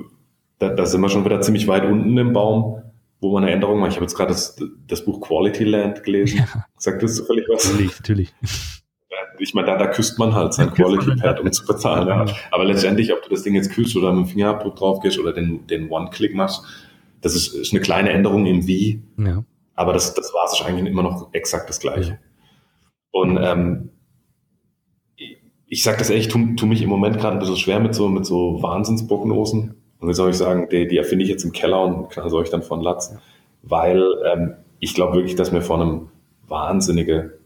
da, 0.60 0.69
da 0.69 0.86
sind 0.86 1.02
wir 1.02 1.10
schon 1.10 1.26
wieder 1.26 1.41
ziemlich 1.41 1.67
weit 1.67 1.86
unten 1.86 2.17
im 2.17 2.34
Baum, 2.34 2.84
wo 3.19 3.34
man 3.34 3.43
eine 3.43 3.53
Änderung 3.53 3.80
macht. 3.80 3.91
Ich 3.91 3.95
habe 3.95 4.06
jetzt 4.06 4.15
gerade 4.15 4.32
das, 4.32 4.56
das 4.88 5.03
Buch 5.03 5.21
Quality 5.21 5.63
Land 5.63 6.03
gelesen. 6.03 6.39
Ja. 6.39 6.65
Sagt 6.77 7.03
das 7.03 7.15
zufällig 7.15 7.45
was? 7.49 7.71
Natürlich, 7.71 7.97
natürlich 7.97 8.32
ich 9.39 9.53
meine, 9.53 9.67
da, 9.67 9.77
da 9.77 9.88
küsst 9.88 10.17
man 10.19 10.34
halt 10.34 10.53
sein 10.53 10.73
Quality 10.73 11.15
Pad, 11.15 11.39
um 11.39 11.51
zu 11.51 11.65
bezahlen. 11.65 12.08
Ja. 12.08 12.25
Aber 12.51 12.65
letztendlich, 12.65 13.13
ob 13.13 13.21
du 13.23 13.30
das 13.30 13.43
Ding 13.43 13.56
jetzt 13.56 13.71
küsst 13.71 13.95
oder 13.95 14.12
mit 14.13 14.25
dem 14.25 14.30
Fingerabdruck 14.30 14.75
drauf 14.75 14.99
gehst 14.99 15.19
oder 15.19 15.34
den, 15.34 15.65
den 15.67 15.89
One-Click 15.89 16.36
machst, 16.36 16.63
das 17.21 17.36
ist, 17.36 17.53
ist 17.53 17.73
eine 17.73 17.82
kleine 17.82 18.12
Änderung 18.12 18.45
im 18.45 18.67
Wie. 18.67 19.03
Ja. 19.17 19.43
Aber 19.75 19.93
das, 19.93 20.13
das 20.13 20.34
war 20.34 20.45
es 20.45 20.62
eigentlich 20.62 20.88
immer 20.88 21.03
noch 21.03 21.34
exakt 21.34 21.69
das 21.69 21.80
Gleiche. 21.80 22.12
Ja. 22.12 22.17
Und 23.12 23.38
ähm, 23.41 23.89
ich 25.67 25.84
sage 25.84 25.97
das 25.97 26.10
ehrlich, 26.10 26.30
tu, 26.30 26.56
tu 26.56 26.65
mich 26.65 26.82
im 26.82 26.89
Moment 26.89 27.17
gerade 27.17 27.36
ein 27.36 27.39
bisschen 27.39 27.58
schwer 27.58 27.80
mit 27.80 27.93
so, 27.93 28.08
mit 28.08 28.25
so 28.25 28.62
Wahnsinnsprognosen. 28.62 29.76
Und 29.99 30.10
wie 30.10 30.13
soll 30.13 30.29
ich 30.29 30.38
sagen, 30.38 30.67
die, 30.69 30.88
die 30.88 30.97
erfinde 30.97 31.23
ich 31.23 31.29
jetzt 31.29 31.43
im 31.43 31.51
Keller 31.51 31.81
und 31.81 32.10
knall 32.10 32.29
soll 32.29 32.43
ich 32.43 32.49
dann 32.49 32.63
von 32.63 32.81
Latz. 32.81 33.15
Weil 33.63 34.03
ähm, 34.31 34.53
ich 34.79 34.93
glaube 34.93 35.15
wirklich, 35.15 35.36
dass 35.36 35.51
wir 35.51 35.62
vor 35.62 35.81
einem 35.81 36.10
wahnsinnige 36.47 37.38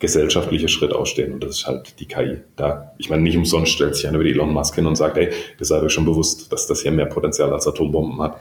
gesellschaftliche 0.00 0.68
Schritt 0.68 0.92
ausstehen 0.92 1.34
und 1.34 1.44
das 1.44 1.50
ist 1.50 1.66
halt 1.66 2.00
die 2.00 2.06
KI. 2.06 2.38
Da, 2.56 2.92
ich 2.96 3.10
meine, 3.10 3.22
nicht 3.22 3.36
umsonst 3.36 3.72
stellt 3.72 3.94
sich 3.94 4.08
einer 4.08 4.18
wie 4.20 4.30
Elon 4.30 4.52
Musk 4.52 4.74
hin 4.74 4.86
und 4.86 4.96
sagt, 4.96 5.18
ey, 5.18 5.28
ihr 5.58 5.66
seid 5.66 5.82
euch 5.82 5.92
schon 5.92 6.06
bewusst, 6.06 6.50
dass 6.50 6.66
das 6.66 6.80
hier 6.80 6.90
mehr 6.90 7.06
Potenzial 7.06 7.52
als 7.52 7.68
Atombomben 7.68 8.20
hat. 8.20 8.38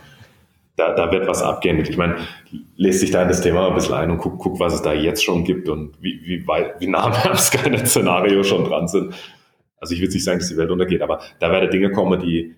Da, 0.78 0.95
da 0.95 1.12
wird 1.12 1.28
was 1.28 1.43
abgehen. 1.43 1.78
Ich 1.82 1.98
meine, 1.98 2.15
lest 2.78 3.02
sich 3.02 3.12
da 3.12 3.24
in 3.24 3.28
das 3.28 3.41
Thema 3.41 3.67
ein 3.67 3.76
bisschen 3.76 3.93
ein 3.93 4.10
und 4.10 4.19
guck, 4.19 4.39
guck 4.39 4.58
was 4.62 4.74
es 4.74 4.82
da 4.82 4.93
jetzt 4.93 5.22
schon 5.22 5.43
gibt 5.43 5.67
und 5.67 6.02
wie, 6.02 6.22
wie, 6.24 6.48
weit, 6.48 6.80
wie 6.80 6.88
nah 6.88 7.12
wir 7.24 7.32
am 7.32 7.38
Skynet-Szenario 7.38 8.41
schon 8.43 8.63
dran 8.63 8.88
sind. 8.88 9.13
Also 9.82 9.93
ich 9.93 10.02
will 10.02 10.08
nicht 10.08 10.24
sagen, 10.24 10.39
dass 10.39 10.48
die 10.48 10.56
Welt 10.56 10.72
untergeht, 10.72 11.02
aber 11.02 11.19
da 11.39 11.52
werden 11.52 11.69
Dinge 11.69 11.91
kommen, 11.91 12.22
die, 12.22 12.56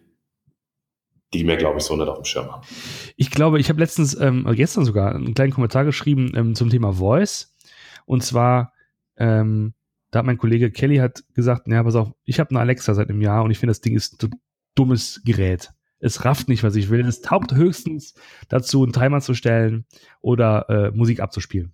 die 1.33 1.43
mir, 1.43 1.57
glaube 1.57 1.77
ich, 1.79 1.83
so 1.83 1.95
nicht 1.95 2.07
auf 2.07 2.17
dem 2.17 2.25
Schirm 2.25 2.51
haben. 2.51 2.67
Ich 3.15 3.31
glaube, 3.31 3.59
ich 3.59 3.69
habe 3.69 3.79
letztens, 3.79 4.19
ähm, 4.19 4.45
gestern 4.53 4.85
sogar, 4.85 5.15
einen 5.15 5.33
kleinen 5.33 5.53
Kommentar 5.53 5.85
geschrieben 5.85 6.31
ähm, 6.35 6.55
zum 6.55 6.69
Thema 6.69 6.93
Voice. 6.93 7.55
Und 8.05 8.23
zwar, 8.23 8.73
ähm, 9.17 9.73
da 10.11 10.19
hat 10.19 10.25
mein 10.25 10.37
Kollege 10.37 10.71
Kelly 10.71 10.97
hat 10.97 11.23
gesagt, 11.33 11.67
naja, 11.67 11.83
pass 11.83 11.95
auf, 11.95 12.11
ich 12.25 12.39
habe 12.39 12.49
eine 12.49 12.59
Alexa 12.59 12.93
seit 12.93 13.09
einem 13.09 13.21
Jahr 13.21 13.43
und 13.43 13.51
ich 13.51 13.59
finde, 13.59 13.71
das 13.71 13.81
Ding 13.81 13.95
ist 13.95 14.23
ein 14.23 14.31
dummes 14.75 15.21
Gerät. 15.23 15.71
Es 15.99 16.25
rafft 16.25 16.49
nicht, 16.49 16.63
was 16.63 16.75
ich 16.75 16.89
will. 16.89 17.05
Es 17.05 17.21
taugt 17.21 17.53
höchstens 17.53 18.15
dazu, 18.49 18.83
einen 18.83 18.91
Timer 18.91 19.21
zu 19.21 19.33
stellen 19.33 19.85
oder 20.19 20.67
äh, 20.69 20.91
Musik 20.91 21.19
abzuspielen. 21.19 21.73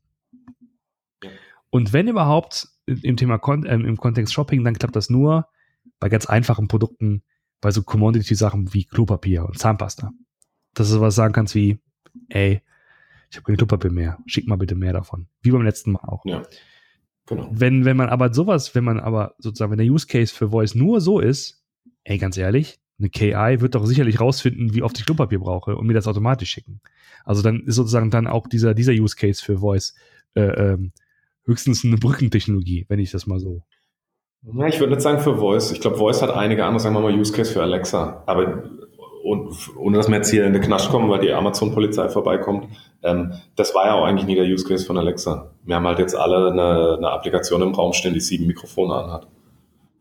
Und 1.69 1.93
wenn 1.93 2.07
überhaupt 2.07 2.67
im 2.85 3.17
Thema 3.17 3.37
Kon 3.37 3.65
äh, 3.65 3.73
im 3.73 3.97
Kontext 3.97 4.33
Shopping, 4.33 4.63
dann 4.63 4.77
klappt 4.77 4.95
das 4.95 5.09
nur 5.09 5.47
bei 5.99 6.09
ganz 6.09 6.25
einfachen 6.25 6.67
Produkten, 6.67 7.23
bei 7.61 7.71
so 7.71 7.83
Commodity-Sachen 7.83 8.73
wie 8.73 8.85
Klopapier 8.85 9.45
und 9.45 9.57
Zahnpasta. 9.57 10.11
Dass 10.73 10.91
du 10.91 11.01
was 11.01 11.15
sagen 11.15 11.33
kannst 11.33 11.55
wie, 11.55 11.79
ey, 12.29 12.61
ich 13.29 13.37
habe 13.37 13.45
kein 13.45 13.57
Klopapier 13.57 13.91
mehr, 13.91 14.17
schick 14.25 14.47
mal 14.47 14.57
bitte 14.57 14.75
mehr 14.75 14.93
davon. 14.93 15.27
Wie 15.41 15.51
beim 15.51 15.63
letzten 15.63 15.91
Mal 15.91 16.03
auch. 16.03 16.23
Ja. 16.25 16.43
Genau. 17.25 17.49
Wenn, 17.51 17.83
wenn 17.83 17.97
man 17.97 18.09
aber 18.09 18.33
sowas, 18.33 18.73
wenn 18.73 18.85
man 18.85 18.99
aber 18.99 19.35
sozusagen, 19.37 19.71
wenn 19.71 19.79
der 19.79 19.87
Use 19.87 20.07
Case 20.07 20.33
für 20.33 20.49
Voice 20.49 20.75
nur 20.75 21.01
so 21.01 21.19
ist, 21.19 21.61
ey, 22.03 22.17
ganz 22.17 22.37
ehrlich, 22.37 22.79
eine 22.99 23.09
KI 23.09 23.59
wird 23.59 23.75
doch 23.75 23.85
sicherlich 23.85 24.19
rausfinden, 24.19 24.73
wie 24.73 24.81
oft 24.81 24.97
ich 24.97 25.05
Klopapier 25.05 25.39
brauche 25.39 25.75
und 25.75 25.85
mir 25.85 25.93
das 25.93 26.07
automatisch 26.07 26.49
schicken. 26.49 26.79
Also 27.25 27.41
dann 27.41 27.61
ist 27.61 27.75
sozusagen 27.75 28.09
dann 28.09 28.27
auch 28.27 28.47
dieser, 28.47 28.73
dieser 28.73 28.93
Use 28.93 29.15
Case 29.15 29.43
für 29.43 29.57
Voice 29.57 29.93
äh, 30.35 30.41
ähm, 30.41 30.93
höchstens 31.45 31.83
eine 31.83 31.97
Brückentechnologie, 31.97 32.85
wenn 32.87 32.99
ich 32.99 33.11
das 33.11 33.27
mal 33.27 33.39
so. 33.39 33.63
Ja, 34.53 34.67
ich 34.67 34.79
würde 34.79 34.93
nicht 34.93 35.01
sagen 35.01 35.19
für 35.19 35.37
Voice. 35.37 35.71
Ich 35.71 35.81
glaube, 35.81 35.97
Voice 35.97 36.21
hat 36.21 36.31
einige 36.31 36.63
andere, 36.63 36.79
sagen 36.79 36.95
wir 36.95 37.01
mal, 37.01 37.13
Use 37.13 37.33
Case 37.33 37.51
für 37.51 37.61
Alexa. 37.61 38.23
Aber 38.25 38.63
und, 39.23 39.53
ohne 39.77 39.97
dass 39.97 40.07
wir 40.07 40.15
jetzt 40.15 40.29
hier 40.29 40.45
in 40.45 40.53
den 40.53 40.61
Knast 40.61 40.89
kommen, 40.89 41.09
weil 41.09 41.19
die 41.19 41.33
Amazon-Polizei 41.33 42.07
vorbeikommt, 42.07 42.67
ähm, 43.03 43.33
das 43.57 43.75
war 43.75 43.87
ja 43.87 43.93
auch 43.95 44.05
eigentlich 44.05 44.25
nie 44.25 44.35
der 44.35 44.45
Use 44.45 44.65
Case 44.65 44.85
von 44.85 44.97
Alexa. 44.97 45.51
Wir 45.65 45.75
haben 45.75 45.85
halt 45.85 45.99
jetzt 45.99 46.15
alle 46.15 46.49
eine, 46.51 46.95
eine 46.97 47.11
Applikation 47.11 47.61
im 47.61 47.73
Raum 47.75 47.91
stehen, 47.91 48.13
die 48.13 48.21
sieben 48.21 48.47
Mikrofone 48.47 48.95
anhat. 48.95 49.27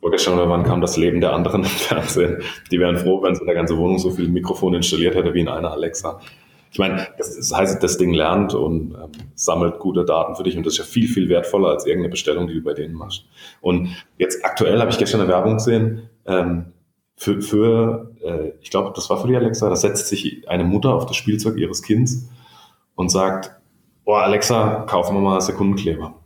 Vorgestern 0.01 0.35
oder 0.35 0.49
wann 0.49 0.63
kam 0.63 0.81
das 0.81 0.97
Leben 0.97 1.21
der 1.21 1.33
anderen 1.33 1.63
im 1.65 1.69
Fernsehen? 1.69 2.41
Die 2.71 2.79
wären 2.79 2.97
froh, 2.97 3.21
wenn 3.23 3.35
sie 3.35 3.41
in 3.41 3.47
der 3.47 3.57
ganzen 3.57 3.79
Wohnung 3.79 3.99
so 3.99 4.11
viele 4.11 4.29
Mikrofone 4.29 4.77
installiert 4.77 5.17
hätte 5.17 5.35
wie 5.35 5.41
in 5.41 5.49
einer 5.49 5.73
Alexa. 5.73 6.21
Ich 6.77 6.79
meine, 6.79 7.09
das, 7.17 7.35
das 7.35 7.55
heißt, 7.55 7.83
das 7.83 7.97
Ding 7.97 8.13
lernt 8.13 8.53
und 8.53 8.93
ähm, 8.93 9.11
sammelt 9.35 9.79
gute 9.79 10.05
Daten 10.05 10.37
für 10.37 10.43
dich 10.43 10.59
und 10.59 10.67
das 10.67 10.75
ist 10.75 10.79
ja 10.81 10.85
viel, 10.85 11.09
viel 11.09 11.31
wertvoller 11.31 11.71
als 11.71 11.87
irgendeine 11.87 12.11
Bestellung, 12.11 12.49
die 12.49 12.53
du 12.53 12.63
bei 12.63 12.75
denen 12.75 12.93
machst. 12.93 13.25
Und 13.63 13.97
jetzt 14.19 14.45
aktuell 14.45 14.79
habe 14.79 14.91
ich 14.91 14.99
gestern 14.99 15.23
eine 15.23 15.31
Werbung 15.31 15.55
gesehen, 15.55 16.11
ähm, 16.27 16.75
für, 17.17 17.41
für 17.41 18.15
äh, 18.23 18.53
ich 18.61 18.69
glaube, 18.69 18.93
das 18.95 19.09
war 19.09 19.19
für 19.19 19.27
die 19.27 19.37
Alexa, 19.37 19.71
da 19.71 19.75
setzt 19.75 20.09
sich 20.09 20.47
eine 20.51 20.65
Mutter 20.65 20.93
auf 20.93 21.07
das 21.07 21.17
Spielzeug 21.17 21.57
ihres 21.57 21.81
Kindes 21.81 22.29
und 22.95 23.09
sagt, 23.09 23.53
oh 24.05 24.13
Alexa, 24.13 24.85
kaufen 24.87 25.17
wir 25.17 25.23
mal 25.23 25.41
Sekundenkleber. 25.41 26.15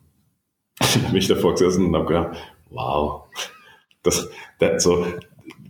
Ich 0.82 0.96
habe 1.00 1.12
mich 1.12 1.28
davor 1.28 1.52
gesessen 1.52 1.86
und 1.86 1.94
habe 1.94 2.06
gedacht, 2.06 2.36
wow, 2.70 3.28
das, 4.02 4.28
das, 4.58 4.82
so, 4.82 5.06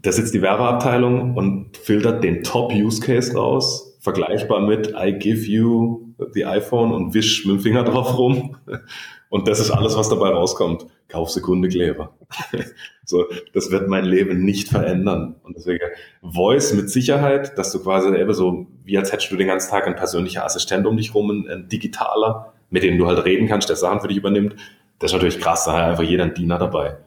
da 0.01 0.11
sitzt 0.11 0.33
die 0.33 0.41
Werbeabteilung 0.41 1.37
und 1.37 1.77
filtert 1.77 2.25
den 2.25 2.43
Top-Use-Case 2.43 3.37
raus, 3.37 3.90
vergleichbar 4.01 4.61
mit 4.61 4.95
I 4.99 5.13
give 5.13 5.47
you 5.47 6.15
the 6.33 6.45
iPhone 6.47 6.93
und 6.93 7.15
wisch 7.15 7.45
mit 7.47 7.57
dem 7.57 7.61
Finger 7.61 7.85
drauf 7.85 8.19
rum. 8.19 8.57
Und 9.29 9.47
das 9.47 9.61
ist 9.61 9.71
alles, 9.71 9.97
was 9.97 10.09
dabei 10.09 10.31
rauskommt. 10.31 10.87
Kauf 11.09 11.31
Sekunde 11.31 11.69
Kleber. 11.69 12.17
so, 13.05 13.27
das 13.53 13.71
wird 13.71 13.89
mein 13.89 14.05
Leben 14.05 14.45
nicht 14.45 14.69
verändern. 14.69 15.37
Und 15.45 15.57
deswegen 15.57 15.87
Voice 16.23 16.73
mit 16.75 16.91
Sicherheit, 16.91 17.57
dass 17.57 17.71
du 17.71 17.81
quasi 17.81 18.09
eben 18.09 18.35
so, 18.35 18.67
wie 18.85 18.99
als 18.99 19.13
hättest 19.13 19.31
du 19.31 19.37
den 19.37 19.47
ganzen 19.47 19.71
Tag 19.71 19.87
einen 19.87 19.97
persönlicher 19.97 20.45
Assistent 20.45 20.87
um 20.87 20.97
dich 20.97 21.15
rum, 21.15 21.31
ein, 21.31 21.49
ein 21.49 21.69
digitaler, 21.69 22.55
mit 22.71 22.83
dem 22.83 22.99
du 22.99 23.07
halt 23.07 23.25
reden 23.25 23.47
kannst, 23.47 23.69
der 23.69 23.77
Sachen 23.77 24.01
für 24.01 24.09
dich 24.09 24.17
übernimmt. 24.17 24.57
Das 24.99 25.11
ist 25.11 25.15
natürlich 25.15 25.41
krass, 25.41 25.65
da 25.65 25.73
hat 25.73 25.91
einfach 25.91 26.05
jeder 26.05 26.25
einen 26.25 26.35
Diener 26.35 26.59
dabei. 26.59 26.99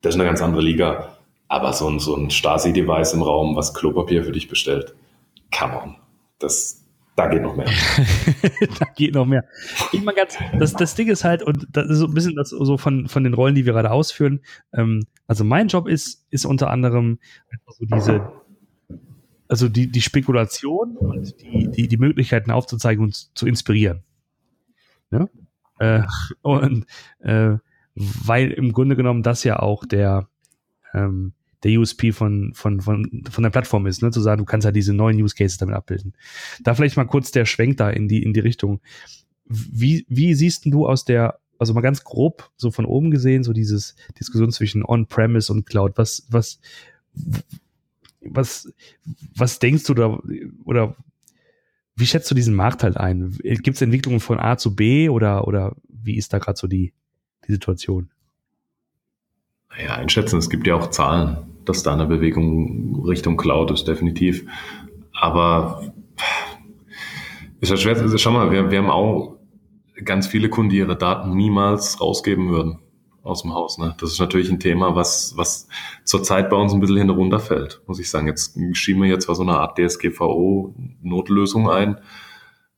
Das 0.00 0.14
ist 0.14 0.20
eine 0.20 0.28
ganz 0.28 0.40
andere 0.40 0.62
Liga. 0.62 1.16
Aber 1.48 1.72
so 1.72 1.88
ein, 1.88 1.98
so 1.98 2.16
ein 2.16 2.30
Stasi-Device 2.30 3.14
im 3.14 3.22
Raum, 3.22 3.56
was 3.56 3.74
Klopapier 3.74 4.24
für 4.24 4.32
dich 4.32 4.48
bestellt, 4.48 4.94
come 5.56 5.82
on. 5.82 5.96
Das, 6.40 6.84
da 7.14 7.28
geht 7.28 7.42
noch 7.42 7.54
mehr. 7.54 7.66
da 8.78 8.86
geht 8.96 9.14
noch 9.14 9.26
mehr. 9.26 9.44
Ich 9.92 10.02
meine 10.02 10.16
ganz, 10.16 10.36
das, 10.58 10.72
das 10.72 10.94
Ding 10.94 11.08
ist 11.08 11.22
halt, 11.22 11.42
und 11.42 11.68
das 11.70 11.88
ist 11.88 11.98
so 11.98 12.06
ein 12.06 12.14
bisschen 12.14 12.34
das 12.34 12.48
so 12.48 12.78
von, 12.78 13.08
von 13.08 13.22
den 13.22 13.34
Rollen, 13.34 13.54
die 13.54 13.66
wir 13.66 13.74
gerade 13.74 13.90
ausführen. 13.90 14.40
Ähm, 14.72 15.04
also 15.26 15.44
mein 15.44 15.68
Job 15.68 15.86
ist, 15.86 16.26
ist 16.30 16.46
unter 16.46 16.70
anderem 16.70 17.18
so 17.68 17.84
diese, 17.84 18.32
also 19.48 19.68
die, 19.68 19.88
die 19.88 20.02
Spekulation 20.02 20.96
und 20.96 21.40
die, 21.40 21.70
die, 21.70 21.88
die 21.88 21.96
Möglichkeiten 21.98 22.50
aufzuzeigen 22.50 23.04
und 23.04 23.36
zu 23.36 23.46
inspirieren. 23.46 24.02
Ja? 25.10 25.28
Äh, 25.78 26.02
und 26.42 26.86
äh, 27.20 27.58
weil 27.94 28.50
im 28.50 28.72
Grunde 28.72 28.96
genommen 28.96 29.22
das 29.22 29.44
ja 29.44 29.58
auch 29.58 29.84
der, 29.84 30.28
ähm, 30.94 31.34
der 31.62 31.78
USP 31.78 32.12
von, 32.12 32.52
von, 32.54 32.80
von, 32.80 33.24
von 33.30 33.42
der 33.42 33.50
Plattform 33.50 33.86
ist, 33.86 34.02
ne? 34.02 34.10
zu 34.10 34.20
sagen, 34.20 34.38
du 34.38 34.44
kannst 34.44 34.64
ja 34.64 34.72
diese 34.72 34.94
neuen 34.94 35.20
Use 35.20 35.34
Cases 35.34 35.58
damit 35.58 35.74
abbilden. 35.74 36.14
Da 36.62 36.74
vielleicht 36.74 36.96
mal 36.96 37.04
kurz 37.04 37.30
der 37.30 37.44
Schwenk 37.44 37.76
da 37.76 37.90
in 37.90 38.08
die, 38.08 38.22
in 38.22 38.32
die 38.32 38.40
Richtung. 38.40 38.80
Wie, 39.44 40.06
wie 40.08 40.34
siehst 40.34 40.64
du 40.66 40.86
aus 40.86 41.04
der, 41.04 41.38
also 41.58 41.74
mal 41.74 41.80
ganz 41.80 42.04
grob, 42.04 42.50
so 42.56 42.70
von 42.70 42.86
oben 42.86 43.10
gesehen, 43.10 43.44
so 43.44 43.52
dieses 43.52 43.94
Diskussion 44.18 44.52
zwischen 44.52 44.84
On-Premise 44.84 45.52
und 45.52 45.66
Cloud, 45.66 45.92
was, 45.96 46.26
was, 46.30 46.60
was, 48.22 48.72
was 49.34 49.58
denkst 49.58 49.84
du 49.84 49.94
da, 49.94 50.18
oder 50.64 50.96
wie 51.96 52.06
schätzt 52.06 52.30
du 52.30 52.34
diesen 52.34 52.54
Markt 52.54 52.82
halt 52.82 52.96
ein? 52.96 53.36
Gibt 53.42 53.76
es 53.76 53.82
Entwicklungen 53.82 54.20
von 54.20 54.40
A 54.40 54.56
zu 54.56 54.74
B 54.74 55.08
oder, 55.10 55.46
oder 55.46 55.76
wie 55.88 56.16
ist 56.16 56.32
da 56.32 56.38
gerade 56.38 56.58
so 56.58 56.66
die, 56.66 56.94
die 57.46 57.52
Situation? 57.52 58.10
Naja, 59.70 59.94
einschätzen, 59.94 60.38
es 60.38 60.50
gibt 60.50 60.66
ja 60.66 60.74
auch 60.74 60.90
Zahlen 60.90 61.50
dass 61.64 61.82
da 61.82 61.92
eine 61.92 62.06
Bewegung 62.06 63.04
Richtung 63.06 63.36
Cloud 63.36 63.70
ist, 63.70 63.86
definitiv. 63.86 64.44
Aber 65.12 65.92
ist 67.60 67.70
ja 67.70 67.76
schwer, 67.76 68.18
schau 68.18 68.32
mal, 68.32 68.50
wir, 68.50 68.70
wir 68.70 68.78
haben 68.78 68.90
auch 68.90 69.36
ganz 70.04 70.26
viele 70.26 70.48
Kunden, 70.48 70.70
die 70.70 70.78
ihre 70.78 70.96
Daten 70.96 71.36
niemals 71.36 72.00
rausgeben 72.00 72.48
würden 72.50 72.80
aus 73.22 73.42
dem 73.42 73.52
Haus. 73.52 73.78
Ne? 73.78 73.94
Das 74.00 74.12
ist 74.12 74.18
natürlich 74.18 74.50
ein 74.50 74.60
Thema, 74.60 74.96
was, 74.96 75.34
was 75.36 75.68
zurzeit 76.04 76.48
bei 76.48 76.56
uns 76.56 76.72
ein 76.72 76.80
bisschen 76.80 76.96
hinunterfällt, 76.96 77.82
muss 77.86 78.00
ich 78.00 78.08
sagen. 78.08 78.26
Jetzt 78.26 78.58
schieben 78.72 79.02
wir 79.02 79.08
jetzt 79.08 79.26
zwar 79.26 79.34
so 79.34 79.42
eine 79.42 79.58
Art 79.58 79.78
DSGVO-Notlösung 79.78 81.68
ein, 81.68 82.00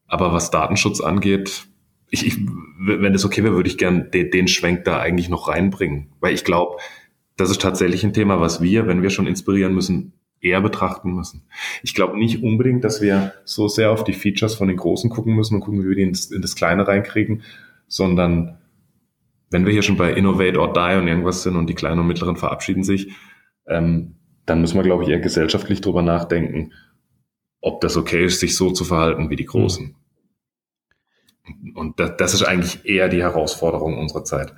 aber 0.09 0.33
was 0.33 0.51
Datenschutz 0.51 1.01
angeht, 1.01 1.69
ich, 2.13 2.27
ich, 2.27 2.39
wenn 2.79 3.15
es 3.15 3.25
okay 3.25 3.43
wäre, 3.43 3.55
würde 3.55 3.71
ich 3.71 3.79
gern 3.79 4.11
den, 4.11 4.31
den 4.31 4.47
Schwenk 4.47 4.85
da 4.85 5.01
eigentlich 5.01 5.31
noch 5.31 5.49
reinbringen, 5.49 6.13
weil 6.21 6.35
ich 6.35 6.45
glaube, 6.45 6.77
das 7.37 7.51
ist 7.51 7.63
tatsächlich 7.63 8.05
ein 8.05 8.13
Thema, 8.13 8.39
was 8.39 8.61
wir, 8.61 8.87
wenn 8.87 9.03
wir 9.03 9.09
schon 9.09 9.27
inspirieren 9.27 9.75
müssen, 9.75 10.13
eher 10.43 10.61
betrachten 10.61 11.15
müssen. 11.15 11.45
Ich 11.83 11.95
glaube 11.95 12.19
nicht 12.19 12.43
unbedingt, 12.43 12.85
dass 12.85 13.01
wir 13.01 13.33
so 13.45 13.67
sehr 13.67 13.91
auf 13.91 14.05
die 14.05 14.13
Features 14.13 14.55
von 14.55 14.69
den 14.69 14.77
Großen 14.77 15.09
gucken 15.09 15.35
müssen 15.35 15.55
und 15.55 15.61
gucken, 15.63 15.83
wie 15.83 15.89
wir 15.89 15.97
die 15.97 16.03
in 16.03 16.13
das, 16.13 16.27
in 16.27 16.43
das 16.43 16.55
Kleine 16.55 16.87
reinkriegen, 16.87 17.43
sondern 17.89 18.59
wenn 19.51 19.65
wir 19.65 19.73
hier 19.73 19.83
schon 19.83 19.97
bei 19.97 20.13
Innovate 20.13 20.59
or 20.59 20.73
Die 20.75 20.99
und 20.99 21.09
irgendwas 21.09 21.43
sind 21.43 21.57
und 21.57 21.71
die 21.71 21.75
Kleinen 21.75 22.01
und 22.01 22.09
Mittleren 22.09 22.37
verabschieden 22.37 22.85
sich, 22.85 23.13
ähm, 23.67 24.17
dann 24.45 24.61
müssen 24.61 24.77
wir, 24.77 24.83
glaube 24.83 25.05
ich, 25.05 25.09
eher 25.09 25.21
gesellschaftlich 25.21 25.81
drüber 25.81 26.03
nachdenken, 26.03 26.73
ob 27.63 27.81
das 27.81 27.97
okay 27.97 28.27
ist, 28.27 28.41
sich 28.41 28.55
so 28.55 28.71
zu 28.71 28.85
verhalten 28.85 29.31
wie 29.31 29.37
die 29.37 29.47
Großen. 29.47 29.95
Und 31.75 31.99
das, 31.99 32.17
das 32.17 32.35
ist 32.35 32.43
eigentlich 32.43 32.85
eher 32.85 33.09
die 33.09 33.23
Herausforderung 33.23 33.99
unserer 33.99 34.25
Zeit. 34.25 34.55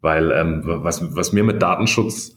Weil 0.00 0.30
ähm, 0.32 0.62
was, 0.64 1.14
was 1.16 1.32
mir 1.32 1.44
mit 1.44 1.62
Datenschutz, 1.62 2.36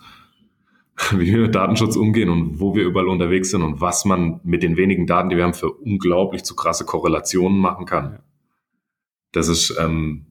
wie 1.12 1.34
wir 1.34 1.42
mit 1.42 1.56
Datenschutz 1.56 1.96
umgehen 1.96 2.30
und 2.30 2.60
wo 2.60 2.76
wir 2.76 2.84
überall 2.84 3.08
unterwegs 3.08 3.52
sind 3.52 3.62
und 3.62 3.82
was 3.82 4.06
man 4.06 4.40
mit 4.44 4.64
den 4.64 4.78
wenigen 4.78 5.08
Daten, 5.08 5.30
die 5.30 5.38
wir 5.38 5.44
haben, 5.44 5.54
für 5.54 5.72
unglaublich 5.72 6.44
zu 6.44 6.56
krasse 6.56 6.86
Korrelationen 6.86 7.60
machen 7.60 7.86
kann, 7.86 8.20
das 9.32 9.48
ist 9.48 9.78
ähm, 9.80 10.26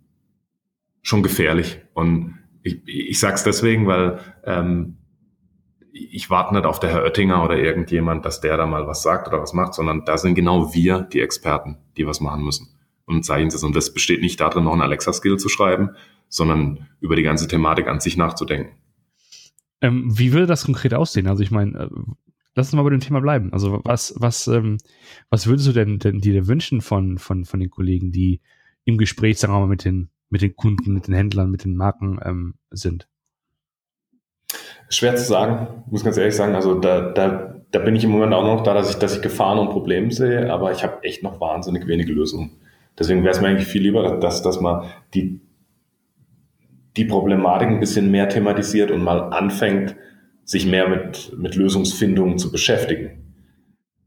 schon 1.03 1.23
gefährlich. 1.23 1.81
Und 1.95 2.39
ich, 2.63 2.81
ich 2.87 3.19
sage 3.19 3.35
es 3.35 3.45
deswegen, 3.45 3.87
weil 3.87 4.21
ähm, 4.45 4.97
ich 5.93 6.31
warte 6.31 6.55
nicht 6.55 6.67
auf 6.67 6.81
der 6.81 6.91
Herr 6.91 7.05
Oettinger 7.05 7.45
oder 7.45 7.57
irgendjemand, 7.57 8.25
dass 8.25 8.41
der 8.41 8.57
da 8.57 8.67
mal 8.67 8.87
was 8.87 9.03
sagt 9.03 9.29
oder 9.29 9.41
was 9.41 9.53
macht, 9.53 9.75
sondern 9.75 10.05
da 10.05 10.17
sind 10.19 10.35
genau 10.35 10.73
wir 10.73 11.01
die 11.01 11.21
Experten, 11.21 11.79
die 11.97 12.07
was 12.07 12.21
machen 12.21 12.45
müssen 12.45 12.80
und 13.17 13.25
zeigen 13.25 13.49
es. 13.49 13.63
Und 13.63 13.77
das 13.77 13.93
besteht 13.93 14.21
nicht 14.21 14.41
darin, 14.41 14.65
noch 14.65 14.73
ein 14.73 14.81
Alexa-Skill 14.81 15.39
zu 15.39 15.49
schreiben, 15.49 15.91
sondern 16.29 16.89
über 17.01 17.17
die 17.17 17.23
ganze 17.23 17.49
Thematik 17.49 17.89
an 17.89 18.01
sich 18.01 18.17
nachzudenken. 18.17 18.77
Ähm, 19.81 20.07
wie 20.17 20.33
würde 20.33 20.47
das 20.47 20.65
konkret 20.65 20.95
aussehen? 20.95 21.27
Also 21.27 21.43
ich 21.43 21.51
meine, 21.51 21.79
äh, 21.79 21.89
lass 22.55 22.69
uns 22.69 22.75
mal 22.75 22.83
bei 22.83 22.91
dem 22.91 23.01
Thema 23.01 23.21
bleiben. 23.21 23.53
Also 23.53 23.81
was, 23.85 24.15
was, 24.17 24.47
ähm, 24.47 24.79
was 25.31 25.47
würdest 25.47 25.69
du 25.69 25.73
denn, 25.73 25.99
denn 25.99 26.21
dir 26.21 26.47
wünschen 26.47 26.81
von, 26.81 27.19
von, 27.19 27.45
von 27.45 27.61
den 27.61 27.71
Kollegen, 27.71 28.13
die 28.13 28.41
im 28.85 28.99
Gespräch, 28.99 29.39
sagen 29.39 29.53
wir 29.53 29.61
mal, 29.61 29.67
mit 29.67 29.85
den, 29.85 30.11
mit 30.29 30.43
den 30.43 30.55
Kunden, 30.55 30.93
mit 30.93 31.07
den 31.07 31.15
Händlern, 31.15 31.51
mit 31.51 31.65
den 31.65 31.77
Marken 31.77 32.19
ähm, 32.23 32.55
sind? 32.71 33.09
Schwer 34.89 35.17
zu 35.17 35.25
sagen, 35.25 35.85
muss 35.91 36.05
ganz 36.05 36.17
ehrlich 36.17 36.35
sagen. 36.35 36.55
Also 36.55 36.75
da, 36.75 37.13
da, 37.13 37.63
da 37.71 37.79
bin 37.79 37.95
ich 37.95 38.05
im 38.05 38.11
Moment 38.11 38.35
auch 38.35 38.45
noch 38.45 38.63
da, 38.63 38.75
dass 38.75 38.91
ich, 38.91 38.97
dass 38.97 39.17
ich 39.17 39.23
Gefahren 39.23 39.59
und 39.59 39.71
Probleme 39.71 40.11
sehe, 40.11 40.53
aber 40.53 40.73
ich 40.73 40.83
habe 40.83 41.03
echt 41.05 41.23
noch 41.23 41.41
wahnsinnig 41.41 41.87
wenige 41.87 42.13
Lösungen. 42.13 42.61
Deswegen 43.01 43.23
wäre 43.23 43.33
es 43.33 43.41
mir 43.41 43.49
eigentlich 43.49 43.67
viel 43.67 43.83
lieber, 43.83 44.19
dass, 44.19 44.43
dass 44.43 44.61
man 44.61 44.85
die, 45.15 45.41
die 46.97 47.07
Problematik 47.07 47.69
ein 47.69 47.81
bisschen 47.81 48.11
mehr 48.11 48.29
thematisiert 48.29 48.91
und 48.91 49.03
mal 49.03 49.33
anfängt, 49.33 49.97
sich 50.45 50.67
mehr 50.67 50.89
mit, 50.89 51.33
mit 51.39 51.55
Lösungsfindungen 51.57 52.37
zu 52.37 52.53
beschäftigen. 52.53 53.21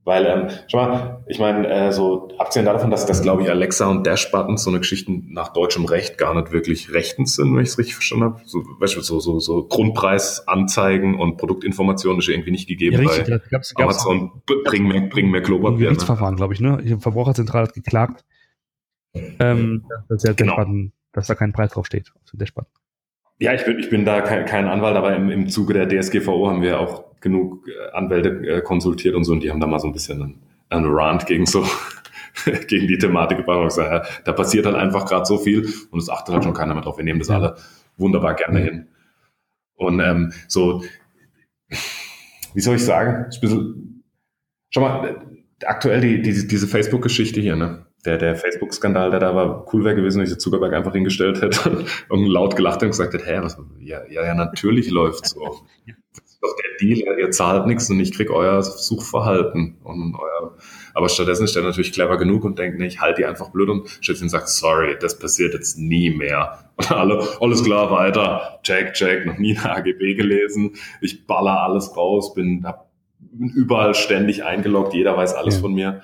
Weil, 0.06 0.26
ähm, 0.26 0.48
schau 0.68 0.78
mal, 0.80 1.24
ich 1.28 1.40
meine, 1.40 1.66
äh, 1.68 1.92
so 1.94 2.28
abgesehen 2.38 2.66
davon, 2.66 2.92
dass 2.92 3.06
das, 3.06 3.22
glaube 3.22 3.44
ich, 3.44 3.50
Alexa 3.50 3.90
und 3.90 4.06
Dash-Buttons 4.06 4.62
so 4.62 4.70
eine 4.70 4.80
Geschichten 4.80 5.30
nach 5.32 5.54
deutschem 5.54 5.86
Recht 5.86 6.18
gar 6.18 6.36
nicht 6.36 6.52
wirklich 6.52 6.94
rechtens 6.94 7.36
sind, 7.36 7.56
wenn 7.56 7.64
ich 7.64 7.70
es 7.70 7.78
richtig 7.78 7.96
verstanden 7.96 8.26
habe. 8.26 8.42
So, 8.46 8.62
du, 8.62 9.02
so, 9.02 9.20
so, 9.22 9.40
so 9.40 9.66
Grundpreisanzeigen 9.66 11.18
und 11.18 11.38
Produktinformationen 11.38 12.20
ist 12.20 12.28
irgendwie 12.28 12.52
nicht 12.52 12.68
gegeben. 12.68 13.02
Ja, 13.02 13.10
richtig, 13.10 13.30
bei 13.30 13.38
gab's, 13.50 13.74
gab's 13.74 14.06
Amazon 14.06 14.44
bringen 14.66 14.90
mehr, 14.90 15.02
bringen 15.02 15.32
mehr 15.32 15.42
Klopapier. 15.42 15.86
Gerichtsverfahren, 15.86 16.34
ne? 16.34 16.38
glaube 16.38 16.54
ich, 16.54 16.60
ne? 16.60 16.84
Die 16.84 16.98
Verbraucherzentrale 16.98 17.68
hat 17.68 17.74
geklagt, 17.74 18.26
ähm, 19.14 19.86
dass, 20.10 20.24
der 20.24 20.34
genau. 20.34 20.66
dass 21.12 21.28
da 21.28 21.36
kein 21.36 21.54
Preis 21.54 21.72
drauf 21.72 21.86
steht 21.86 22.12
auf 22.16 22.32
dem 22.32 22.40
Dashbutton. 22.40 22.72
Ja, 23.40 23.54
ich 23.54 23.66
bin, 23.66 23.80
ich 23.80 23.90
bin 23.90 24.06
da 24.06 24.22
kein, 24.22 24.46
kein 24.46 24.68
Anwalt, 24.68 24.96
aber 24.96 25.16
im, 25.16 25.30
im 25.30 25.50
Zuge 25.50 25.74
der 25.74 25.88
DSGVO 25.88 26.50
haben 26.50 26.62
wir 26.62 26.80
auch 26.80 27.20
genug 27.20 27.68
äh, 27.68 27.92
Anwälte 27.92 28.30
äh, 28.48 28.62
konsultiert 28.62 29.16
und 29.16 29.24
so, 29.24 29.34
und 29.34 29.42
die 29.42 29.50
haben 29.50 29.60
da 29.60 29.68
mal 29.68 29.80
so 29.80 29.88
ein 29.88 29.94
bisschen 29.94 30.22
einen, 30.22 30.42
einen 30.70 30.86
Rant 30.88 31.26
gegen 31.26 31.46
so 31.46 31.66
gegen 32.68 32.88
die 32.88 32.98
Thematik 32.98 33.40
gebracht 33.40 33.64
gesagt, 33.64 33.92
ja, 33.92 34.22
da 34.24 34.34
passiert 34.34 34.66
halt 34.66 34.76
einfach 34.76 35.06
gerade 35.06 35.26
so 35.26 35.38
viel 35.38 35.68
und 35.92 36.00
es 36.00 36.10
achtet 36.10 36.34
halt 36.34 36.44
schon 36.44 36.54
keiner 36.54 36.74
mehr 36.74 36.84
drauf. 36.84 36.98
Wir 36.98 37.04
nehmen 37.04 37.20
das 37.20 37.30
alle 37.30 37.56
wunderbar 37.98 38.36
gerne 38.36 38.60
hin. 38.60 38.88
Und 39.76 40.00
ähm, 40.00 40.34
so, 40.48 40.84
wie 42.54 42.62
soll 42.62 42.76
ich 42.76 42.86
sagen? 42.86 43.26
Ist 43.30 43.38
ein 43.38 43.42
bisschen, 43.42 44.04
schau 44.70 44.82
mal, 44.82 45.26
aktuell 45.66 46.02
die, 46.02 46.22
die, 46.22 46.48
diese 46.48 46.68
Facebook-Geschichte 46.68 47.42
hier, 47.42 47.56
ne? 47.56 47.86
Der, 48.06 48.18
der 48.18 48.36
Facebook-Skandal, 48.36 49.12
der 49.12 49.20
da 49.20 49.34
war, 49.34 49.66
cool 49.74 49.86
wäre 49.86 49.96
gewesen, 49.96 50.22
wenn 50.22 50.28
der 50.28 50.38
Zuckerberg 50.38 50.74
einfach 50.74 50.94
hingestellt 50.94 51.42
hätte 51.42 51.86
und, 52.10 52.26
laut 52.26 52.56
gelacht 52.56 52.84
und 52.84 52.90
gesagt 52.90 53.14
hätte, 53.14 53.26
hä, 53.26 53.40
was, 53.42 53.58
ja, 53.80 54.02
ja, 54.10 54.26
ja, 54.26 54.36
natürlich 54.36 54.90
läuft 54.90 55.28
so 55.28 55.66
doch 56.44 56.56
der 56.58 56.78
Deal, 56.80 57.20
ihr 57.20 57.32
zahlt 57.32 57.68
nichts 57.68 57.90
und 57.90 58.00
ich 58.00 58.12
krieg 58.14 58.30
euer 58.30 58.62
Suchverhalten 58.62 59.78
und 59.84 60.16
euer, 60.16 60.58
aber 60.94 61.10
stattdessen 61.10 61.46
ist 61.46 61.56
er 61.56 61.64
natürlich 61.64 61.94
clever 61.94 62.18
genug 62.18 62.44
und 62.44 62.60
denkt, 62.60 62.78
nee, 62.78 62.88
ich 62.88 63.00
halte 63.00 63.22
die 63.22 63.26
einfach 63.26 63.50
blöd 63.50 63.70
und 63.70 63.90
stellt 64.02 64.22
und 64.22 64.30
sagt, 64.30 64.50
sorry, 64.50 64.98
das 65.00 65.18
passiert 65.18 65.54
jetzt 65.54 65.78
nie 65.78 66.10
mehr. 66.10 66.70
Und 66.76 66.92
alle, 66.92 67.28
alles 67.40 67.64
klar, 67.64 67.92
weiter, 67.92 68.60
check, 68.64 68.94
check, 68.94 69.26
noch 69.26 69.38
nie 69.38 69.58
eine 69.58 69.76
AGB 69.76 70.16
gelesen, 70.16 70.76
ich 71.02 71.26
baller 71.26 71.62
alles 71.62 71.96
raus, 71.96 72.34
bin, 72.34 72.66
hab, 72.66 72.90
bin 73.20 73.50
überall 73.50 73.96
ständig 73.96 74.44
eingeloggt, 74.44 74.94
jeder 74.94 75.16
weiß 75.16 75.34
alles 75.36 75.56
ja. 75.56 75.62
von 75.62 75.74
mir. 75.74 76.02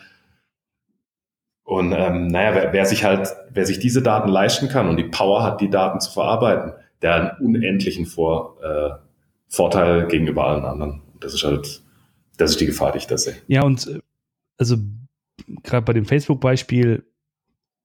Und 1.69 1.93
ähm, 1.95 2.29
naja, 2.29 2.55
wer, 2.55 2.73
wer 2.73 2.85
sich 2.87 3.03
halt, 3.03 3.29
wer 3.51 3.63
sich 3.63 3.77
diese 3.77 4.01
Daten 4.01 4.27
leisten 4.27 4.69
kann 4.69 4.89
und 4.89 4.97
die 4.97 5.03
Power 5.03 5.43
hat, 5.43 5.61
die 5.61 5.69
Daten 5.69 5.99
zu 5.99 6.11
verarbeiten, 6.11 6.73
der 7.03 7.13
einen 7.13 7.45
unendlichen 7.45 8.07
Vor, 8.07 8.57
äh, 8.63 8.95
Vorteil 9.47 10.07
gegenüber 10.07 10.47
allen 10.47 10.65
anderen. 10.65 11.03
Das 11.19 11.35
ist 11.35 11.43
halt, 11.43 11.83
das 12.37 12.49
ist 12.49 12.59
die 12.59 12.65
Gefahr, 12.65 12.91
die 12.91 12.97
ich 12.97 13.05
da 13.05 13.19
sehe. 13.19 13.35
Ja, 13.45 13.61
und 13.61 13.85
äh, 13.85 13.99
also 14.57 14.77
gerade 15.61 15.85
bei 15.85 15.93
dem 15.93 16.05
Facebook-Beispiel, 16.05 17.05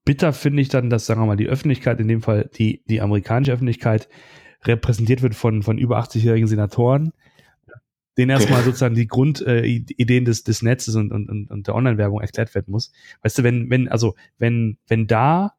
bitter 0.07 0.32
finde 0.32 0.62
ich 0.62 0.70
dann, 0.70 0.89
dass, 0.89 1.05
sagen 1.05 1.20
wir 1.20 1.26
mal, 1.26 1.37
die 1.37 1.49
Öffentlichkeit, 1.49 2.01
in 2.01 2.09
dem 2.09 2.22
Fall 2.22 2.49
die, 2.55 2.82
die 2.89 3.03
amerikanische 3.03 3.53
Öffentlichkeit, 3.53 4.09
repräsentiert 4.64 5.20
wird 5.20 5.35
von, 5.35 5.62
von 5.62 5.76
über 5.76 5.99
80-jährigen 5.99 6.49
Senatoren, 6.49 7.12
denen 8.17 8.31
erstmal 8.31 8.62
sozusagen 8.62 8.95
die 8.95 9.07
Grundideen 9.07 10.23
äh, 10.23 10.25
des, 10.25 10.45
des 10.45 10.62
Netzes 10.62 10.95
und, 10.95 11.12
und, 11.12 11.51
und 11.51 11.67
der 11.67 11.75
Online-Werbung 11.75 12.21
erklärt 12.21 12.55
werden 12.55 12.71
muss. 12.71 12.93
Weißt 13.23 13.39
du, 13.39 13.43
wenn, 13.43 13.71
wenn, 13.71 13.89
also, 13.89 14.15
wenn, 14.39 14.79
wenn 14.87 15.07
da 15.07 15.55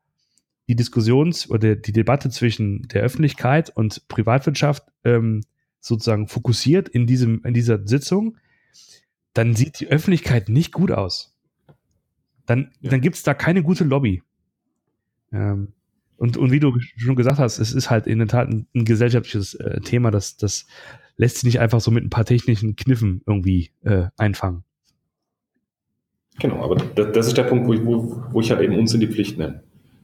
die 0.68 0.76
Diskussions- 0.76 1.50
oder 1.50 1.76
die 1.76 1.92
Debatte 1.92 2.30
zwischen 2.30 2.88
der 2.88 3.04
Öffentlichkeit 3.04 3.70
und 3.76 4.08
Privatwirtschaft 4.08 4.84
ähm, 5.04 5.42
sozusagen 5.80 6.28
fokussiert 6.28 6.90
in 6.90 7.06
diesem, 7.06 7.44
in 7.44 7.54
dieser 7.54 7.86
Sitzung, 7.86 8.38
dann 9.34 9.56
sieht 9.56 9.80
die 9.80 9.88
Öffentlichkeit 9.88 10.50
nicht 10.50 10.72
gut 10.72 10.92
aus. 10.92 11.36
Dann, 12.46 12.72
ja. 12.80 12.90
dann 12.92 13.02
gibt 13.02 13.18
es 13.18 13.24
da 13.24 13.34
keine 13.34 13.64
gute 13.64 13.84
Lobby. 13.84 14.24
Ähm, 15.32 15.74
und, 16.18 16.38
und 16.38 16.52
wie 16.52 16.60
du 16.60 16.80
schon 16.96 17.16
gesagt 17.16 17.40
hast, 17.40 17.60
es 17.60 17.74
ist 17.74 17.90
halt 17.90 18.08
in 18.08 18.20
der 18.20 18.28
Tat 18.28 18.48
ein, 18.48 18.68
ein 18.74 18.86
gesellschaftliches 18.86 19.56
äh, 19.56 19.82
Thema, 19.82 20.12
das, 20.12 20.38
das 20.38 20.66
lässt 21.18 21.38
sich 21.38 21.46
nicht 21.46 21.60
einfach 21.60 21.80
so 21.80 21.92
mit 21.92 22.04
ein 22.04 22.10
paar 22.10 22.26
technischen 22.26 22.76
Kniffen 22.76 23.22
irgendwie 23.26 23.72
äh, 23.84 24.08
einfangen. 24.18 24.64
Genau, 26.40 26.64
aber 26.64 26.76
das, 26.76 27.12
das 27.14 27.28
ist 27.28 27.38
der 27.38 27.44
Punkt, 27.44 27.68
wo 27.68 27.74
ich, 27.74 27.86
wo, 27.86 28.22
wo 28.32 28.42
ich 28.42 28.52
halt 28.52 28.62
eben 28.62 28.78
uns 28.78 28.94
in 28.94 29.00
die 29.00 29.08
Pflicht 29.08 29.38
nenne. 29.38 29.64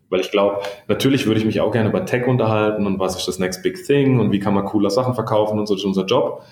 Weil 0.10 0.22
ich 0.22 0.32
glaube, 0.32 0.62
natürlich 0.88 1.26
würde 1.26 1.40
ich 1.40 1.46
mich 1.46 1.62
auch 1.62 1.72
gerne 1.72 1.90
über 1.90 2.06
Tech 2.06 2.28
unterhalten 2.28 2.86
und 2.86 3.00
was 3.00 3.16
ist 3.16 3.28
das 3.28 3.40
Next 3.40 3.64
Big 3.64 3.84
Thing 3.86 4.20
und 4.20 4.32
wie 4.32 4.40
kann 4.40 4.54
man 4.54 4.66
cooler 4.66 4.90
Sachen 4.90 5.14
verkaufen 5.14 5.60
und 5.60 5.68
so 5.68 5.76
ist 5.76 5.86
unser 5.86 6.06
Job. 6.06 6.44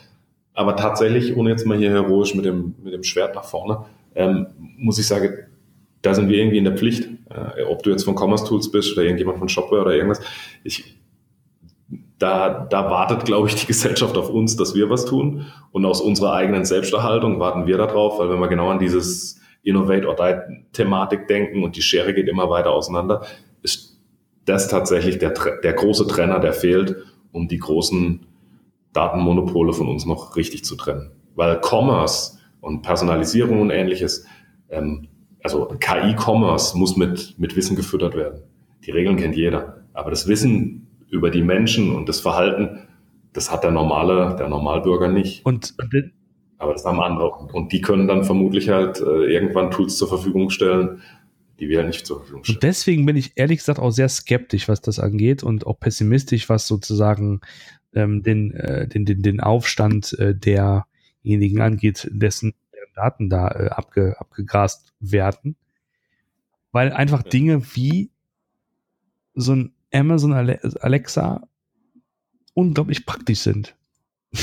Aber 0.53 0.75
tatsächlich, 0.75 1.35
ohne 1.35 1.49
jetzt 1.49 1.65
mal 1.65 1.77
hier 1.77 1.91
heroisch 1.91 2.35
mit 2.35 2.45
dem, 2.45 2.75
mit 2.83 2.93
dem 2.93 3.03
Schwert 3.03 3.35
nach 3.35 3.45
vorne, 3.45 3.85
ähm, 4.15 4.47
muss 4.77 4.99
ich 4.99 5.07
sagen, 5.07 5.29
da 6.01 6.13
sind 6.13 6.29
wir 6.29 6.37
irgendwie 6.37 6.57
in 6.57 6.63
der 6.63 6.77
Pflicht. 6.77 7.09
Äh, 7.29 7.63
ob 7.63 7.83
du 7.83 7.91
jetzt 7.91 8.03
von 8.03 8.15
Commerce 8.15 8.45
Tools 8.45 8.71
bist 8.71 8.93
oder 8.93 9.03
irgendjemand 9.03 9.37
von 9.37 9.49
Shopware 9.49 9.81
oder 9.81 9.93
irgendwas. 9.93 10.21
Ich, 10.63 10.98
da, 12.19 12.67
da 12.69 12.89
wartet, 12.91 13.25
glaube 13.25 13.47
ich, 13.47 13.55
die 13.55 13.65
Gesellschaft 13.67 14.17
auf 14.17 14.29
uns, 14.29 14.57
dass 14.57 14.75
wir 14.75 14.89
was 14.89 15.05
tun. 15.05 15.47
Und 15.71 15.85
aus 15.85 16.01
unserer 16.01 16.33
eigenen 16.33 16.65
Selbsterhaltung 16.65 17.39
warten 17.39 17.65
wir 17.65 17.77
darauf, 17.77 18.19
weil 18.19 18.29
wenn 18.29 18.39
wir 18.39 18.49
genau 18.49 18.69
an 18.69 18.79
dieses 18.79 19.39
Innovate 19.63 20.05
or 20.05 20.15
Die 20.15 20.65
Thematik 20.73 21.27
denken 21.27 21.63
und 21.63 21.75
die 21.75 21.81
Schere 21.81 22.13
geht 22.13 22.27
immer 22.27 22.49
weiter 22.49 22.71
auseinander, 22.71 23.25
ist 23.61 23.99
das 24.45 24.67
tatsächlich 24.67 25.17
der, 25.17 25.33
der 25.63 25.73
große 25.73 26.07
Trenner, 26.07 26.39
der 26.39 26.53
fehlt, 26.53 26.97
um 27.31 27.47
die 27.47 27.57
großen 27.57 28.25
Datenmonopole 28.93 29.73
von 29.73 29.87
uns 29.87 30.05
noch 30.05 30.35
richtig 30.35 30.65
zu 30.65 30.75
trennen. 30.75 31.11
Weil 31.35 31.61
Commerce 31.61 32.37
und 32.59 32.81
Personalisierung 32.81 33.61
und 33.61 33.69
ähnliches, 33.69 34.25
ähm, 34.69 35.07
also 35.41 35.67
KI-Commerce 35.79 36.77
muss 36.77 36.97
mit, 36.97 37.35
mit 37.37 37.55
Wissen 37.55 37.77
gefüttert 37.77 38.15
werden. 38.15 38.43
Die 38.85 38.91
Regeln 38.91 39.15
kennt 39.15 39.37
jeder. 39.37 39.85
Aber 39.93 40.09
das 40.09 40.27
Wissen 40.27 40.88
über 41.09 41.29
die 41.29 41.41
Menschen 41.41 41.95
und 41.95 42.07
das 42.09 42.19
Verhalten, 42.19 42.87
das 43.33 43.51
hat 43.51 43.63
der 43.63 43.71
normale, 43.71 44.35
der 44.37 44.49
Normalbürger 44.49 45.07
nicht. 45.07 45.45
Und 45.45 45.75
aber 46.57 46.73
das 46.73 46.83
haben 46.83 46.99
andere. 46.99 47.29
Und 47.29 47.71
die 47.71 47.81
können 47.81 48.07
dann 48.07 48.25
vermutlich 48.25 48.69
halt 48.69 48.99
äh, 48.99 49.31
irgendwann 49.31 49.71
Tools 49.71 49.97
zur 49.97 50.09
Verfügung 50.09 50.49
stellen, 50.49 51.01
die 51.59 51.69
wir 51.69 51.83
nicht 51.83 52.05
zur 52.05 52.17
Verfügung 52.17 52.43
stellen. 52.43 52.57
Und 52.57 52.63
deswegen 52.63 53.05
bin 53.05 53.15
ich 53.15 53.31
ehrlich 53.35 53.59
gesagt 53.59 53.79
auch 53.79 53.91
sehr 53.91 54.09
skeptisch, 54.09 54.67
was 54.67 54.81
das 54.81 54.99
angeht 54.99 55.41
und 55.41 55.65
auch 55.65 55.79
pessimistisch, 55.79 56.49
was 56.49 56.67
sozusagen 56.67 57.39
ähm, 57.93 58.23
den, 58.23 58.51
äh, 58.51 58.87
den, 58.87 59.05
den, 59.05 59.21
den 59.21 59.39
Aufstand 59.39 60.13
äh, 60.19 60.35
derjenigen 60.35 61.61
angeht, 61.61 62.09
dessen 62.11 62.53
Daten 62.93 63.29
da 63.29 63.47
äh, 63.49 63.69
abge, 63.69 64.19
abgegrast 64.19 64.93
werden. 64.99 65.55
Weil 66.71 66.91
einfach 66.91 67.23
Dinge 67.23 67.63
wie 67.73 68.11
so 69.33 69.53
ein 69.53 69.73
Amazon 69.91 70.33
Alexa 70.33 71.47
unglaublich 72.53 73.05
praktisch 73.05 73.39
sind. 73.39 73.75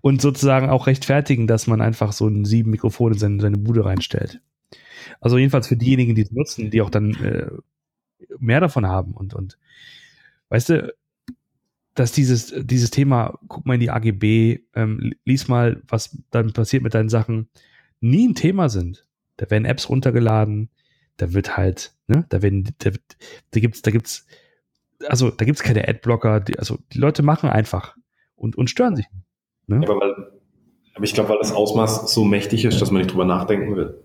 Und 0.00 0.20
sozusagen 0.20 0.68
auch 0.68 0.86
rechtfertigen, 0.86 1.46
dass 1.46 1.66
man 1.66 1.80
einfach 1.80 2.12
so 2.12 2.26
ein 2.26 2.44
sieben 2.44 2.70
Mikrofon 2.70 3.12
in 3.12 3.18
seine, 3.18 3.40
seine 3.40 3.58
Bude 3.58 3.84
reinstellt. 3.84 4.40
Also 5.20 5.38
jedenfalls 5.38 5.68
für 5.68 5.76
diejenigen, 5.76 6.14
die 6.14 6.22
es 6.22 6.32
nutzen, 6.32 6.70
die 6.70 6.82
auch 6.82 6.90
dann 6.90 7.14
äh, 7.22 7.50
mehr 8.38 8.60
davon 8.60 8.86
haben 8.86 9.12
und, 9.12 9.34
und 9.34 9.58
weißt 10.48 10.70
du, 10.70 10.94
dass 11.94 12.12
dieses, 12.12 12.54
dieses 12.56 12.90
Thema, 12.90 13.38
guck 13.48 13.66
mal 13.66 13.74
in 13.74 13.80
die 13.80 13.90
AGB, 13.90 14.60
ähm, 14.74 15.12
lies 15.24 15.48
mal, 15.48 15.82
was 15.86 16.18
dann 16.30 16.52
passiert 16.52 16.82
mit 16.82 16.94
deinen 16.94 17.10
Sachen, 17.10 17.48
nie 18.00 18.28
ein 18.28 18.34
Thema 18.34 18.68
sind. 18.68 19.06
Da 19.36 19.50
werden 19.50 19.64
Apps 19.64 19.88
runtergeladen, 19.88 20.70
da 21.16 21.32
wird 21.32 21.56
halt, 21.56 21.94
ne, 22.06 22.24
da 22.30 22.42
werden, 22.42 22.70
da, 22.78 22.90
da 23.50 23.60
gibt's, 23.60 23.82
da 23.82 23.90
gibt's, 23.90 24.26
also 25.08 25.30
da 25.30 25.44
gibt's 25.44 25.62
keine 25.62 25.86
Adblocker, 25.88 26.40
die, 26.40 26.58
also 26.58 26.78
die 26.92 26.98
Leute 26.98 27.22
machen 27.22 27.50
einfach 27.50 27.96
und, 28.36 28.56
und 28.56 28.70
stören 28.70 28.96
sich. 28.96 29.06
Ne? 29.66 29.80
Ja, 29.82 29.90
aber, 29.90 30.00
weil, 30.00 30.14
aber 30.94 31.04
ich 31.04 31.14
glaube, 31.14 31.30
weil 31.30 31.38
das 31.38 31.52
Ausmaß 31.52 32.12
so 32.12 32.24
mächtig 32.24 32.64
ist, 32.64 32.80
dass 32.80 32.90
man 32.90 33.02
nicht 33.02 33.12
drüber 33.12 33.24
nachdenken 33.24 33.76
will. 33.76 34.02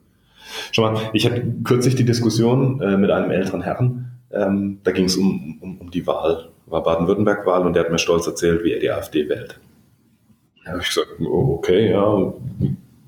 Schau 0.72 0.84
mal, 0.84 1.02
ich 1.14 1.26
hatte 1.26 1.46
kürzlich 1.64 1.96
die 1.96 2.06
Diskussion 2.06 2.82
äh, 2.82 2.98
mit 2.98 3.12
einem 3.12 3.32
älteren 3.32 3.62
Herrn, 3.62 4.12
ähm, 4.32 4.80
da 4.84 4.92
ging 4.92 5.06
es 5.06 5.16
um, 5.18 5.58
um, 5.62 5.78
um 5.80 5.92
die 5.92 6.06
Wahl, 6.06 6.50
war 6.66 6.84
Baden-Württemberg-Wahl 6.84 7.66
und 7.66 7.74
der 7.74 7.84
hat 7.84 7.92
mir 7.92 8.00
stolz 8.00 8.28
erzählt, 8.28 8.64
wie 8.64 8.74
er 8.74 8.80
die 8.80 8.92
AfD 8.92 9.30
wählt. 9.30 9.60
Da 10.64 10.72
habe 10.72 10.82
ich 10.82 10.90
gesagt, 10.90 11.08
oh, 11.22 11.56
okay, 11.58 11.92
ja, 11.92 12.34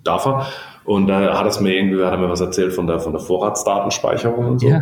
darf 0.04 0.26
er. 0.26 0.48
Und 0.86 1.08
da 1.08 1.38
hat 1.38 1.46
es 1.46 1.60
mir 1.60 1.76
irgendwie, 1.76 2.04
hat 2.04 2.14
er 2.14 2.18
mir 2.18 2.30
was 2.30 2.42
erzählt 2.42 2.74
von 2.74 2.88
der, 2.88 3.00
von 3.00 3.12
der 3.12 3.22
Vorratsdatenspeicherung 3.22 4.46
und 4.46 4.60
so. 4.60 4.70
Ja. 4.70 4.82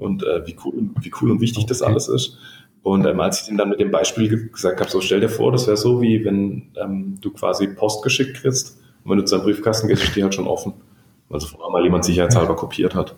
Und 0.00 0.24
äh, 0.24 0.46
wie, 0.46 0.56
cool, 0.64 0.74
wie 1.00 1.12
cool 1.20 1.30
und 1.30 1.40
wichtig 1.40 1.64
okay. 1.64 1.68
das 1.68 1.82
alles 1.82 2.08
ist. 2.08 2.38
Und 2.82 3.06
ähm, 3.06 3.20
als 3.20 3.42
ich 3.42 3.50
ihm 3.50 3.58
dann 3.58 3.68
mit 3.68 3.78
dem 3.78 3.90
Beispiel 3.90 4.48
gesagt 4.48 4.80
habe, 4.80 4.90
so 4.90 5.00
stell 5.00 5.20
dir 5.20 5.28
vor, 5.28 5.52
das 5.52 5.66
wäre 5.66 5.76
so, 5.76 6.00
wie 6.00 6.24
wenn 6.24 6.72
ähm, 6.82 7.18
du 7.20 7.30
quasi 7.30 7.68
Post 7.68 8.02
geschickt 8.02 8.38
kriegst 8.38 8.78
und 9.04 9.10
wenn 9.10 9.18
du 9.18 9.24
zu 9.24 9.34
einem 9.36 9.44
Briefkasten 9.44 9.88
gehst, 9.88 10.02
ist 10.02 10.16
die 10.16 10.22
halt 10.22 10.34
schon 10.34 10.46
offen. 10.46 10.72
Also 11.28 11.46
von 11.46 11.60
einmal 11.62 11.84
jemand 11.84 12.04
sicherheitshalber 12.04 12.56
kopiert 12.56 12.94
hat. 12.94 13.14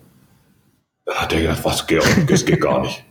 Dann 1.05 1.15
hat 1.15 1.31
der 1.31 1.41
gedacht, 1.41 1.63
was, 1.63 1.87
das 2.27 2.45
geht 2.45 2.61
gar 2.61 2.81
nicht. 2.81 3.05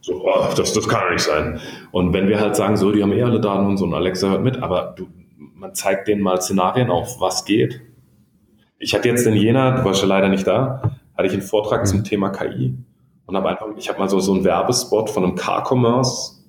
So, 0.00 0.24
oh, 0.24 0.54
das, 0.56 0.72
das 0.72 0.88
kann 0.88 1.12
nicht 1.12 1.22
sein. 1.22 1.60
Und 1.90 2.14
wenn 2.14 2.28
wir 2.28 2.40
halt 2.40 2.56
sagen, 2.56 2.78
so, 2.78 2.90
die 2.90 3.02
haben 3.02 3.12
eh 3.12 3.22
alle 3.22 3.40
Daten 3.40 3.66
und 3.66 3.76
so, 3.76 3.84
und 3.84 3.92
Alexa 3.92 4.30
hört 4.30 4.42
mit, 4.42 4.62
aber 4.62 4.94
du, 4.96 5.06
man 5.54 5.74
zeigt 5.74 6.08
denen 6.08 6.22
mal 6.22 6.40
Szenarien 6.40 6.90
auf, 6.90 7.20
was 7.20 7.44
geht. 7.44 7.82
Ich 8.78 8.94
hatte 8.94 9.08
jetzt 9.08 9.26
in 9.26 9.36
Jena, 9.36 9.76
du 9.76 9.84
warst 9.84 10.00
ja 10.00 10.08
leider 10.08 10.30
nicht 10.30 10.46
da, 10.46 10.96
hatte 11.14 11.26
ich 11.26 11.34
einen 11.34 11.42
Vortrag 11.42 11.86
zum 11.86 12.02
Thema 12.02 12.30
KI 12.30 12.74
und 13.30 13.36
habe 13.36 13.48
einfach, 13.48 13.68
ich 13.76 13.88
habe 13.88 14.00
mal 14.00 14.08
so, 14.08 14.18
so 14.18 14.34
einen 14.34 14.44
Werbespot 14.44 15.08
von 15.08 15.22
einem 15.22 15.36
Car-Commerce, 15.36 16.42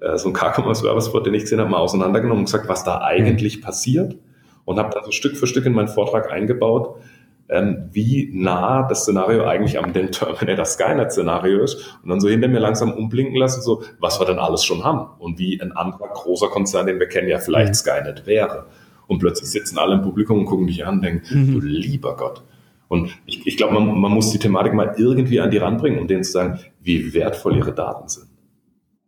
äh, 0.00 0.16
so 0.16 0.26
einen 0.26 0.32
Car-Commerce-Werbespot, 0.32 1.26
den 1.26 1.34
ich 1.34 1.42
gesehen 1.42 1.58
habe, 1.58 1.70
mal 1.70 1.78
auseinandergenommen 1.78 2.42
und 2.42 2.44
gesagt, 2.44 2.68
was 2.68 2.84
da 2.84 3.00
eigentlich 3.00 3.60
passiert 3.60 4.16
und 4.64 4.78
habe 4.78 4.90
dann 4.94 5.04
so 5.04 5.10
Stück 5.10 5.36
für 5.36 5.48
Stück 5.48 5.66
in 5.66 5.72
meinen 5.72 5.88
Vortrag 5.88 6.30
eingebaut, 6.30 7.00
ähm, 7.48 7.88
wie 7.90 8.30
nah 8.32 8.86
das 8.86 9.02
Szenario 9.02 9.44
eigentlich 9.44 9.76
am 9.78 9.92
dem 9.92 10.12
Terminator 10.12 10.64
Skynet-Szenario 10.64 11.64
ist 11.64 11.98
und 12.04 12.10
dann 12.10 12.20
so 12.20 12.28
hinter 12.28 12.46
mir 12.46 12.60
langsam 12.60 12.92
umblinken 12.92 13.34
lassen, 13.34 13.60
so 13.60 13.82
was 13.98 14.20
wir 14.20 14.24
dann 14.24 14.38
alles 14.38 14.64
schon 14.64 14.84
haben 14.84 15.08
und 15.18 15.40
wie 15.40 15.60
ein 15.60 15.72
anderer 15.72 16.08
großer 16.14 16.46
Konzern, 16.46 16.86
den 16.86 17.00
wir 17.00 17.08
kennen, 17.08 17.28
ja 17.28 17.40
vielleicht 17.40 17.70
mhm. 17.70 17.74
Skynet 17.74 18.26
wäre. 18.26 18.66
Und 19.08 19.18
plötzlich 19.18 19.50
sitzen 19.50 19.78
alle 19.78 19.94
im 19.94 20.02
Publikum 20.02 20.38
und 20.38 20.44
gucken 20.46 20.68
dich 20.68 20.86
an 20.86 20.94
und 20.94 21.02
denken, 21.02 21.22
mhm. 21.28 21.52
du 21.52 21.66
lieber 21.66 22.16
Gott. 22.16 22.44
Und 22.88 23.16
ich, 23.26 23.46
ich 23.46 23.56
glaube, 23.56 23.74
man, 23.74 23.98
man 23.98 24.12
muss 24.12 24.30
die 24.30 24.38
Thematik 24.38 24.74
mal 24.74 24.94
irgendwie 24.96 25.40
an 25.40 25.50
die 25.50 25.58
ranbringen, 25.58 25.98
um 25.98 26.06
denen 26.06 26.22
zu 26.22 26.32
sagen, 26.32 26.60
wie 26.82 27.14
wertvoll 27.14 27.56
ihre 27.56 27.74
Daten 27.74 28.08
sind. 28.08 28.28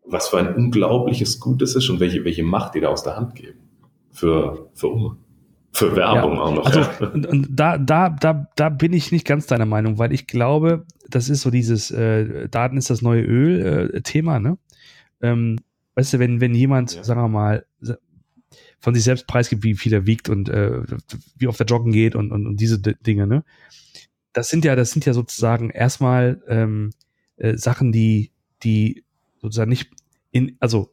Was 0.04 0.28
für 0.28 0.38
ein 0.38 0.54
unglaubliches 0.54 1.40
Gutes 1.40 1.74
ist 1.76 1.88
und 1.90 2.00
welche, 2.00 2.24
welche 2.24 2.42
Macht 2.42 2.74
die 2.74 2.80
da 2.80 2.88
aus 2.88 3.02
der 3.02 3.16
Hand 3.16 3.34
geben. 3.34 3.58
Für, 4.10 4.68
für 4.74 4.88
Umme. 4.88 5.16
Für 5.72 5.94
Werbung 5.94 6.34
ja. 6.34 6.40
auch 6.40 6.54
noch. 6.54 6.66
Also, 6.66 6.80
ja. 6.80 7.08
und, 7.12 7.26
und, 7.26 7.48
da, 7.50 7.76
da, 7.76 8.08
da, 8.08 8.48
da 8.56 8.68
bin 8.70 8.94
ich 8.94 9.12
nicht 9.12 9.26
ganz 9.26 9.46
deiner 9.46 9.66
Meinung, 9.66 9.98
weil 9.98 10.12
ich 10.12 10.26
glaube, 10.26 10.86
das 11.10 11.28
ist 11.28 11.42
so 11.42 11.50
dieses 11.50 11.90
äh, 11.90 12.48
Daten 12.48 12.78
ist 12.78 12.88
das 12.88 13.02
neue 13.02 13.22
Öl-Thema, 13.22 14.36
äh, 14.36 14.40
ne? 14.40 14.58
Ähm, 15.20 15.58
weißt 15.94 16.14
du, 16.14 16.18
wenn, 16.18 16.40
wenn 16.40 16.54
jemand, 16.54 16.94
ja. 16.94 17.04
sagen 17.04 17.20
wir 17.20 17.28
mal, 17.28 17.66
von 18.78 18.94
sich 18.94 19.04
selbst 19.04 19.26
preisgibt, 19.26 19.64
wie 19.64 19.74
viel 19.74 19.92
er 19.92 20.06
wiegt 20.06 20.28
und 20.28 20.48
äh, 20.48 20.82
wie 21.36 21.46
oft 21.46 21.60
er 21.60 21.66
joggen 21.66 21.92
geht 21.92 22.14
und, 22.14 22.32
und, 22.32 22.46
und 22.46 22.60
diese 22.60 22.78
D 22.78 22.94
Dinge, 23.04 23.26
ne? 23.26 23.44
Das 24.32 24.50
sind 24.50 24.64
ja, 24.64 24.76
das 24.76 24.90
sind 24.90 25.06
ja 25.06 25.14
sozusagen 25.14 25.70
erstmal 25.70 26.42
ähm, 26.46 26.90
äh, 27.36 27.56
Sachen, 27.56 27.90
die, 27.90 28.32
die 28.62 29.04
sozusagen 29.40 29.70
nicht 29.70 29.90
in, 30.30 30.56
also 30.60 30.92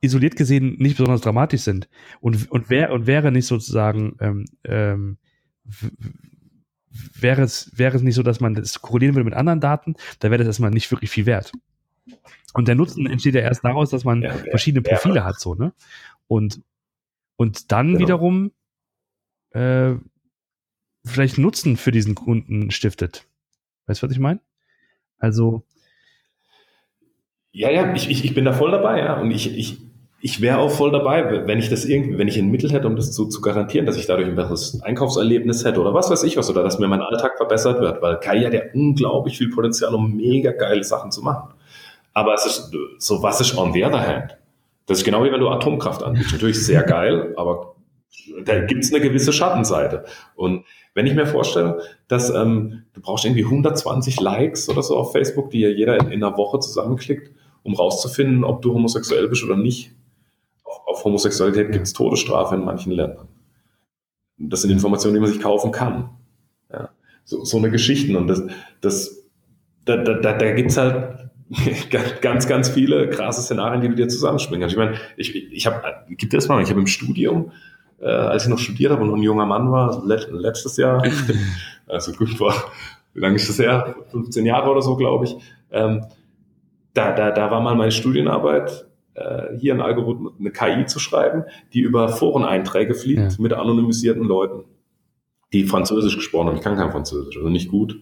isoliert 0.00 0.36
gesehen 0.36 0.76
nicht 0.78 0.96
besonders 0.96 1.20
dramatisch 1.20 1.60
sind. 1.62 1.88
Und, 2.20 2.50
und, 2.50 2.70
wär, 2.70 2.92
und 2.92 3.06
wäre 3.06 3.32
nicht 3.32 3.46
sozusagen, 3.46 4.16
ähm, 4.20 4.44
ähm, 4.64 5.18
wäre 6.90 7.42
es, 7.42 7.70
wäre 7.76 7.96
es 7.96 8.02
nicht 8.02 8.14
so, 8.14 8.22
dass 8.22 8.40
man 8.40 8.54
das 8.54 8.80
korrelieren 8.80 9.14
würde 9.14 9.24
mit 9.24 9.34
anderen 9.34 9.60
Daten, 9.60 9.94
da 10.18 10.30
wäre 10.30 10.38
das 10.38 10.46
erstmal 10.46 10.70
nicht 10.70 10.90
wirklich 10.90 11.10
viel 11.10 11.26
wert. 11.26 11.52
Und 12.54 12.66
der 12.66 12.74
Nutzen 12.74 13.06
entsteht 13.06 13.34
ja 13.34 13.42
erst 13.42 13.64
daraus, 13.64 13.90
dass 13.90 14.04
man 14.04 14.22
ja, 14.22 14.32
verschiedene 14.32 14.82
Profile 14.82 15.16
ja. 15.16 15.24
hat, 15.24 15.38
so, 15.38 15.54
ne? 15.54 15.72
Und, 16.26 16.62
und 17.40 17.72
dann 17.72 17.94
genau. 17.94 18.00
wiederum 18.00 18.52
äh, 19.52 19.94
vielleicht 21.06 21.38
Nutzen 21.38 21.78
für 21.78 21.90
diesen 21.90 22.14
Kunden 22.14 22.70
stiftet. 22.70 23.24
Weißt 23.86 24.02
du, 24.02 24.06
was 24.06 24.12
ich 24.12 24.18
meine? 24.18 24.40
Also. 25.18 25.62
Ja, 27.50 27.70
ja, 27.70 27.94
ich, 27.94 28.10
ich, 28.10 28.26
ich 28.26 28.34
bin 28.34 28.44
da 28.44 28.52
voll 28.52 28.70
dabei, 28.72 28.98
ja. 28.98 29.18
Und 29.18 29.30
ich, 29.30 29.56
ich, 29.56 29.78
ich 30.20 30.42
wäre 30.42 30.58
auch 30.58 30.70
voll 30.70 30.92
dabei, 30.92 31.46
wenn 31.46 31.58
ich 31.58 31.70
das 31.70 31.86
irgendwie, 31.86 32.18
wenn 32.18 32.28
ich 32.28 32.36
ein 32.36 32.50
Mittel 32.50 32.70
hätte, 32.72 32.86
um 32.86 32.94
das 32.94 33.10
zu, 33.10 33.26
zu 33.26 33.40
garantieren, 33.40 33.86
dass 33.86 33.96
ich 33.96 34.04
dadurch 34.04 34.28
ein 34.28 34.36
besseres 34.36 34.82
Einkaufserlebnis 34.82 35.64
hätte 35.64 35.80
oder 35.80 35.94
was 35.94 36.10
weiß 36.10 36.24
ich 36.24 36.36
was, 36.36 36.50
oder 36.50 36.62
dass 36.62 36.78
mir 36.78 36.88
mein 36.88 37.00
Alltag 37.00 37.38
verbessert 37.38 37.80
wird, 37.80 38.02
weil 38.02 38.20
Kai 38.20 38.44
hat 38.44 38.52
ja 38.52 38.64
unglaublich 38.74 39.38
viel 39.38 39.48
Potenzial, 39.48 39.94
um 39.94 40.14
mega 40.14 40.52
geile 40.52 40.84
Sachen 40.84 41.10
zu 41.10 41.22
machen. 41.22 41.54
Aber 42.12 42.34
es 42.34 42.44
ist 42.44 42.70
so, 42.98 43.22
was 43.22 43.40
ist 43.40 43.56
on 43.56 43.72
the 43.72 43.82
other 43.82 44.06
hand? 44.06 44.36
Das 44.90 44.98
ist 44.98 45.04
genau 45.04 45.22
wie 45.22 45.30
wenn 45.30 45.38
du 45.38 45.48
Atomkraft 45.48 46.02
anbietest. 46.02 46.32
Natürlich 46.32 46.66
sehr 46.66 46.82
geil, 46.82 47.32
aber 47.36 47.76
da 48.44 48.58
gibt 48.58 48.82
es 48.82 48.92
eine 48.92 49.00
gewisse 49.00 49.32
Schattenseite. 49.32 50.04
Und 50.34 50.64
wenn 50.94 51.06
ich 51.06 51.14
mir 51.14 51.26
vorstelle, 51.26 51.80
dass 52.08 52.28
ähm, 52.28 52.82
du 52.94 53.00
brauchst 53.00 53.24
irgendwie 53.24 53.44
120 53.44 54.20
Likes 54.20 54.68
oder 54.68 54.82
so 54.82 54.96
auf 54.96 55.12
Facebook, 55.12 55.50
die 55.50 55.60
ja 55.60 55.68
jeder 55.68 55.94
in, 56.00 56.08
in 56.08 56.24
einer 56.24 56.36
Woche 56.36 56.58
zusammenklickt, 56.58 57.30
um 57.62 57.76
rauszufinden, 57.76 58.42
ob 58.42 58.62
du 58.62 58.74
homosexuell 58.74 59.28
bist 59.28 59.44
oder 59.44 59.56
nicht, 59.56 59.92
auf 60.64 61.04
Homosexualität 61.04 61.70
gibt 61.70 61.86
es 61.86 61.92
Todesstrafe 61.92 62.56
in 62.56 62.64
manchen 62.64 62.90
Ländern. 62.90 63.28
Das 64.38 64.62
sind 64.62 64.72
Informationen, 64.72 65.14
die 65.14 65.20
man 65.20 65.30
sich 65.30 65.40
kaufen 65.40 65.70
kann. 65.70 66.10
Ja. 66.72 66.88
So, 67.22 67.44
so 67.44 67.58
eine 67.58 67.70
Geschichten. 67.70 68.16
Und 68.16 68.26
das, 68.26 68.42
das, 68.80 69.22
da, 69.84 69.98
da, 69.98 70.14
da, 70.14 70.32
da 70.32 70.50
gibt 70.50 70.72
es 70.72 70.76
halt 70.76 71.29
ganz, 72.20 72.46
ganz 72.46 72.68
viele 72.68 73.10
krasse 73.10 73.42
Szenarien, 73.42 73.80
die 73.80 73.88
du 73.88 73.94
dir 73.94 74.08
zusammenspringen 74.08 74.60
kannst. 74.60 74.74
Ich 74.74 74.78
meine, 74.78 74.96
ich, 75.16 75.52
ich 75.52 75.66
habe, 75.66 75.82
gibt 76.08 76.32
es 76.34 76.48
mal, 76.48 76.62
ich 76.62 76.70
habe 76.70 76.80
im 76.80 76.86
Studium, 76.86 77.52
äh, 78.00 78.06
als 78.06 78.44
ich 78.44 78.50
noch 78.50 78.58
studiert 78.58 78.92
habe 78.92 79.02
und 79.02 79.12
ein 79.14 79.22
junger 79.22 79.46
Mann 79.46 79.70
war, 79.70 80.02
let, 80.06 80.28
letztes 80.30 80.76
Jahr, 80.76 81.02
also 81.88 82.12
gut 82.12 82.38
war, 82.40 82.54
wie 83.14 83.20
lange 83.20 83.36
ist 83.36 83.48
das 83.48 83.58
her? 83.58 83.96
15 84.12 84.46
Jahre 84.46 84.70
oder 84.70 84.82
so, 84.82 84.96
glaube 84.96 85.24
ich. 85.24 85.36
Ähm, 85.72 86.04
da, 86.94 87.12
da, 87.12 87.30
da 87.30 87.50
war 87.50 87.60
mal 87.60 87.74
meine 87.74 87.92
Studienarbeit 87.92 88.86
äh, 89.14 89.56
hier 89.58 89.74
ein 89.74 89.80
Algorithmus, 89.80 90.34
eine 90.38 90.50
KI 90.50 90.86
zu 90.86 90.98
schreiben, 90.98 91.44
die 91.72 91.80
über 91.80 92.08
Foreneinträge 92.08 92.94
fliegt 92.94 93.20
ja. 93.20 93.28
mit 93.38 93.52
anonymisierten 93.52 94.22
Leuten, 94.22 94.64
die 95.52 95.64
Französisch 95.64 96.16
gesprochen 96.16 96.48
haben. 96.48 96.56
Ich 96.56 96.62
kann 96.62 96.76
kein 96.76 96.92
Französisch, 96.92 97.36
also 97.36 97.48
nicht 97.48 97.68
gut. 97.68 98.00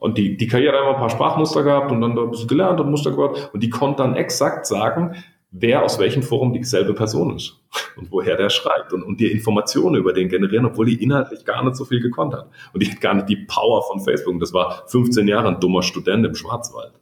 Und 0.00 0.16
die, 0.16 0.36
die 0.36 0.46
KI 0.46 0.66
hat 0.66 0.74
einfach 0.74 0.94
ein 0.94 1.00
paar 1.00 1.10
Sprachmuster 1.10 1.62
gehabt 1.62 1.90
und 1.90 2.00
dann 2.00 2.14
da 2.14 2.22
ein 2.22 2.30
bisschen 2.30 2.48
gelernt 2.48 2.80
und 2.80 2.90
Muster 2.90 3.10
gebaut. 3.10 3.50
Und 3.52 3.62
die 3.62 3.70
konnte 3.70 4.02
dann 4.02 4.14
exakt 4.14 4.66
sagen, 4.66 5.16
wer 5.50 5.82
aus 5.82 5.98
welchem 5.98 6.22
Forum 6.22 6.52
dieselbe 6.52 6.94
Person 6.94 7.34
ist 7.36 7.60
und 7.96 8.12
woher 8.12 8.36
der 8.36 8.50
schreibt 8.50 8.92
und, 8.92 9.02
und 9.02 9.18
die 9.18 9.30
Informationen 9.30 9.96
über 9.96 10.12
den 10.12 10.28
generieren, 10.28 10.66
obwohl 10.66 10.86
die 10.86 11.02
inhaltlich 11.02 11.44
gar 11.44 11.64
nicht 11.64 11.76
so 11.76 11.84
viel 11.84 12.00
gekonnt 12.00 12.34
hat. 12.34 12.48
Und 12.72 12.82
die 12.82 12.90
hat 12.90 13.00
gar 13.00 13.14
nicht 13.14 13.28
die 13.28 13.46
Power 13.48 13.82
von 13.82 14.00
Facebook. 14.00 14.34
Und 14.34 14.40
das 14.40 14.52
war 14.52 14.84
15 14.86 15.26
Jahre 15.26 15.48
ein 15.48 15.60
dummer 15.60 15.82
Student 15.82 16.26
im 16.26 16.34
Schwarzwald. 16.34 16.92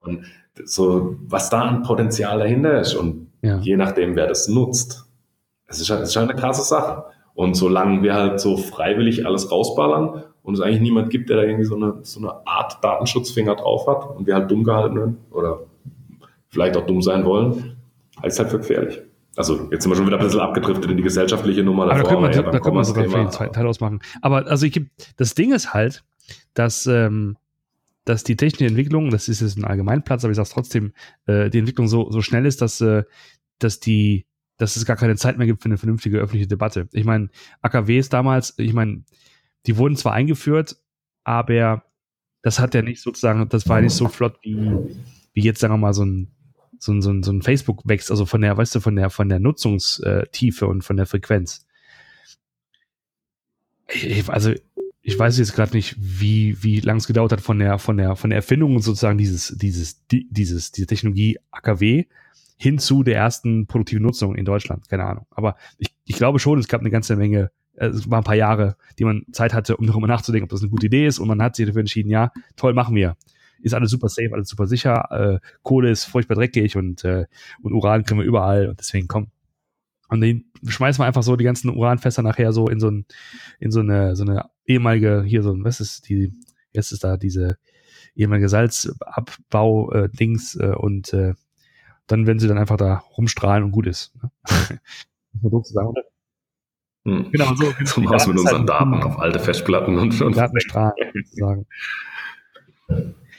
Und 0.00 0.24
so, 0.64 1.16
was 1.26 1.50
da 1.50 1.62
an 1.62 1.82
Potenzial 1.82 2.38
dahinter 2.38 2.80
ist 2.80 2.94
und 2.94 3.30
ja. 3.42 3.58
je 3.58 3.76
nachdem, 3.76 4.16
wer 4.16 4.26
das 4.26 4.48
nutzt, 4.48 5.04
es 5.66 5.80
ist, 5.80 5.90
es 5.90 6.10
ist 6.10 6.16
eine 6.16 6.34
krasse 6.34 6.62
Sache. 6.62 7.04
Und 7.34 7.54
solange 7.54 8.02
wir 8.02 8.14
halt 8.14 8.40
so 8.40 8.56
freiwillig 8.56 9.26
alles 9.26 9.50
rausballern 9.50 10.24
und 10.46 10.54
es 10.54 10.60
eigentlich 10.60 10.80
niemand 10.80 11.10
gibt, 11.10 11.28
der 11.28 11.38
da 11.38 11.42
irgendwie 11.42 11.64
so 11.64 11.74
eine, 11.74 11.94
so 12.02 12.20
eine 12.20 12.46
Art 12.46 12.82
Datenschutzfinger 12.82 13.56
drauf 13.56 13.88
hat 13.88 14.16
und 14.16 14.28
wir 14.28 14.34
halt 14.36 14.48
dumm 14.48 14.62
gehalten 14.62 14.94
werden 14.94 15.16
oder 15.32 15.64
vielleicht 16.48 16.76
auch 16.76 16.86
dumm 16.86 17.02
sein 17.02 17.24
wollen, 17.24 17.76
halte 18.16 18.28
es 18.28 18.38
halt 18.38 18.50
für 18.50 18.58
gefährlich. 18.58 19.02
Also 19.34 19.68
jetzt 19.72 19.82
sind 19.82 19.90
wir 19.90 19.96
schon 19.96 20.06
wieder 20.06 20.18
ein 20.18 20.22
bisschen 20.22 20.38
abgedriftet 20.38 20.88
in 20.88 20.98
die 20.98 21.02
gesellschaftliche 21.02 21.64
Nummer. 21.64 21.90
Aber 21.90 21.94
davor, 21.94 22.02
da 22.04 22.08
können 22.08 22.22
wir, 22.22 22.30
ja, 22.30 22.50
da 22.52 22.60
können 22.60 22.76
wir 22.76 22.84
sogar 22.84 23.04
vielleicht 23.04 23.16
einen 23.16 23.32
zweiten 23.32 23.54
Teil 23.54 23.66
ausmachen. 23.66 24.00
Aber 24.22 24.46
also 24.46 24.64
ich 24.64 24.72
gebe, 24.72 24.86
das 25.16 25.34
Ding 25.34 25.52
ist 25.52 25.74
halt, 25.74 26.04
dass, 26.54 26.86
ähm, 26.86 27.36
dass 28.04 28.22
die 28.22 28.36
technische 28.36 28.68
Entwicklung, 28.68 29.10
das 29.10 29.28
ist 29.28 29.40
jetzt 29.40 29.58
ein 29.58 29.64
Allgemeinplatz, 29.64 30.22
aber 30.22 30.30
ich 30.30 30.36
sage 30.36 30.48
trotzdem, 30.52 30.92
äh, 31.26 31.50
die 31.50 31.58
Entwicklung 31.58 31.88
so, 31.88 32.08
so 32.12 32.22
schnell 32.22 32.46
ist, 32.46 32.62
dass, 32.62 32.80
äh, 32.80 33.02
dass 33.58 33.80
die, 33.80 34.26
dass 34.58 34.76
es 34.76 34.86
gar 34.86 34.96
keine 34.96 35.16
Zeit 35.16 35.38
mehr 35.38 35.48
gibt 35.48 35.60
für 35.60 35.66
eine 35.66 35.76
vernünftige 35.76 36.18
öffentliche 36.18 36.46
Debatte. 36.46 36.88
Ich 36.92 37.04
meine, 37.04 37.30
AKWs 37.62 38.10
damals, 38.10 38.54
ich 38.58 38.72
meine, 38.74 39.02
die 39.66 39.76
wurden 39.76 39.96
zwar 39.96 40.12
eingeführt, 40.12 40.76
aber 41.24 41.84
das 42.42 42.60
hat 42.60 42.74
ja 42.74 42.82
nicht 42.82 43.02
sozusagen, 43.02 43.48
das 43.48 43.68
war 43.68 43.80
nicht 43.80 43.94
so 43.94 44.08
flott 44.08 44.38
wie, 44.42 44.72
wie 45.32 45.42
jetzt, 45.42 45.60
sagen 45.60 45.74
wir 45.74 45.78
mal, 45.78 45.94
so 45.94 46.04
ein, 46.04 46.30
so 46.78 46.92
ein, 46.92 47.02
so 47.02 47.10
ein, 47.10 47.22
so 47.22 47.32
ein 47.32 47.42
Facebook 47.42 47.82
wächst, 47.84 48.10
also 48.10 48.26
von 48.26 48.40
der, 48.40 48.56
weißt 48.56 48.76
du, 48.76 48.80
von 48.80 48.96
der, 48.96 49.10
von 49.10 49.28
der 49.28 49.40
Nutzungstiefe 49.40 50.66
und 50.66 50.82
von 50.82 50.96
der 50.96 51.06
Frequenz. 51.06 51.66
Ich, 53.88 54.28
also, 54.28 54.52
ich 55.02 55.18
weiß 55.18 55.38
jetzt 55.38 55.54
gerade 55.54 55.74
nicht, 55.74 55.96
wie, 55.98 56.62
wie 56.62 56.80
lang 56.80 56.96
es 56.96 57.06
gedauert 57.06 57.32
hat 57.32 57.40
von 57.40 57.58
der, 57.58 57.78
von 57.78 57.96
der, 57.96 58.16
von 58.16 58.30
der 58.30 58.38
Erfindung 58.38 58.80
sozusagen 58.80 59.18
dieses, 59.18 59.56
dieses, 59.56 60.06
die, 60.06 60.28
dieses, 60.30 60.72
diese 60.72 60.86
Technologie 60.86 61.38
AKW 61.50 62.06
hin 62.56 62.78
zu 62.78 63.02
der 63.02 63.16
ersten 63.16 63.66
produktiven 63.66 64.02
Nutzung 64.02 64.34
in 64.34 64.44
Deutschland. 64.44 64.88
Keine 64.88 65.04
Ahnung. 65.04 65.26
Aber 65.30 65.56
ich, 65.78 65.94
ich 66.04 66.16
glaube 66.16 66.38
schon, 66.38 66.58
es 66.58 66.68
gab 66.68 66.80
eine 66.80 66.90
ganze 66.90 67.16
Menge, 67.16 67.50
es 67.76 68.10
waren 68.10 68.20
ein 68.20 68.24
paar 68.24 68.34
Jahre, 68.34 68.76
die 68.98 69.04
man 69.04 69.24
Zeit 69.32 69.54
hatte, 69.54 69.76
um 69.76 69.86
darüber 69.86 70.06
nachzudenken, 70.06 70.44
ob 70.44 70.50
das 70.50 70.62
eine 70.62 70.70
gute 70.70 70.86
Idee 70.86 71.06
ist. 71.06 71.18
Und 71.18 71.28
man 71.28 71.42
hat 71.42 71.56
sich 71.56 71.66
dafür 71.66 71.80
entschieden, 71.80 72.10
ja, 72.10 72.32
toll, 72.56 72.74
machen 72.74 72.94
wir. 72.94 73.16
Ist 73.60 73.74
alles 73.74 73.90
super 73.90 74.08
safe, 74.08 74.32
alles 74.32 74.48
super 74.48 74.66
sicher. 74.66 75.10
Äh, 75.10 75.38
Kohle 75.62 75.90
ist 75.90 76.04
furchtbar 76.04 76.36
dreckig 76.36 76.76
und, 76.76 77.04
äh, 77.04 77.26
und 77.62 77.72
Uran 77.72 78.04
können 78.04 78.20
wir 78.20 78.26
überall. 78.26 78.68
Und 78.68 78.80
deswegen 78.80 79.08
komm. 79.08 79.28
Und 80.08 80.20
den 80.20 80.52
schmeißen 80.64 81.02
wir 81.02 81.06
einfach 81.06 81.22
so 81.22 81.36
die 81.36 81.44
ganzen 81.44 81.70
Uranfässer 81.70 82.22
nachher 82.22 82.52
so 82.52 82.68
in 82.68 82.80
so, 82.80 82.90
ein, 82.90 83.06
in 83.58 83.72
so 83.72 83.80
eine, 83.80 84.14
so 84.14 84.24
eine 84.24 84.50
ehemalige, 84.64 85.24
hier 85.26 85.42
so 85.42 85.52
ein, 85.52 85.64
was 85.64 85.80
ist 85.80 86.08
die, 86.08 86.32
jetzt 86.72 86.92
ist 86.92 87.02
da 87.02 87.16
diese 87.16 87.56
ehemalige 88.14 88.48
Salzabbau-Dings 88.48 90.54
äh, 90.56 90.66
äh, 90.66 90.74
und 90.74 91.12
äh, 91.12 91.34
dann, 92.06 92.26
wenn 92.26 92.38
sie 92.38 92.48
dann 92.48 92.58
einfach 92.58 92.76
da 92.76 93.02
rumstrahlen 93.16 93.64
und 93.64 93.72
gut 93.72 93.88
ist. 93.88 94.14
Ne? 94.22 94.30
Man 95.42 95.64
sagen, 95.64 95.88
oder? 95.88 96.02
Hm. 97.06 97.30
Genau, 97.30 97.54
so. 97.54 97.72
Zum 97.84 98.10
Haus 98.10 98.26
mit 98.26 98.36
unseren 98.36 98.58
halt 98.58 98.68
Daten 98.68 98.94
auf 98.94 99.18
alte 99.20 99.38
Festplatten 99.38 99.96
und, 99.96 100.20
und 100.20 100.36
Datenstrahlen 100.36 100.92
sozusagen. 101.14 101.66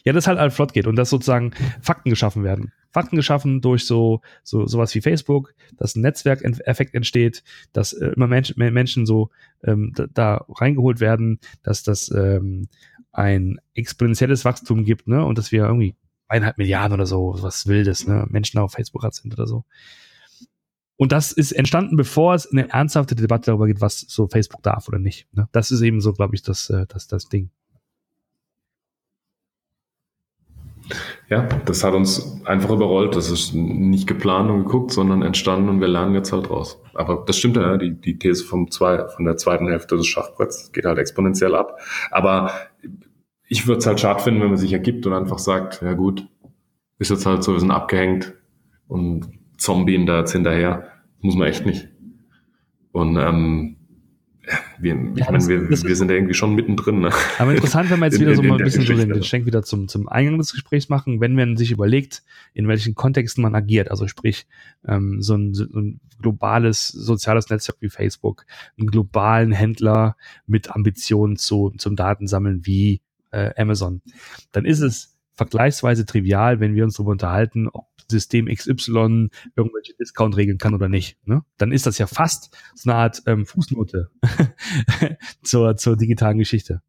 Ja, 0.06 0.14
das 0.14 0.26
halt 0.26 0.40
halt 0.40 0.54
flott 0.54 0.72
geht 0.72 0.88
und 0.88 0.96
dass 0.96 1.10
sozusagen 1.10 1.52
Fakten 1.82 2.10
geschaffen 2.10 2.46
werden. 2.46 2.72
Fakten 2.92 3.18
geschaffen 3.18 3.60
durch 3.60 3.86
so, 3.86 4.22
so 4.42 4.66
sowas 4.66 4.96
wie 4.96 5.02
Facebook, 5.02 5.54
dass 5.76 5.98
ein 5.98 6.02
Netzwerkeffekt 6.02 6.96
entsteht, 6.96 7.44
dass 7.74 7.92
äh, 7.92 8.14
immer 8.16 8.28
Menschen, 8.28 8.56
Menschen 8.58 9.06
so 9.06 9.32
ähm, 9.66 9.92
da, 9.94 10.06
da, 10.14 10.46
reingeholt 10.48 11.02
werden, 11.02 11.40
dass 11.62 11.84
das 11.84 12.10
ähm, 12.10 12.70
ein 13.12 13.60
exponentielles 13.74 14.46
Wachstum 14.46 14.86
gibt, 14.86 15.10
ne? 15.10 15.26
Und 15.26 15.38
dass 15.38 15.52
wir 15.52 15.66
irgendwie 15.66 15.96
eineinhalb 16.30 16.58
Milliarden 16.58 16.94
oder 16.94 17.06
so, 17.06 17.36
was 17.42 17.68
Wildes, 17.68 18.08
ne, 18.08 18.26
Menschen 18.30 18.60
auf 18.60 18.72
Facebook 18.72 19.04
hat 19.04 19.14
sind 19.14 19.34
oder 19.34 19.46
so. 19.46 19.66
Und 20.98 21.12
das 21.12 21.32
ist 21.32 21.52
entstanden, 21.52 21.96
bevor 21.96 22.34
es 22.34 22.52
eine 22.52 22.70
ernsthafte 22.70 23.16
Debatte 23.16 23.52
darüber 23.52 23.68
geht, 23.68 23.82
was 23.82 24.02
so 24.02 24.28
Facebook 24.28 24.64
darf 24.64 24.88
oder 24.88 25.00
nicht. 25.00 25.28
Ne? 25.34 25.48
Das 25.52 25.72
ist 25.72 25.82
eben 25.82 26.02
so, 26.02 26.12
glaube 26.12 26.36
ich, 26.36 26.42
das, 26.42 26.70
äh, 26.70 26.86
das, 26.88 27.08
das 27.08 27.30
Ding. 27.30 27.52
Ja, 31.30 31.44
das 31.66 31.84
hat 31.84 31.94
uns 31.94 32.42
einfach 32.46 32.72
überrollt. 32.72 33.16
Das 33.16 33.30
ist 33.30 33.54
nicht 33.54 34.08
geplant 34.08 34.50
und 34.50 34.64
geguckt, 34.64 34.92
sondern 34.92 35.22
entstanden 35.22 35.70
und 35.70 35.82
wir 35.82 35.88
lernen 35.88 36.16
jetzt 36.16 36.32
halt 36.32 36.50
raus. 36.50 36.82
Aber 36.94 37.24
das 37.28 37.38
stimmt 37.38 37.58
ja, 37.58 37.78
die, 37.78 37.94
die 37.94 38.18
These 38.18 38.44
vom 38.44 38.72
zwei, 38.72 39.08
von 39.10 39.26
der 39.26 39.38
zweiten 39.38 39.68
Hälfte 39.68 39.98
des 39.98 40.08
Schachbretts 40.08 40.72
geht 40.72 40.86
halt 40.86 40.98
exponentiell 40.98 41.54
ab. 41.56 41.80
Aber 42.10 42.52
ich 43.48 43.68
würde 43.68 43.80
es 43.80 43.86
halt 43.86 44.00
schade 44.00 44.22
finden, 44.22 44.42
wenn 44.42 44.50
man 44.50 44.58
sich 44.58 44.74
ergibt 44.74 45.06
und 45.06 45.14
einfach 45.14 45.40
sagt, 45.40 45.82
ja 45.82 45.94
gut, 45.94 46.28
ist 47.00 47.12
jetzt 47.12 47.26
halt 47.26 47.44
so, 47.44 47.54
wir 47.54 47.60
sind 47.60 47.72
abgehängt 47.72 48.34
und 48.88 49.37
Zombie 49.58 50.06
da 50.06 50.20
jetzt 50.20 50.32
hinterher. 50.32 50.92
Muss 51.22 51.36
man 51.36 51.48
echt 51.48 51.66
nicht. 51.66 51.90
Und 52.92 53.18
ähm, 53.18 53.78
wir, 54.80 54.96
ich 55.16 55.20
ja, 55.20 55.32
meine, 55.32 55.46
wir, 55.48 55.70
wir 55.70 55.96
sind 55.96 56.10
ja 56.10 56.16
irgendwie 56.16 56.34
schon 56.34 56.56
mittendrin. 56.56 57.00
Ne? 57.00 57.12
Aber 57.38 57.54
interessant, 57.54 57.90
wenn 57.90 58.00
wir 58.00 58.06
jetzt 58.06 58.20
wieder 58.20 58.36
so 58.36 58.44
mal 58.44 58.58
ein 58.58 58.64
bisschen 58.64 58.86
so 58.86 58.94
den, 58.94 59.10
den 59.10 59.24
Schenk 59.24 59.46
wieder 59.46 59.64
zum, 59.64 59.88
zum 59.88 60.08
Eingang 60.08 60.38
des 60.38 60.54
Gesprächs 60.54 60.90
machen, 60.90 61.20
wenn 61.20 61.36
man 61.36 61.58
sich 61.58 61.72
überlegt, 61.72 62.24
in 62.54 62.68
welchen 62.68 62.96
Kontexten 62.96 63.42
man 63.42 63.56
agiert. 63.56 63.92
Also 63.92 64.08
sprich, 64.08 64.48
ähm, 64.88 65.22
so, 65.22 65.36
ein, 65.36 65.54
so 65.54 65.66
ein 65.66 66.00
globales 66.22 66.88
soziales 66.88 67.50
Netzwerk 67.50 67.78
wie 67.82 67.90
Facebook, 67.90 68.46
einen 68.78 68.88
globalen 68.88 69.52
Händler 69.52 70.16
mit 70.46 70.72
Ambitionen 70.72 71.36
zu, 71.36 71.74
zum 71.78 71.96
Datensammeln 71.96 72.66
wie 72.66 73.02
äh, 73.32 73.52
Amazon, 73.58 74.02
dann 74.52 74.66
ist 74.66 74.80
es 74.80 75.17
vergleichsweise 75.38 76.06
trivial, 76.06 76.60
wenn 76.60 76.76
wir 76.76 76.84
uns 76.84 76.96
darüber 76.96 77.12
unterhalten, 77.12 77.70
ob 77.70 77.86
System 78.10 78.48
XY 78.48 79.30
irgendwelche 79.56 79.94
Discount 80.00 80.36
regeln 80.36 80.58
kann 80.58 80.74
oder 80.74 80.90
nicht. 80.90 81.18
Ne? 81.28 81.44
Dann 81.58 81.72
ist 81.72 81.86
das 81.86 81.98
ja 81.98 82.08
fast 82.08 82.56
so 82.74 82.90
eine 82.90 83.00
Art 83.00 83.22
ähm, 83.28 83.46
Fußnote 83.46 84.10
zur, 85.44 85.78
zur 85.78 85.96
digitalen 85.96 86.40
Geschichte. 86.40 86.82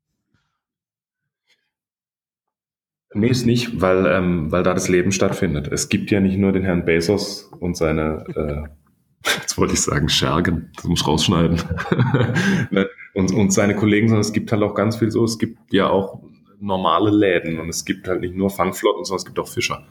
Nee, 3.15 3.29
ist 3.29 3.47
nicht, 3.47 3.81
weil, 3.81 4.07
ähm, 4.07 4.53
weil 4.53 4.63
da 4.63 4.75
das 4.75 4.89
Leben 4.89 5.13
stattfindet. 5.13 5.69
Es 5.69 5.89
gibt 5.89 6.11
ja 6.11 6.21
nicht 6.21 6.37
nur 6.37 6.53
den 6.53 6.63
Herrn 6.63 6.85
Bezos 6.85 7.51
und 7.59 7.77
seine, 7.77 8.25
äh, 8.35 9.29
jetzt 9.41 9.59
wollte 9.59 9.75
ich 9.75 9.81
sagen, 9.81 10.09
Schergen, 10.09 10.71
das 10.77 10.85
muss 10.85 11.01
ich 11.01 11.07
rausschneiden, 11.07 11.57
ne? 12.71 12.89
und, 13.15 13.33
und 13.33 13.53
seine 13.53 13.75
Kollegen, 13.75 14.09
sondern 14.09 14.21
es 14.21 14.33
gibt 14.33 14.53
halt 14.53 14.63
auch 14.63 14.75
ganz 14.75 14.97
viel 14.97 15.11
so, 15.11 15.25
es 15.25 15.39
gibt 15.39 15.73
ja 15.73 15.89
auch 15.89 16.23
normale 16.61 17.11
Läden 17.11 17.61
und 17.61 17.69
es 17.69 17.85
gibt 17.85 18.09
halt 18.09 18.21
nicht 18.21 18.35
nur 18.35 18.51
Fangflotten, 18.51 19.05
sondern 19.05 19.21
es 19.21 19.27
gibt 19.27 19.39
auch 19.39 19.49
Fischer. 19.49 19.87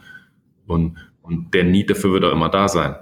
Und, 0.66 0.98
und 1.22 1.54
der 1.54 1.64
Need 1.64 1.90
dafür 1.90 2.14
wird 2.14 2.26
auch 2.26 2.32
immer 2.32 2.50
da 2.50 2.68
sein. 2.68 2.96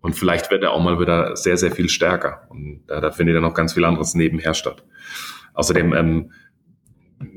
Und 0.00 0.14
vielleicht 0.14 0.50
wird 0.50 0.62
er 0.62 0.72
auch 0.72 0.82
mal 0.82 1.00
wieder 1.00 1.36
sehr, 1.36 1.56
sehr 1.56 1.70
viel 1.70 1.88
stärker. 1.88 2.46
Und 2.50 2.82
da, 2.88 3.00
da 3.00 3.12
findet 3.12 3.34
ja 3.36 3.40
noch 3.40 3.54
ganz 3.54 3.74
viel 3.74 3.84
anderes 3.84 4.14
nebenher 4.14 4.52
statt. 4.52 4.84
Außerdem 5.54 5.94
ähm, 5.94 6.32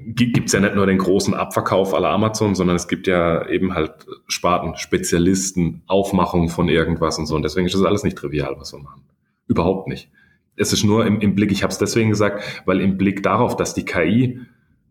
gibt 0.07 0.47
es 0.47 0.53
ja 0.53 0.59
nicht 0.59 0.75
nur 0.75 0.87
den 0.87 0.97
großen 0.97 1.33
Abverkauf 1.33 1.93
aller 1.93 2.09
Amazon, 2.09 2.55
sondern 2.55 2.75
es 2.75 2.87
gibt 2.87 3.07
ja 3.07 3.47
eben 3.47 3.75
halt 3.75 4.07
Sparten, 4.27 4.75
Spezialisten, 4.77 5.83
Aufmachungen 5.85 6.49
von 6.49 6.67
irgendwas 6.67 7.19
und 7.19 7.27
so. 7.27 7.35
Und 7.35 7.43
deswegen 7.43 7.67
ist 7.67 7.75
das 7.75 7.83
alles 7.83 8.03
nicht 8.03 8.17
trivial, 8.17 8.55
was 8.57 8.73
wir 8.73 8.79
machen. 8.79 9.03
Überhaupt 9.47 9.87
nicht. 9.87 10.09
Es 10.55 10.73
ist 10.73 10.83
nur 10.83 11.05
im, 11.05 11.19
im 11.19 11.35
Blick, 11.35 11.51
ich 11.51 11.63
habe 11.63 11.71
es 11.71 11.77
deswegen 11.77 12.09
gesagt, 12.09 12.63
weil 12.65 12.81
im 12.81 12.97
Blick 12.97 13.21
darauf, 13.21 13.55
dass 13.55 13.73
die 13.73 13.85
KI 13.85 14.39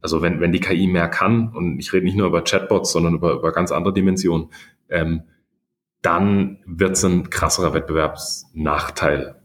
also 0.05 0.21
wenn, 0.21 0.39
wenn 0.39 0.53
die 0.53 0.61
KI 0.61 0.87
mehr 0.87 1.09
kann, 1.09 1.49
und 1.49 1.79
ich 1.79 1.95
rede 1.95 2.05
nicht 2.05 2.15
nur 2.15 2.27
über 2.27 2.45
Chatbots, 2.45 2.93
sondern 2.93 3.15
über, 3.15 3.33
über 3.33 3.53
ganz 3.53 3.73
andere 3.73 3.95
Dimensionen, 3.95 4.51
ähm, 4.91 5.23
dann 6.03 6.59
wird 6.67 6.93
es 6.93 7.05
ein 7.07 7.31
krasserer 7.31 7.73
Wettbewerbsnachteil 7.73 9.37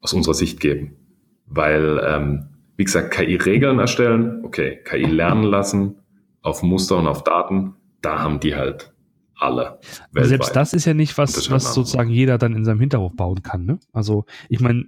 aus 0.00 0.14
unserer 0.14 0.32
Sicht 0.32 0.60
geben. 0.60 0.96
Weil, 1.44 2.00
ähm, 2.02 2.46
wie 2.78 2.84
gesagt, 2.84 3.10
KI-Regeln 3.10 3.78
erstellen, 3.78 4.46
okay, 4.46 4.80
KI 4.82 5.04
lernen 5.04 5.42
lassen 5.42 5.96
auf 6.40 6.62
Muster 6.62 6.96
und 6.96 7.06
auf 7.06 7.22
Daten, 7.22 7.74
da 8.00 8.20
haben 8.20 8.40
die 8.40 8.54
halt 8.54 8.94
alle. 9.34 9.78
Weltweit. 10.12 10.28
Selbst 10.28 10.56
das 10.56 10.72
ist 10.72 10.86
ja 10.86 10.94
nicht 10.94 11.18
was, 11.18 11.50
was 11.50 11.74
sozusagen 11.74 12.08
jeder 12.08 12.38
dann 12.38 12.56
in 12.56 12.64
seinem 12.64 12.80
Hinterhof 12.80 13.12
bauen 13.14 13.42
kann. 13.42 13.66
Ne? 13.66 13.78
Also 13.92 14.24
ich 14.48 14.60
meine, 14.60 14.86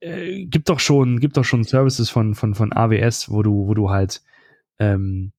äh, 0.00 0.44
gibt 0.46 0.68
doch 0.68 0.80
schon, 0.80 1.20
gibt 1.20 1.36
doch 1.36 1.44
schon 1.44 1.64
Services 1.64 2.10
von, 2.10 2.34
von, 2.34 2.54
von 2.54 2.72
AWS, 2.72 3.30
wo 3.30 3.42
du, 3.42 3.66
wo 3.66 3.74
du 3.74 3.90
halt 3.90 4.22
ähm, 4.78 5.32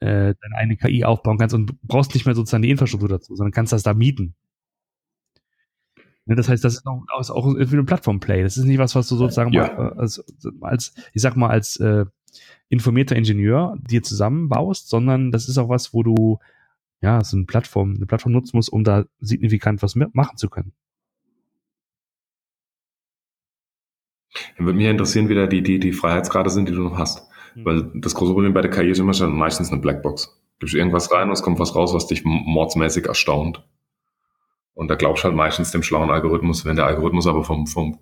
äh, 0.00 0.34
deine 0.40 0.56
eigene 0.56 0.76
KI 0.76 1.04
aufbauen 1.04 1.38
kannst 1.38 1.54
und 1.54 1.80
brauchst 1.82 2.14
nicht 2.14 2.26
mehr 2.26 2.34
sozusagen 2.34 2.62
die 2.62 2.70
Infrastruktur 2.70 3.08
dazu, 3.08 3.36
sondern 3.36 3.52
kannst 3.52 3.72
das 3.72 3.82
da 3.82 3.94
mieten. 3.94 4.34
Ne, 6.26 6.36
das 6.36 6.48
heißt, 6.48 6.64
das 6.64 6.74
ist 6.74 6.86
auch, 6.86 7.04
ist 7.20 7.30
auch 7.30 7.46
wie 7.54 7.76
ein 7.76 7.86
Plattform-Play. 7.86 8.42
Das 8.42 8.56
ist 8.56 8.64
nicht 8.64 8.78
was, 8.78 8.94
was 8.94 9.08
du 9.08 9.16
sozusagen 9.16 9.52
ja. 9.52 9.72
mal, 9.74 9.92
als, 9.94 10.24
als, 10.60 10.94
ich 11.12 11.22
sag 11.22 11.36
mal, 11.36 11.50
als 11.50 11.76
äh, 11.76 12.04
informierter 12.68 13.16
Ingenieur 13.16 13.76
dir 13.80 14.02
zusammenbaust, 14.02 14.88
sondern 14.88 15.32
das 15.32 15.48
ist 15.48 15.58
auch 15.58 15.68
was, 15.68 15.92
wo 15.92 16.02
du 16.02 16.38
ja 17.00 17.22
so 17.24 17.36
eine 17.36 17.46
Plattform, 17.46 17.94
eine 17.96 18.06
Plattform 18.06 18.32
nutzen 18.32 18.56
musst, 18.56 18.72
um 18.72 18.84
da 18.84 19.04
signifikant 19.20 19.82
was 19.82 19.96
machen 19.96 20.36
zu 20.36 20.48
können. 20.48 20.72
Dann 24.56 24.66
würde 24.66 24.76
mich 24.76 24.86
interessieren, 24.86 25.28
wie 25.28 25.34
da 25.34 25.46
die, 25.46 25.62
die, 25.62 25.78
die 25.78 25.92
Freiheitsgrade 25.92 26.50
sind, 26.50 26.68
die 26.68 26.72
du 26.72 26.82
noch 26.82 26.98
hast. 26.98 27.28
Mhm. 27.54 27.64
Weil 27.64 27.90
das 27.94 28.14
große 28.14 28.32
Problem 28.32 28.54
bei 28.54 28.62
der 28.62 28.70
KI 28.70 28.90
ist 28.90 28.98
immer 28.98 29.14
schon 29.14 29.36
meistens 29.36 29.70
eine 29.70 29.80
Blackbox. 29.80 30.40
Gibst 30.58 30.74
irgendwas 30.74 31.12
rein 31.12 31.28
und 31.28 31.32
es 31.32 31.42
kommt 31.42 31.58
was 31.58 31.74
raus, 31.74 31.92
was 31.92 32.06
dich 32.06 32.22
mordsmäßig 32.24 33.06
erstaunt. 33.06 33.64
Und 34.74 34.88
da 34.88 34.94
glaubst 34.94 35.22
du 35.22 35.28
halt 35.28 35.36
meistens 35.36 35.70
dem 35.70 35.82
schlauen 35.82 36.10
Algorithmus, 36.10 36.64
wenn 36.64 36.76
der 36.76 36.86
Algorithmus 36.86 37.26
aber 37.26 37.44
vom, 37.44 37.66
vom 37.66 37.98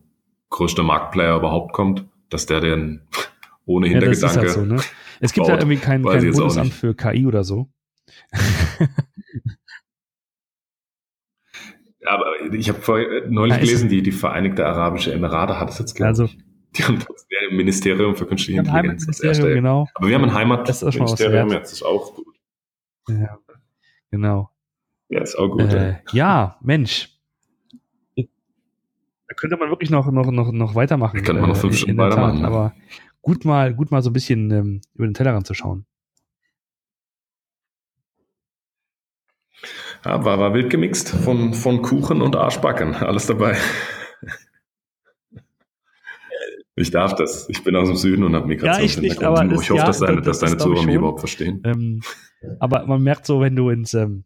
größten 0.51 0.85
Marktplayer 0.85 1.37
überhaupt 1.37 1.73
kommt, 1.73 2.05
dass 2.29 2.47
der 2.47 2.61
den 2.61 3.03
ohne 3.65 3.89
Hintergedanke. 3.89 4.37
Ja, 4.37 4.43
das 4.43 4.51
ist 4.51 4.57
halt 4.57 4.69
so, 4.69 4.75
ne? 4.75 4.83
Es 5.21 5.33
gibt 5.33 5.49
ja 5.49 5.55
irgendwie 5.55 5.77
kein, 5.77 6.05
kein 6.05 6.33
Bundesamt 6.33 6.73
für 6.73 6.95
KI 6.95 7.27
oder 7.27 7.45
so. 7.45 7.69
Aber 12.07 12.25
ich 12.53 12.69
habe 12.69 13.27
neulich 13.29 13.55
Ja, 13.55 13.61
gelesen, 13.61 13.89
die, 13.89 14.03
die 14.03 14.13
Vereinigte 14.13 14.67
Arabische 14.67 15.13
Emirate 15.13 15.59
hat 15.61 15.71
es 15.71 15.79
jetzt, 15.79 15.95
glaube 15.95 16.09
Also, 16.09 16.25
ich. 16.25 16.39
Die 16.77 16.85
haben 16.85 16.99
das 17.01 17.27
Ministerium 17.51 18.15
für 18.15 18.27
künstliche 18.27 18.61
Intelligenz. 18.61 19.03
Heimatministerium, 19.03 19.35
erste. 19.37 19.55
genau. 19.55 19.89
Aber 19.95 20.07
wir 20.09 20.15
haben 20.15 20.23
ein 20.25 20.29
Das 20.29 20.37
Heimatministerium 20.83 21.51
jetzt, 21.51 21.73
ist 21.73 21.83
auch 21.83 22.15
gut. 22.15 22.27
Ja, 23.09 23.39
genau. 24.11 24.51
Ja, 25.09 25.21
ist 25.23 25.37
auch 25.37 25.49
gut. 25.49 25.73
ja. 25.73 25.89
Äh, 25.89 25.95
ja, 26.13 26.57
Mensch. 26.63 27.09
Da 28.17 29.35
könnte 29.35 29.57
man 29.57 29.69
wirklich 29.71 29.91
noch, 29.91 30.11
noch, 30.11 30.31
noch, 30.31 30.53
noch 30.53 30.75
weitermachen. 30.75 31.17
Da 31.19 31.23
könnte 31.25 31.41
man 31.41 31.51
noch 31.51 31.57
fünf 31.57 31.73
in- 31.75 31.79
Stunden 31.79 31.99
Tat. 31.99 32.11
weitermachen, 32.13 32.41
ne? 32.43 32.47
Aber 32.47 32.75
gut 33.23 33.45
mal, 33.45 33.75
gut 33.75 33.91
mal 33.91 34.03
so 34.03 34.11
ein 34.11 34.13
bisschen 34.13 34.51
ähm, 34.51 34.81
über 34.95 35.07
den 35.07 35.15
Tellerrand 35.15 35.47
zu 35.47 35.55
schauen. 35.55 35.87
Ja, 40.05 40.25
war, 40.25 40.39
war 40.39 40.55
wild 40.55 40.71
gemixt 40.71 41.11
von, 41.11 41.53
von 41.53 41.83
Kuchen 41.83 42.23
und 42.23 42.35
Arschbacken. 42.37 42.95
Alles 42.95 43.27
dabei. 43.27 43.57
Ich 46.77 46.91
darf 46.91 47.15
das. 47.15 47.47
Ich 47.51 47.63
bin 47.63 47.77
aus 47.77 47.89
dem 47.89 47.97
Süden 47.97 48.25
und 48.25 48.35
habe 48.35 48.47
Migrationshintergrund. 48.47 49.27
aber 49.27 49.45
ich 49.45 49.51
das- 49.51 49.59
hoffe, 49.71 49.77
ja, 49.77 49.87
dass 49.87 49.99
deine, 49.99 50.17
das- 50.23 50.39
dass 50.39 50.41
deine 50.41 50.53
ich 50.57 50.63
Zuhörer 50.63 50.87
mich 50.87 50.95
überhaupt 50.95 51.21
verstehen. 51.21 51.61
Ähm, 51.65 52.01
aber 52.59 52.87
man 52.87 53.03
merkt 53.03 53.27
so, 53.27 53.41
wenn 53.41 53.55
du 53.55 53.69
ins, 53.69 53.93
ähm, 53.93 54.25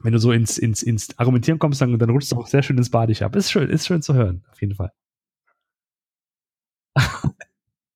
wenn 0.00 0.12
du 0.14 0.18
so 0.18 0.32
ins, 0.32 0.56
ins, 0.56 0.82
ins 0.82 1.18
Argumentieren 1.18 1.58
kommst, 1.58 1.80
dann, 1.82 1.98
dann 1.98 2.10
rutschst 2.10 2.32
du 2.32 2.36
auch 2.36 2.46
sehr 2.46 2.62
schön 2.62 2.78
ins 2.78 2.90
Badische 2.90 3.26
ab. 3.26 3.36
Ist 3.36 3.50
schön, 3.52 3.68
ist 3.68 3.86
schön 3.86 4.00
zu 4.02 4.14
hören, 4.14 4.44
auf 4.50 4.60
jeden 4.62 4.74
Fall. 4.74 4.92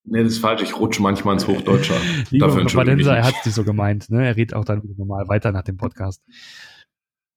Nee, 0.09 0.23
das 0.23 0.35
ist 0.35 0.39
falsch. 0.39 0.63
Ich 0.63 0.79
rutsche 0.79 1.03
manchmal 1.03 1.35
ins 1.35 1.49
Hochdeutsche. 1.49 1.95
Lieber 2.31 2.47
Dafür 2.47 2.65
Badenser, 2.65 3.17
er 3.17 3.25
hat 3.25 3.35
es 3.41 3.47
nicht 3.47 3.55
so 3.55 3.65
gemeint. 3.65 4.09
Ne? 4.09 4.25
Er 4.25 4.37
redet 4.37 4.55
auch 4.55 4.65
dann 4.65 4.83
wieder 4.83 4.95
normal 4.97 5.29
weiter 5.29 5.51
nach 5.51 5.65
dem 5.65 5.77
Podcast. 5.77 6.23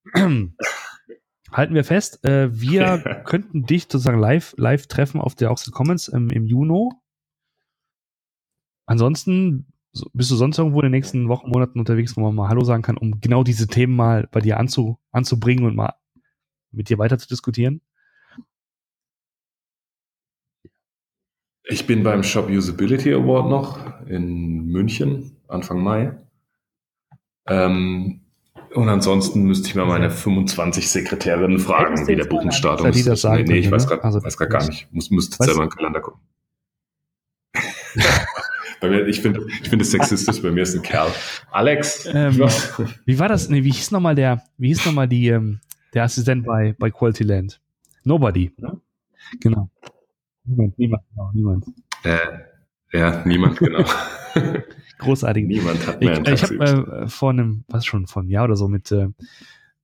Halten 0.14 1.74
wir 1.74 1.82
fest, 1.82 2.24
äh, 2.24 2.48
wir 2.52 2.98
könnten 3.26 3.64
dich 3.64 3.82
sozusagen 3.82 4.20
live, 4.20 4.54
live 4.56 4.86
treffen 4.86 5.20
auf 5.20 5.34
der 5.34 5.50
Oxford 5.50 5.74
Commons 5.74 6.06
im, 6.06 6.30
im 6.30 6.46
Juni. 6.46 6.90
Ansonsten 8.86 9.66
so, 9.92 10.08
bist 10.12 10.30
du 10.30 10.36
sonst 10.36 10.58
irgendwo 10.58 10.78
in 10.80 10.84
den 10.84 10.92
nächsten 10.92 11.28
Wochen, 11.28 11.50
Monaten 11.50 11.80
unterwegs, 11.80 12.16
wo 12.16 12.20
man 12.20 12.36
mal 12.36 12.48
Hallo 12.48 12.62
sagen 12.62 12.82
kann, 12.82 12.96
um 12.96 13.20
genau 13.20 13.42
diese 13.42 13.66
Themen 13.66 13.96
mal 13.96 14.28
bei 14.30 14.40
dir 14.40 14.58
anzu, 14.58 15.00
anzubringen 15.10 15.64
und 15.64 15.74
mal 15.74 15.94
mit 16.70 16.88
dir 16.88 16.98
weiter 16.98 17.18
zu 17.18 17.26
diskutieren? 17.26 17.80
Ich 21.70 21.86
bin 21.86 22.02
beim 22.02 22.22
Shop 22.22 22.48
Usability 22.48 23.12
Award 23.14 23.48
noch 23.48 24.06
in 24.06 24.66
München, 24.66 25.36
Anfang 25.48 25.82
Mai. 25.82 26.12
Ähm, 27.46 28.20
und 28.74 28.88
ansonsten 28.88 29.42
müsste 29.44 29.68
ich 29.68 29.74
mal 29.74 29.86
meine 29.86 30.10
25 30.10 30.88
Sekretärinnen 30.90 31.58
fragen, 31.58 32.06
wie 32.06 32.16
der 32.16 32.24
Buchungsdatum 32.24 32.86
eine, 32.86 32.92
die 32.94 33.00
ist. 33.00 33.08
das 33.08 33.20
sagen 33.22 33.44
nee, 33.44 33.52
nee, 33.54 33.58
ich 33.60 33.70
weiß 33.70 33.86
gerade 33.86 34.04
Also, 34.04 34.22
weiß 34.22 34.36
grad 34.36 34.50
gar 34.50 34.66
nicht. 34.66 34.92
Muss, 34.92 35.10
müsste 35.10 35.36
Weißt- 35.38 35.44
selber 35.46 35.62
in 35.64 35.68
den 35.68 35.76
Kalender 35.76 36.00
gucken. 36.00 36.20
bei 38.80 38.88
mir, 38.88 39.06
ich 39.06 39.20
finde 39.20 39.44
ich 39.62 39.68
finde 39.68 39.82
es 39.84 39.90
sexistisch, 39.90 40.40
bei 40.42 40.50
mir 40.52 40.62
ist 40.62 40.74
ein 40.76 40.82
Kerl. 40.82 41.10
Alex, 41.50 42.06
Ähm, 42.12 42.38
was? 42.38 42.72
Wie 43.04 43.18
war 43.18 43.28
das? 43.28 43.48
Nee, 43.48 43.64
wie 43.64 43.72
hieß 43.72 43.90
nochmal 43.90 44.14
der, 44.14 44.42
wie 44.58 44.68
hieß 44.68 44.86
nochmal 44.86 45.08
die, 45.08 45.28
ähm, 45.28 45.60
der 45.94 46.04
Assistent 46.04 46.46
bei, 46.46 46.74
bei 46.78 46.90
Quality 46.90 47.24
Land? 47.24 47.60
Nobody. 48.04 48.52
Ne? 48.58 48.80
Genau. 49.40 49.68
Niemand, 50.50 50.78
niemand, 50.78 51.02
genau, 51.10 51.30
niemand. 51.32 51.64
Äh, 52.04 52.18
ja, 52.98 53.22
niemand, 53.24 53.58
genau. 53.58 53.84
Großartig. 54.98 55.46
niemand 55.46 55.86
hat 55.86 55.96
Ich, 56.00 56.08
mehr 56.08 56.18
ein 56.18 56.24
ich 56.34 56.40
Taxi. 56.40 56.56
habe 56.58 57.02
äh, 57.04 57.08
vor 57.08 57.30
einem, 57.30 57.64
was 57.68 57.86
schon, 57.86 58.06
vor 58.06 58.22
einem 58.22 58.30
Jahr 58.30 58.44
oder 58.44 58.56
so 58.56 58.68
mit, 58.68 58.90
äh, 58.92 59.08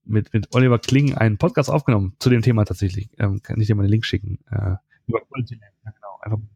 mit, 0.05 0.33
mit 0.33 0.53
Oliver 0.53 0.79
Kling 0.79 1.15
einen 1.15 1.37
Podcast 1.37 1.69
aufgenommen 1.69 2.15
zu 2.19 2.29
dem 2.29 2.41
Thema 2.41 2.65
tatsächlich. 2.65 3.09
Ähm, 3.17 3.41
kann 3.41 3.59
ich 3.59 3.67
dir 3.67 3.75
mal 3.75 3.83
den 3.83 3.91
Link 3.91 4.05
schicken. 4.05 4.39
Äh, 4.51 4.75
über 5.07 5.21
Quality 5.21 5.55
Land, 5.55 5.73
ja 5.85 5.91
genau. 5.91 6.19
Einfach 6.21 6.37
ein 6.37 6.49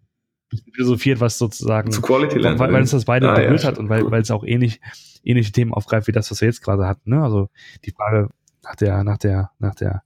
bisschen 0.49 0.74
philosophiert, 0.74 1.20
was 1.22 1.38
sozusagen 1.38 1.91
Zu 1.91 2.01
Quality 2.01 2.38
Land. 2.39 2.59
weil, 2.59 2.72
weil 2.74 2.82
uns 2.82 2.91
das 2.91 3.05
beide 3.05 3.30
Ah, 3.30 3.39
ja, 3.39 3.45
berührt 3.45 3.64
hat 3.64 3.76
stimmt, 3.76 3.80
und 3.80 3.89
weil, 3.89 4.03
cool. 4.03 4.12
weil 4.12 4.22
es 4.22 4.32
auch 4.32 4.43
ähnlich, 4.43 4.82
ähnliche 5.24 5.51
Themen 5.51 5.74
aufgreift 5.74 6.07
wie 6.07 6.12
das, 6.12 6.30
was 6.32 6.41
wir 6.41 6.47
jetzt 6.47 6.62
gerade 6.62 6.86
hatten. 6.86 7.09
Ne? 7.09 7.24
Also 7.24 7.49
die 7.86 7.91
Frage 7.91 8.30
nach 8.64 8.76
der, 8.76 9.03
nach 9.03 9.18
der, 9.18 9.51
nach 9.59 9.74
der, 9.76 10.03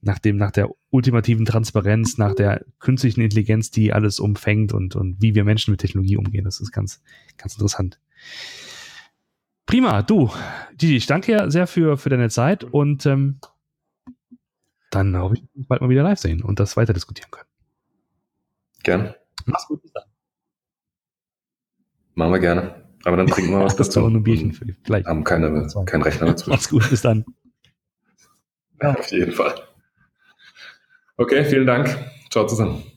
nach 0.00 0.18
dem, 0.18 0.36
nach 0.36 0.50
der 0.50 0.68
ultimativen 0.90 1.44
Transparenz, 1.44 2.18
nach 2.18 2.34
der 2.34 2.64
künstlichen 2.78 3.20
Intelligenz, 3.20 3.70
die 3.70 3.92
alles 3.92 4.20
umfängt 4.20 4.72
und, 4.72 4.96
und 4.96 5.20
wie 5.20 5.34
wir 5.34 5.44
Menschen 5.44 5.70
mit 5.70 5.80
Technologie 5.80 6.16
umgehen. 6.16 6.44
Das 6.44 6.60
ist 6.60 6.72
ganz, 6.72 7.02
ganz 7.36 7.54
interessant. 7.54 7.98
Prima, 9.66 10.02
du, 10.02 10.30
Gigi, 10.76 10.96
ich 10.96 11.06
danke 11.06 11.32
dir 11.32 11.50
sehr 11.50 11.66
für, 11.66 11.96
für 11.96 12.10
deine 12.10 12.28
Zeit 12.30 12.64
und 12.64 13.06
ähm, 13.06 13.38
dann 14.90 15.16
hoffe 15.16 15.36
ich, 15.36 15.42
bald 15.68 15.80
mal 15.80 15.88
wieder 15.88 16.02
live 16.02 16.18
sehen 16.18 16.42
und 16.42 16.60
das 16.60 16.76
weiter 16.76 16.92
diskutieren 16.92 17.30
können. 17.30 17.48
Gern. 18.82 19.14
Mach's 19.46 19.66
gut, 19.66 19.80
bis 19.82 19.92
dann. 19.92 20.04
Machen 22.14 22.32
wir 22.32 22.40
gerne. 22.40 22.82
Aber 23.04 23.16
dann 23.16 23.26
trinken 23.26 23.52
wir 23.52 23.60
was 23.60 23.74
Das 23.76 23.88
dazu. 23.88 24.00
auch 24.00 24.08
ein 24.08 24.22
Bierchen 24.22 24.52
für 24.52 24.66
gleich. 24.66 25.06
Haben 25.06 25.24
keine, 25.24 25.66
keinen 25.86 26.02
Rechner 26.02 26.26
dazu. 26.28 26.50
Mach's 26.50 26.68
gut, 26.68 26.88
bis 26.90 27.00
dann. 27.02 27.24
Auf 28.80 29.10
jeden 29.10 29.32
Fall. 29.32 29.54
Okay, 31.16 31.44
vielen 31.44 31.66
Dank. 31.66 31.88
Ciao 32.30 32.46
zusammen. 32.46 32.91